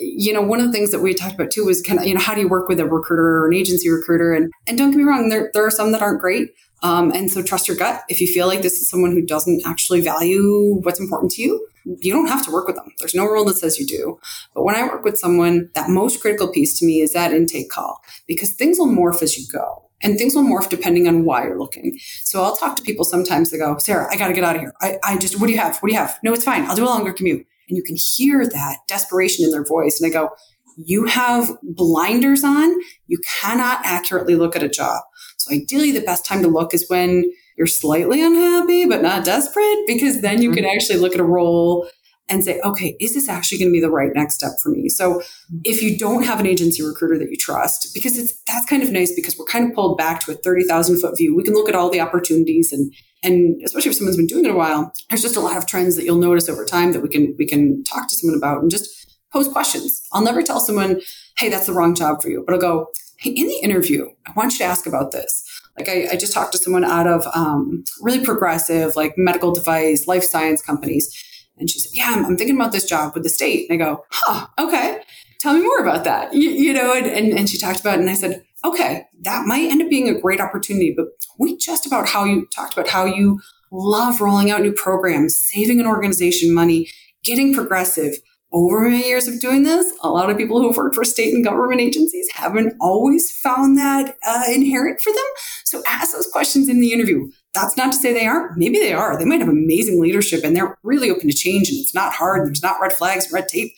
you 0.00 0.32
know, 0.32 0.40
one 0.40 0.60
of 0.60 0.66
the 0.66 0.72
things 0.72 0.90
that 0.92 1.00
we 1.00 1.12
talked 1.12 1.34
about 1.34 1.50
too 1.50 1.66
was 1.66 1.82
kind 1.82 2.00
of, 2.00 2.06
you 2.06 2.14
know, 2.14 2.20
how 2.20 2.34
do 2.34 2.40
you 2.40 2.48
work 2.48 2.68
with 2.68 2.80
a 2.80 2.86
recruiter 2.86 3.42
or 3.42 3.46
an 3.46 3.54
agency 3.54 3.90
recruiter? 3.90 4.32
And 4.32 4.50
and 4.66 4.78
don't 4.78 4.90
get 4.90 4.96
me 4.96 5.04
wrong, 5.04 5.28
there 5.28 5.50
there 5.52 5.66
are 5.66 5.70
some 5.70 5.92
that 5.92 6.02
aren't 6.02 6.20
great. 6.20 6.50
Um, 6.82 7.12
and 7.12 7.30
so 7.30 7.42
trust 7.42 7.68
your 7.68 7.76
gut. 7.76 8.02
If 8.08 8.22
you 8.22 8.26
feel 8.26 8.46
like 8.46 8.62
this 8.62 8.80
is 8.80 8.88
someone 8.88 9.12
who 9.12 9.20
doesn't 9.20 9.66
actually 9.66 10.00
value 10.00 10.80
what's 10.82 10.98
important 10.98 11.32
to 11.32 11.42
you, 11.42 11.66
you 11.84 12.10
don't 12.10 12.28
have 12.28 12.42
to 12.46 12.50
work 12.50 12.66
with 12.66 12.76
them. 12.76 12.90
There's 12.98 13.14
no 13.14 13.26
rule 13.26 13.44
that 13.44 13.58
says 13.58 13.78
you 13.78 13.86
do. 13.86 14.18
But 14.54 14.62
when 14.62 14.74
I 14.74 14.84
work 14.84 15.04
with 15.04 15.18
someone, 15.18 15.68
that 15.74 15.90
most 15.90 16.22
critical 16.22 16.48
piece 16.48 16.78
to 16.78 16.86
me 16.86 17.02
is 17.02 17.12
that 17.12 17.34
intake 17.34 17.68
call 17.68 18.00
because 18.26 18.54
things 18.54 18.78
will 18.78 18.88
morph 18.88 19.22
as 19.22 19.36
you 19.36 19.44
go 19.52 19.89
and 20.02 20.18
things 20.18 20.34
will 20.34 20.44
morph 20.44 20.68
depending 20.68 21.06
on 21.08 21.24
why 21.24 21.44
you're 21.44 21.58
looking. 21.58 21.98
So 22.24 22.42
I'll 22.42 22.56
talk 22.56 22.76
to 22.76 22.82
people 22.82 23.04
sometimes 23.04 23.50
that 23.50 23.58
go, 23.58 23.76
Sarah, 23.78 24.08
I 24.10 24.16
got 24.16 24.28
to 24.28 24.34
get 24.34 24.44
out 24.44 24.56
of 24.56 24.62
here. 24.62 24.74
I, 24.80 24.98
I 25.04 25.18
just, 25.18 25.40
what 25.40 25.46
do 25.46 25.52
you 25.52 25.58
have? 25.58 25.78
What 25.78 25.88
do 25.88 25.94
you 25.94 26.00
have? 26.00 26.18
No, 26.22 26.32
it's 26.32 26.44
fine. 26.44 26.64
I'll 26.64 26.76
do 26.76 26.84
a 26.84 26.86
longer 26.86 27.12
commute. 27.12 27.46
And 27.68 27.76
you 27.76 27.82
can 27.82 27.96
hear 27.96 28.46
that 28.46 28.78
desperation 28.88 29.44
in 29.44 29.50
their 29.50 29.64
voice. 29.64 30.00
And 30.00 30.10
I 30.10 30.12
go, 30.12 30.30
you 30.76 31.04
have 31.06 31.50
blinders 31.62 32.42
on. 32.42 32.80
You 33.06 33.18
cannot 33.40 33.80
accurately 33.84 34.34
look 34.34 34.56
at 34.56 34.62
a 34.62 34.68
job. 34.68 35.02
So 35.36 35.54
ideally 35.54 35.92
the 35.92 36.00
best 36.00 36.24
time 36.24 36.42
to 36.42 36.48
look 36.48 36.74
is 36.74 36.88
when 36.88 37.30
you're 37.56 37.66
slightly 37.66 38.22
unhappy, 38.22 38.86
but 38.86 39.02
not 39.02 39.24
desperate, 39.24 39.86
because 39.86 40.22
then 40.22 40.40
you 40.40 40.50
can 40.50 40.64
mm-hmm. 40.64 40.74
actually 40.74 40.98
look 40.98 41.14
at 41.14 41.20
a 41.20 41.24
role 41.24 41.88
and 42.30 42.44
say, 42.44 42.60
okay, 42.60 42.96
is 43.00 43.12
this 43.12 43.28
actually 43.28 43.58
going 43.58 43.68
to 43.68 43.72
be 43.72 43.80
the 43.80 43.90
right 43.90 44.12
next 44.14 44.36
step 44.36 44.52
for 44.62 44.70
me? 44.70 44.88
So 44.88 45.20
if 45.64 45.82
you 45.82 45.98
don't 45.98 46.22
have 46.22 46.38
an 46.38 46.46
agency 46.46 46.82
recruiter 46.82 47.18
that 47.18 47.28
you 47.28 47.36
trust, 47.36 47.92
because 47.92 48.16
it's 48.16 48.40
that's 48.46 48.64
kind 48.66 48.82
of 48.82 48.90
nice 48.90 49.12
because 49.14 49.36
we're 49.36 49.46
kind 49.46 49.68
of 49.68 49.74
pulled 49.74 49.98
back 49.98 50.20
to 50.20 50.32
a 50.32 50.36
30,000 50.36 51.00
foot 51.00 51.16
view. 51.18 51.36
We 51.36 51.42
can 51.42 51.54
look 51.54 51.68
at 51.68 51.74
all 51.74 51.90
the 51.90 52.00
opportunities 52.00 52.72
and 52.72 52.94
and 53.22 53.60
especially 53.62 53.90
if 53.90 53.96
someone's 53.96 54.16
been 54.16 54.26
doing 54.26 54.46
it 54.46 54.50
a 54.50 54.54
while, 54.54 54.94
there's 55.10 55.20
just 55.20 55.36
a 55.36 55.40
lot 55.40 55.58
of 55.58 55.66
trends 55.66 55.94
that 55.96 56.04
you'll 56.04 56.16
notice 56.16 56.48
over 56.48 56.64
time 56.64 56.92
that 56.92 57.02
we 57.02 57.08
can 57.08 57.34
we 57.36 57.46
can 57.46 57.82
talk 57.84 58.08
to 58.08 58.14
someone 58.14 58.38
about 58.38 58.62
and 58.62 58.70
just 58.70 58.88
pose 59.32 59.48
questions. 59.48 60.00
I'll 60.12 60.24
never 60.24 60.42
tell 60.42 60.60
someone, 60.60 61.00
hey, 61.36 61.48
that's 61.48 61.66
the 61.66 61.72
wrong 61.72 61.94
job 61.94 62.22
for 62.22 62.28
you, 62.28 62.42
but 62.46 62.54
I'll 62.54 62.60
go, 62.60 62.86
hey, 63.18 63.30
in 63.30 63.46
the 63.46 63.60
interview, 63.62 64.08
I 64.26 64.32
want 64.36 64.52
you 64.52 64.58
to 64.58 64.64
ask 64.64 64.86
about 64.86 65.12
this. 65.12 65.44
Like 65.78 65.88
I, 65.88 66.08
I 66.12 66.16
just 66.16 66.32
talked 66.32 66.52
to 66.52 66.58
someone 66.58 66.84
out 66.84 67.06
of 67.06 67.26
um, 67.34 67.84
really 68.00 68.24
progressive, 68.24 68.96
like 68.96 69.14
medical 69.16 69.52
device, 69.52 70.06
life 70.06 70.24
science 70.24 70.62
companies 70.62 71.14
and 71.60 71.70
she 71.70 71.78
said, 71.78 71.92
Yeah, 71.94 72.12
I'm, 72.12 72.24
I'm, 72.24 72.36
thinking 72.36 72.56
about 72.56 72.72
this 72.72 72.84
job 72.84 73.14
with 73.14 73.22
the 73.22 73.28
state. 73.28 73.70
And 73.70 73.80
I 73.80 73.84
go, 73.84 74.04
Huh, 74.10 74.46
okay. 74.58 75.02
Tell 75.38 75.54
me 75.54 75.62
more 75.62 75.78
about 75.78 76.04
that. 76.04 76.34
You, 76.34 76.50
you 76.50 76.72
know, 76.72 76.92
and, 76.92 77.06
and, 77.06 77.38
and 77.38 77.48
she 77.48 77.58
talked 77.58 77.80
about 77.80 77.94
it. 77.94 78.00
And 78.00 78.10
I 78.10 78.14
said, 78.14 78.44
Okay, 78.64 79.06
that 79.22 79.46
might 79.46 79.70
end 79.70 79.82
up 79.82 79.88
being 79.88 80.08
a 80.08 80.18
great 80.18 80.40
opportunity. 80.40 80.92
But 80.96 81.06
we 81.38 81.56
just 81.56 81.86
about 81.86 82.08
how 82.08 82.24
you 82.24 82.46
talked 82.54 82.72
about 82.72 82.88
how 82.88 83.04
you 83.04 83.40
love 83.70 84.20
rolling 84.20 84.50
out 84.50 84.62
new 84.62 84.72
programs, 84.72 85.36
saving 85.36 85.78
an 85.80 85.86
organization 85.86 86.52
money, 86.52 86.88
getting 87.22 87.54
progressive, 87.54 88.16
over 88.52 88.80
many 88.80 89.06
years 89.06 89.28
of 89.28 89.40
doing 89.40 89.62
this, 89.62 89.92
a 90.02 90.08
lot 90.08 90.30
of 90.30 90.36
people 90.36 90.60
who've 90.60 90.76
worked 90.76 90.94
for 90.94 91.04
state 91.04 91.32
and 91.34 91.44
government 91.44 91.80
agencies 91.80 92.28
haven't 92.32 92.74
always 92.80 93.30
found 93.38 93.78
that 93.78 94.16
uh, 94.26 94.42
inherent 94.52 95.00
for 95.00 95.12
them. 95.12 95.24
So 95.64 95.82
ask 95.86 96.12
those 96.12 96.26
questions 96.26 96.68
in 96.68 96.80
the 96.80 96.92
interview. 96.92 97.30
That's 97.54 97.76
not 97.76 97.92
to 97.92 97.98
say 97.98 98.12
they 98.12 98.26
aren't. 98.26 98.56
Maybe 98.56 98.78
they 98.78 98.92
are. 98.92 99.18
They 99.18 99.24
might 99.24 99.40
have 99.40 99.48
amazing 99.48 100.00
leadership 100.00 100.44
and 100.44 100.54
they're 100.54 100.78
really 100.82 101.10
open 101.10 101.28
to 101.28 101.34
change 101.34 101.68
and 101.68 101.78
it's 101.78 101.94
not 101.94 102.12
hard. 102.12 102.46
There's 102.46 102.62
not 102.62 102.80
red 102.80 102.92
flags, 102.92 103.32
red 103.32 103.48
tape. 103.48 103.72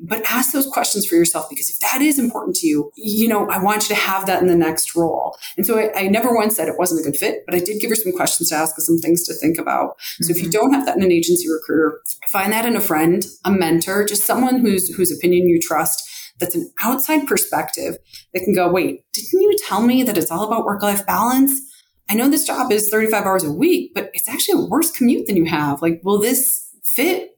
But 0.00 0.22
ask 0.30 0.52
those 0.52 0.66
questions 0.66 1.04
for 1.06 1.16
yourself 1.16 1.48
because 1.50 1.68
if 1.68 1.80
that 1.80 2.00
is 2.00 2.20
important 2.20 2.54
to 2.56 2.68
you, 2.68 2.92
you 2.94 3.26
know, 3.26 3.48
I 3.50 3.58
want 3.58 3.82
you 3.82 3.96
to 3.96 4.00
have 4.00 4.26
that 4.26 4.40
in 4.40 4.46
the 4.46 4.54
next 4.54 4.94
role. 4.94 5.36
And 5.56 5.66
so 5.66 5.76
I, 5.76 6.02
I 6.02 6.06
never 6.06 6.32
once 6.32 6.54
said 6.54 6.68
it 6.68 6.78
wasn't 6.78 7.00
a 7.00 7.10
good 7.10 7.18
fit, 7.18 7.42
but 7.44 7.54
I 7.56 7.58
did 7.58 7.80
give 7.80 7.90
her 7.90 7.96
some 7.96 8.12
questions 8.12 8.50
to 8.50 8.54
ask 8.54 8.76
and 8.78 8.84
some 8.84 8.98
things 8.98 9.24
to 9.24 9.34
think 9.34 9.58
about. 9.58 9.98
Mm-hmm. 9.98 10.24
So 10.24 10.30
if 10.30 10.36
you 10.36 10.44
mm-hmm. 10.44 10.50
don't 10.52 10.72
have 10.72 10.86
that 10.86 10.96
in 10.96 11.02
an 11.02 11.10
agency 11.10 11.48
recruiter, 11.50 12.00
find 12.30 12.52
that 12.52 12.64
in 12.64 12.76
a 12.76 12.80
friend, 12.80 13.26
a 13.44 13.50
mentor, 13.50 14.04
just 14.04 14.22
someone 14.22 14.60
whose 14.60 14.88
whose 14.94 15.10
opinion 15.10 15.48
you 15.48 15.60
trust 15.60 16.08
that's 16.38 16.54
an 16.54 16.70
outside 16.82 17.26
perspective 17.26 17.96
that 18.32 18.44
can 18.44 18.54
go, 18.54 18.70
wait, 18.70 19.04
didn't 19.12 19.40
you 19.40 19.56
tell 19.66 19.82
me 19.82 20.02
that 20.04 20.16
it's 20.16 20.30
all 20.30 20.44
about 20.44 20.64
work 20.64 20.82
life 20.82 21.04
balance? 21.06 21.60
I 22.08 22.14
know 22.14 22.28
this 22.28 22.46
job 22.46 22.72
is 22.72 22.88
35 22.88 23.24
hours 23.24 23.44
a 23.44 23.52
week, 23.52 23.92
but 23.94 24.10
it's 24.14 24.28
actually 24.28 24.62
a 24.62 24.66
worse 24.66 24.90
commute 24.90 25.26
than 25.26 25.36
you 25.36 25.44
have. 25.44 25.82
Like, 25.82 26.00
will 26.02 26.18
this 26.18 26.70
fit 26.82 27.34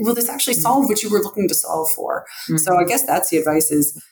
will 0.00 0.14
this 0.14 0.30
actually 0.30 0.54
mm-hmm. 0.54 0.62
solve 0.62 0.88
what 0.88 1.02
you 1.02 1.10
were 1.10 1.20
looking 1.20 1.46
to 1.48 1.54
solve 1.54 1.90
for? 1.90 2.24
Mm-hmm. 2.44 2.56
So 2.56 2.76
I 2.76 2.84
guess 2.84 3.04
that's 3.06 3.30
the 3.30 3.36
advice 3.36 3.70
is 3.70 4.02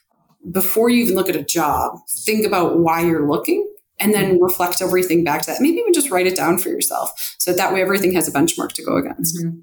before 0.51 0.89
you 0.89 1.03
even 1.03 1.15
look 1.15 1.29
at 1.29 1.35
a 1.35 1.43
job, 1.43 1.99
think 2.09 2.45
about 2.45 2.79
why 2.79 3.01
you're 3.01 3.27
looking 3.27 3.70
and 4.01 4.13
then 4.13 4.39
reflect 4.41 4.81
everything 4.81 5.23
back 5.23 5.41
to 5.43 5.51
that. 5.51 5.61
Maybe 5.61 5.77
even 5.77 5.93
just 5.93 6.11
write 6.11 6.27
it 6.27 6.35
down 6.35 6.57
for 6.57 6.69
yourself. 6.69 7.35
So 7.39 7.53
that 7.53 7.73
way 7.73 7.81
everything 7.81 8.13
has 8.13 8.27
a 8.27 8.31
benchmark 8.31 8.73
to 8.73 8.83
go 8.83 8.97
against. 8.97 9.37
Mm-hmm. 9.37 9.59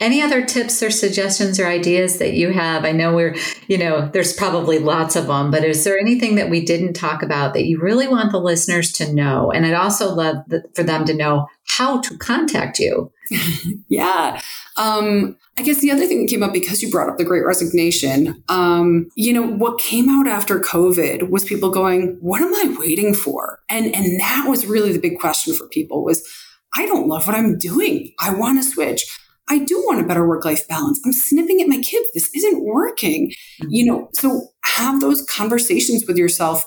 Any 0.00 0.22
other 0.22 0.44
tips 0.44 0.82
or 0.82 0.90
suggestions 0.90 1.58
or 1.60 1.66
ideas 1.66 2.18
that 2.18 2.34
you 2.34 2.52
have? 2.52 2.84
I 2.84 2.92
know 2.92 3.14
we're, 3.14 3.36
you 3.68 3.78
know, 3.78 4.08
there's 4.12 4.32
probably 4.32 4.78
lots 4.78 5.16
of 5.16 5.26
them, 5.26 5.50
but 5.50 5.64
is 5.64 5.84
there 5.84 5.98
anything 5.98 6.36
that 6.36 6.50
we 6.50 6.64
didn't 6.64 6.94
talk 6.94 7.22
about 7.22 7.54
that 7.54 7.66
you 7.66 7.80
really 7.80 8.08
want 8.08 8.32
the 8.32 8.40
listeners 8.40 8.92
to 8.92 9.12
know? 9.12 9.50
And 9.50 9.66
I'd 9.66 9.74
also 9.74 10.14
love 10.14 10.36
for 10.74 10.82
them 10.82 11.04
to 11.06 11.14
know 11.14 11.46
how 11.66 12.00
to 12.00 12.16
contact 12.18 12.78
you. 12.78 13.12
yeah. 13.88 14.40
Um, 14.80 15.36
I 15.58 15.62
guess 15.62 15.80
the 15.80 15.90
other 15.90 16.06
thing 16.06 16.22
that 16.22 16.30
came 16.30 16.42
up 16.42 16.54
because 16.54 16.80
you 16.80 16.90
brought 16.90 17.10
up 17.10 17.18
the 17.18 17.24
great 17.24 17.44
resignation, 17.44 18.42
um, 18.48 19.10
you 19.14 19.30
know, 19.30 19.42
what 19.42 19.78
came 19.78 20.08
out 20.08 20.26
after 20.26 20.58
COVID 20.58 21.28
was 21.28 21.44
people 21.44 21.70
going, 21.70 22.16
what 22.20 22.40
am 22.40 22.54
I 22.54 22.74
waiting 22.78 23.12
for? 23.12 23.58
And, 23.68 23.94
and 23.94 24.18
that 24.18 24.46
was 24.48 24.64
really 24.64 24.92
the 24.92 24.98
big 24.98 25.18
question 25.18 25.54
for 25.54 25.68
people 25.68 26.02
was, 26.02 26.26
I 26.74 26.86
don't 26.86 27.08
love 27.08 27.26
what 27.26 27.36
I'm 27.36 27.58
doing. 27.58 28.14
I 28.18 28.32
want 28.32 28.62
to 28.62 28.68
switch. 28.68 29.04
I 29.50 29.58
do 29.58 29.76
want 29.86 30.00
a 30.00 30.06
better 30.06 30.26
work 30.26 30.46
life 30.46 30.66
balance. 30.66 30.98
I'm 31.04 31.12
snipping 31.12 31.60
at 31.60 31.68
my 31.68 31.82
kids. 31.82 32.08
This 32.14 32.34
isn't 32.34 32.64
working. 32.64 33.32
Mm-hmm. 33.60 33.66
You 33.70 33.84
know, 33.84 34.08
so 34.14 34.48
have 34.64 35.00
those 35.00 35.26
conversations 35.26 36.06
with 36.06 36.16
yourself 36.16 36.64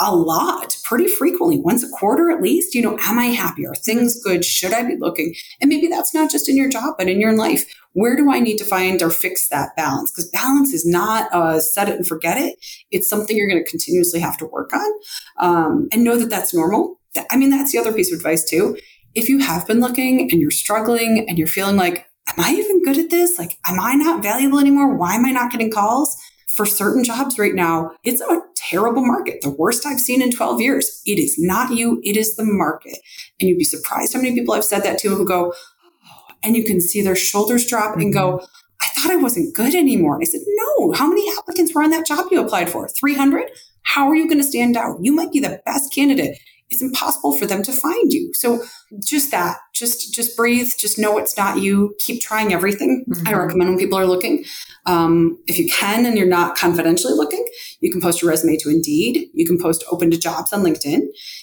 a 0.00 0.14
lot, 0.14 0.76
pretty 0.84 1.08
frequently, 1.08 1.58
once 1.58 1.82
a 1.82 1.88
quarter 1.88 2.30
at 2.30 2.42
least. 2.42 2.74
You 2.74 2.82
know, 2.82 2.98
am 3.00 3.18
I 3.18 3.26
happy? 3.26 3.66
Are 3.66 3.74
things 3.74 4.22
good? 4.22 4.44
Should 4.44 4.72
I 4.72 4.82
be 4.82 4.96
looking? 4.96 5.34
And 5.60 5.68
maybe 5.68 5.86
that's 5.86 6.14
not 6.14 6.30
just 6.30 6.48
in 6.48 6.56
your 6.56 6.68
job, 6.68 6.94
but 6.98 7.08
in 7.08 7.20
your 7.20 7.36
life. 7.36 7.64
Where 7.92 8.16
do 8.16 8.30
I 8.30 8.38
need 8.38 8.58
to 8.58 8.64
find 8.64 9.02
or 9.02 9.10
fix 9.10 9.48
that 9.48 9.74
balance? 9.76 10.12
Because 10.12 10.30
balance 10.30 10.72
is 10.72 10.86
not 10.86 11.28
a 11.32 11.60
set 11.60 11.88
it 11.88 11.96
and 11.96 12.06
forget 12.06 12.38
it. 12.38 12.56
It's 12.90 13.08
something 13.08 13.36
you're 13.36 13.48
going 13.48 13.62
to 13.62 13.70
continuously 13.70 14.20
have 14.20 14.36
to 14.38 14.46
work 14.46 14.72
on. 14.72 14.90
Um, 15.38 15.88
and 15.92 16.04
know 16.04 16.16
that 16.16 16.30
that's 16.30 16.54
normal. 16.54 17.00
I 17.30 17.36
mean, 17.36 17.50
that's 17.50 17.72
the 17.72 17.78
other 17.78 17.92
piece 17.92 18.12
of 18.12 18.18
advice 18.18 18.48
too. 18.48 18.78
If 19.14 19.28
you 19.28 19.38
have 19.38 19.66
been 19.66 19.80
looking 19.80 20.30
and 20.30 20.40
you're 20.40 20.50
struggling 20.50 21.24
and 21.28 21.38
you're 21.38 21.48
feeling 21.48 21.76
like, 21.76 22.06
am 22.28 22.44
I 22.44 22.52
even 22.52 22.84
good 22.84 22.98
at 22.98 23.10
this? 23.10 23.38
Like, 23.38 23.58
am 23.66 23.80
I 23.80 23.94
not 23.94 24.22
valuable 24.22 24.60
anymore? 24.60 24.94
Why 24.94 25.14
am 25.14 25.24
I 25.24 25.30
not 25.30 25.50
getting 25.50 25.70
calls? 25.70 26.16
For 26.58 26.66
certain 26.66 27.04
jobs 27.04 27.38
right 27.38 27.54
now, 27.54 27.92
it's 28.02 28.20
a 28.20 28.40
terrible 28.56 29.06
market, 29.06 29.42
the 29.42 29.48
worst 29.48 29.86
I've 29.86 30.00
seen 30.00 30.20
in 30.20 30.32
12 30.32 30.60
years. 30.60 31.00
It 31.06 31.16
is 31.20 31.36
not 31.38 31.72
you, 31.72 32.00
it 32.02 32.16
is 32.16 32.34
the 32.34 32.42
market. 32.44 32.98
And 33.38 33.48
you'd 33.48 33.58
be 33.58 33.64
surprised 33.64 34.12
how 34.12 34.20
many 34.20 34.34
people 34.34 34.54
I've 34.54 34.64
said 34.64 34.82
that 34.82 34.98
to 34.98 35.10
who 35.10 35.24
go, 35.24 35.54
oh, 35.54 36.34
and 36.42 36.56
you 36.56 36.64
can 36.64 36.80
see 36.80 37.00
their 37.00 37.14
shoulders 37.14 37.68
drop 37.68 37.96
and 37.96 38.12
go, 38.12 38.38
mm-hmm. 38.38 38.44
I 38.82 38.86
thought 38.88 39.12
I 39.12 39.16
wasn't 39.16 39.54
good 39.54 39.72
anymore. 39.76 40.16
And 40.16 40.22
I 40.22 40.24
said, 40.24 40.40
no, 40.48 40.90
how 40.94 41.08
many 41.08 41.30
applicants 41.38 41.72
were 41.72 41.84
on 41.84 41.90
that 41.90 42.06
job 42.06 42.26
you 42.32 42.40
applied 42.40 42.70
for? 42.70 42.88
300? 42.88 43.52
How 43.82 44.08
are 44.08 44.16
you 44.16 44.26
going 44.26 44.42
to 44.42 44.44
stand 44.44 44.76
out? 44.76 44.98
You 45.00 45.12
might 45.12 45.30
be 45.30 45.38
the 45.38 45.62
best 45.64 45.94
candidate 45.94 46.40
it's 46.70 46.82
impossible 46.82 47.32
for 47.32 47.46
them 47.46 47.62
to 47.62 47.72
find 47.72 48.12
you. 48.12 48.32
So 48.34 48.62
just 49.02 49.30
that, 49.30 49.58
just 49.74 50.12
just 50.14 50.36
breathe, 50.36 50.70
just 50.78 50.98
know 50.98 51.18
it's 51.18 51.36
not 51.36 51.62
you. 51.62 51.94
Keep 51.98 52.20
trying 52.20 52.52
everything. 52.52 53.04
Mm-hmm. 53.08 53.28
I 53.28 53.34
recommend 53.34 53.70
when 53.70 53.78
people 53.78 53.98
are 53.98 54.06
looking, 54.06 54.44
um, 54.86 55.38
if 55.46 55.58
you 55.58 55.68
can 55.68 56.04
and 56.04 56.18
you're 56.18 56.26
not 56.26 56.56
confidentially 56.56 57.14
looking, 57.14 57.44
You 57.80 57.90
can 57.90 58.00
post 58.00 58.20
your 58.20 58.30
resume 58.30 58.56
to 58.58 58.70
Indeed. 58.70 59.28
You 59.32 59.46
can 59.46 59.58
post 59.58 59.84
open 59.90 60.10
to 60.10 60.18
jobs 60.18 60.52
on 60.52 60.62
LinkedIn. 60.62 61.02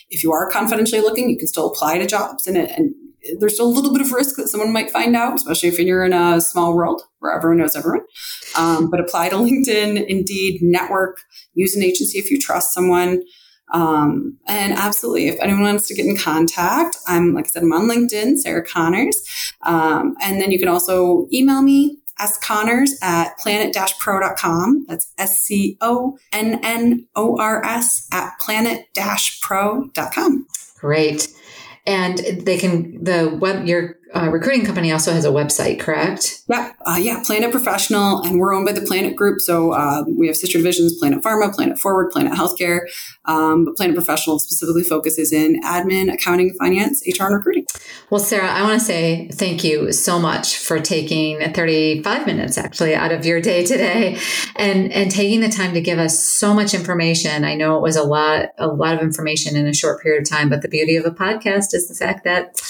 If 0.09 0.23
you 0.23 0.31
are 0.31 0.49
confidentially 0.49 1.01
looking, 1.01 1.29
you 1.29 1.37
can 1.37 1.47
still 1.47 1.67
apply 1.67 1.97
to 1.97 2.07
jobs 2.07 2.47
and, 2.47 2.57
and 2.57 2.93
there's 3.39 3.55
still 3.55 3.67
a 3.67 3.75
little 3.75 3.91
bit 3.91 4.01
of 4.01 4.11
risk 4.11 4.35
that 4.35 4.49
someone 4.49 4.71
might 4.71 4.91
find 4.91 5.15
out, 5.15 5.35
especially 5.35 5.69
if 5.69 5.79
you're 5.79 6.05
in 6.05 6.13
a 6.13 6.39
small 6.41 6.75
world 6.75 7.01
where 7.19 7.35
everyone 7.35 7.57
knows 7.57 7.75
everyone. 7.75 8.05
Um, 8.55 8.89
but 8.89 8.99
apply 8.99 9.29
to 9.29 9.35
LinkedIn, 9.35 10.05
Indeed, 10.05 10.61
network, 10.61 11.21
use 11.53 11.75
an 11.75 11.83
agency 11.83 12.19
if 12.19 12.29
you 12.29 12.39
trust 12.39 12.73
someone. 12.73 13.23
Um, 13.73 14.37
and 14.47 14.73
absolutely, 14.73 15.27
if 15.27 15.39
anyone 15.41 15.63
wants 15.63 15.87
to 15.87 15.95
get 15.95 16.05
in 16.05 16.17
contact, 16.17 16.97
I'm, 17.07 17.33
like 17.33 17.45
I 17.45 17.49
said, 17.49 17.63
I'm 17.63 17.73
on 17.73 17.89
LinkedIn, 17.89 18.37
Sarah 18.37 18.65
Connors. 18.65 19.21
Um, 19.63 20.15
and 20.21 20.39
then 20.39 20.51
you 20.51 20.59
can 20.59 20.67
also 20.67 21.27
email 21.33 21.61
me, 21.61 21.97
sconnors 22.19 22.91
at 23.01 23.37
planet-pro.com. 23.37 24.85
That's 24.87 25.11
S-C-O-N-N-O-R-S 25.17 26.17
at 28.11 28.39
planet-pro.com. 28.39 30.47
Great. 30.79 31.27
And 31.87 32.17
they 32.17 32.57
can, 32.57 33.03
the 33.03 33.37
web, 33.39 33.67
your 33.67 33.97
uh, 34.13 34.29
recruiting 34.29 34.65
company 34.65 34.91
also 34.91 35.11
has 35.11 35.25
a 35.25 35.29
website, 35.29 35.79
correct? 35.79 36.43
Yeah, 36.47 36.73
uh, 36.85 36.97
yeah, 36.99 37.21
Planet 37.25 37.51
Professional, 37.51 38.21
and 38.21 38.39
we're 38.39 38.53
owned 38.53 38.65
by 38.65 38.71
the 38.71 38.81
Planet 38.81 39.15
Group. 39.15 39.41
So 39.41 39.71
uh, 39.71 40.03
we 40.07 40.27
have 40.27 40.37
sister 40.37 40.57
divisions: 40.57 40.97
Planet 40.99 41.23
Pharma, 41.23 41.53
Planet 41.53 41.79
Forward, 41.79 42.11
Planet 42.11 42.33
Healthcare. 42.33 42.81
Um, 43.25 43.65
but 43.65 43.75
Planet 43.75 43.95
Professional 43.95 44.37
specifically 44.39 44.83
focuses 44.83 45.33
in 45.33 45.59
admin, 45.61 46.13
accounting, 46.13 46.53
finance, 46.53 47.03
HR, 47.07 47.25
and 47.25 47.35
recruiting. 47.35 47.65
Well, 48.09 48.19
Sarah, 48.19 48.49
I 48.49 48.61
want 48.61 48.79
to 48.79 48.85
say 48.85 49.29
thank 49.29 49.63
you 49.63 49.91
so 49.91 50.19
much 50.19 50.57
for 50.57 50.79
taking 50.79 51.39
35 51.53 52.27
minutes 52.27 52.57
actually 52.57 52.93
out 52.93 53.11
of 53.11 53.25
your 53.25 53.41
day 53.41 53.65
today, 53.65 54.19
and 54.55 54.91
and 54.91 55.09
taking 55.09 55.41
the 55.41 55.49
time 55.49 55.73
to 55.73 55.81
give 55.81 55.97
us 55.97 56.23
so 56.23 56.53
much 56.53 56.73
information. 56.73 57.43
I 57.43 57.55
know 57.55 57.75
it 57.77 57.81
was 57.81 57.95
a 57.95 58.03
lot, 58.03 58.49
a 58.59 58.67
lot 58.67 58.93
of 58.95 59.01
information 59.01 59.55
in 59.55 59.65
a 59.65 59.73
short 59.73 60.01
period 60.01 60.21
of 60.21 60.29
time, 60.29 60.49
but 60.49 60.61
the 60.61 60.69
beauty 60.69 60.95
of 60.95 61.05
a 61.05 61.11
podcast 61.11 61.73
is 61.73 61.87
the 61.87 61.95
fact 61.95 62.23
that 62.23 62.61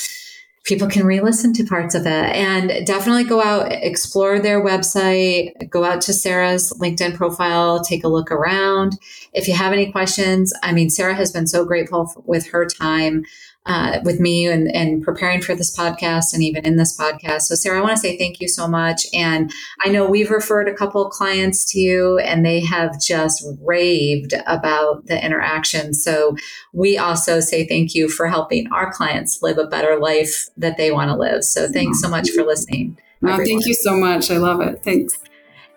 people 0.65 0.87
can 0.87 1.05
re-listen 1.05 1.53
to 1.53 1.63
parts 1.63 1.95
of 1.95 2.05
it. 2.05 2.35
And 2.35 2.85
definitely 2.85 3.23
go 3.23 3.41
out 3.41 3.71
explore 3.71 4.39
their 4.39 4.63
website 4.63 5.69
go 5.69 5.83
out 5.83 6.01
to 6.01 6.13
sarah's 6.13 6.73
linkedin 6.81 7.15
profile 7.15 7.83
take 7.83 8.03
a 8.03 8.07
look 8.07 8.31
around. 8.31 8.97
If 9.33 9.47
you 9.47 9.53
have 9.53 9.73
any 9.73 9.91
questions 9.91 10.53
i 10.63 10.73
mean 10.73 10.89
sarah 10.89 11.15
has 11.15 11.31
been 11.31 11.47
so 11.47 11.65
grateful 11.65 12.11
with 12.25 12.47
her 12.47 12.65
time 12.65 13.23
uh, 13.65 13.99
with 14.03 14.19
me 14.19 14.47
and, 14.47 14.73
and 14.75 15.03
preparing 15.03 15.41
for 15.41 15.55
this 15.55 15.75
podcast 15.75 16.33
and 16.33 16.43
even 16.43 16.65
in 16.65 16.75
this 16.75 16.95
podcast. 16.95 17.43
So, 17.43 17.55
Sarah, 17.55 17.79
I 17.79 17.81
want 17.81 17.93
to 17.95 18.01
say 18.01 18.17
thank 18.17 18.39
you 18.39 18.47
so 18.47 18.67
much. 18.67 19.05
And 19.13 19.51
I 19.83 19.89
know 19.89 20.05
we've 20.05 20.29
referred 20.29 20.67
a 20.67 20.73
couple 20.73 21.05
of 21.05 21.11
clients 21.11 21.65
to 21.71 21.79
you 21.79 22.19
and 22.19 22.45
they 22.45 22.59
have 22.59 22.99
just 23.01 23.43
raved 23.61 24.33
about 24.45 25.07
the 25.07 25.23
interaction. 25.23 25.93
So, 25.93 26.35
we 26.73 26.97
also 26.97 27.39
say 27.39 27.65
thank 27.65 27.95
you 27.95 28.07
for 28.07 28.27
helping 28.27 28.71
our 28.71 28.91
clients 28.91 29.41
live 29.41 29.57
a 29.57 29.67
better 29.67 29.99
life 29.99 30.47
that 30.57 30.77
they 30.77 30.91
want 30.91 31.09
to 31.09 31.17
live. 31.17 31.43
So, 31.43 31.67
thanks 31.71 32.01
so 32.01 32.09
much 32.09 32.29
for 32.31 32.43
listening. 32.43 32.97
No, 33.21 33.37
thank 33.37 33.65
you 33.65 33.73
so 33.73 33.95
much. 33.95 34.29
I 34.29 34.37
love 34.37 34.61
it. 34.61 34.83
Thanks. 34.83 35.17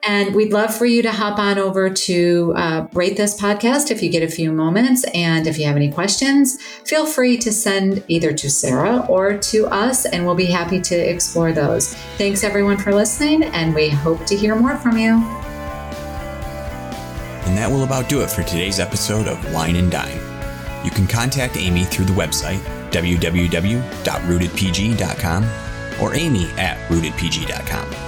And 0.05 0.35
we'd 0.35 0.53
love 0.53 0.75
for 0.75 0.87
you 0.87 1.03
to 1.03 1.11
hop 1.11 1.39
on 1.39 1.59
over 1.59 1.91
to 1.91 2.53
uh, 2.57 2.87
rate 2.93 3.17
this 3.17 3.39
podcast 3.39 3.91
if 3.91 4.03
you 4.03 4.11
get 4.11 4.23
a 4.23 4.29
few 4.29 4.53
moments. 4.53 5.05
And 5.13 5.47
if 5.47 5.59
you 5.59 5.67
have 5.67 5.77
any 5.77 5.91
questions, 5.91 6.63
feel 6.63 7.05
free 7.05 7.37
to 7.39 7.53
send 7.53 8.05
either 8.09 8.33
to 8.33 8.49
Sarah 8.49 9.05
or 9.09 9.37
to 9.37 9.67
us, 9.67 10.07
and 10.07 10.25
we'll 10.25 10.35
be 10.35 10.47
happy 10.47 10.81
to 10.81 10.95
explore 10.95 11.53
those. 11.53 11.95
Thanks 12.17 12.45
everyone 12.45 12.79
for 12.79 12.95
listening, 12.95 13.45
and 13.45 13.75
we 13.75 13.89
hope 13.89 14.25
to 14.27 14.37
hear 14.37 14.55
more 14.55 14.77
from 14.77 14.97
you. 14.97 15.15
And 17.47 17.57
that 17.57 17.71
will 17.71 17.85
about 17.85 18.09
do 18.09 18.21
it 18.21 18.31
for 18.31 18.43
today's 18.43 18.79
episode 18.79 19.27
of 19.27 19.53
Wine 19.53 19.77
and 19.77 19.91
Dine. 19.91 20.21
You 20.85 20.91
can 20.91 21.07
contact 21.07 21.57
Amy 21.57 21.85
through 21.85 22.05
the 22.05 22.13
website 22.13 22.61
www.rootedpg.com 22.91 25.45
or 26.01 26.15
amy 26.15 26.47
at 26.57 26.79
rootedpg.com. 26.89 28.08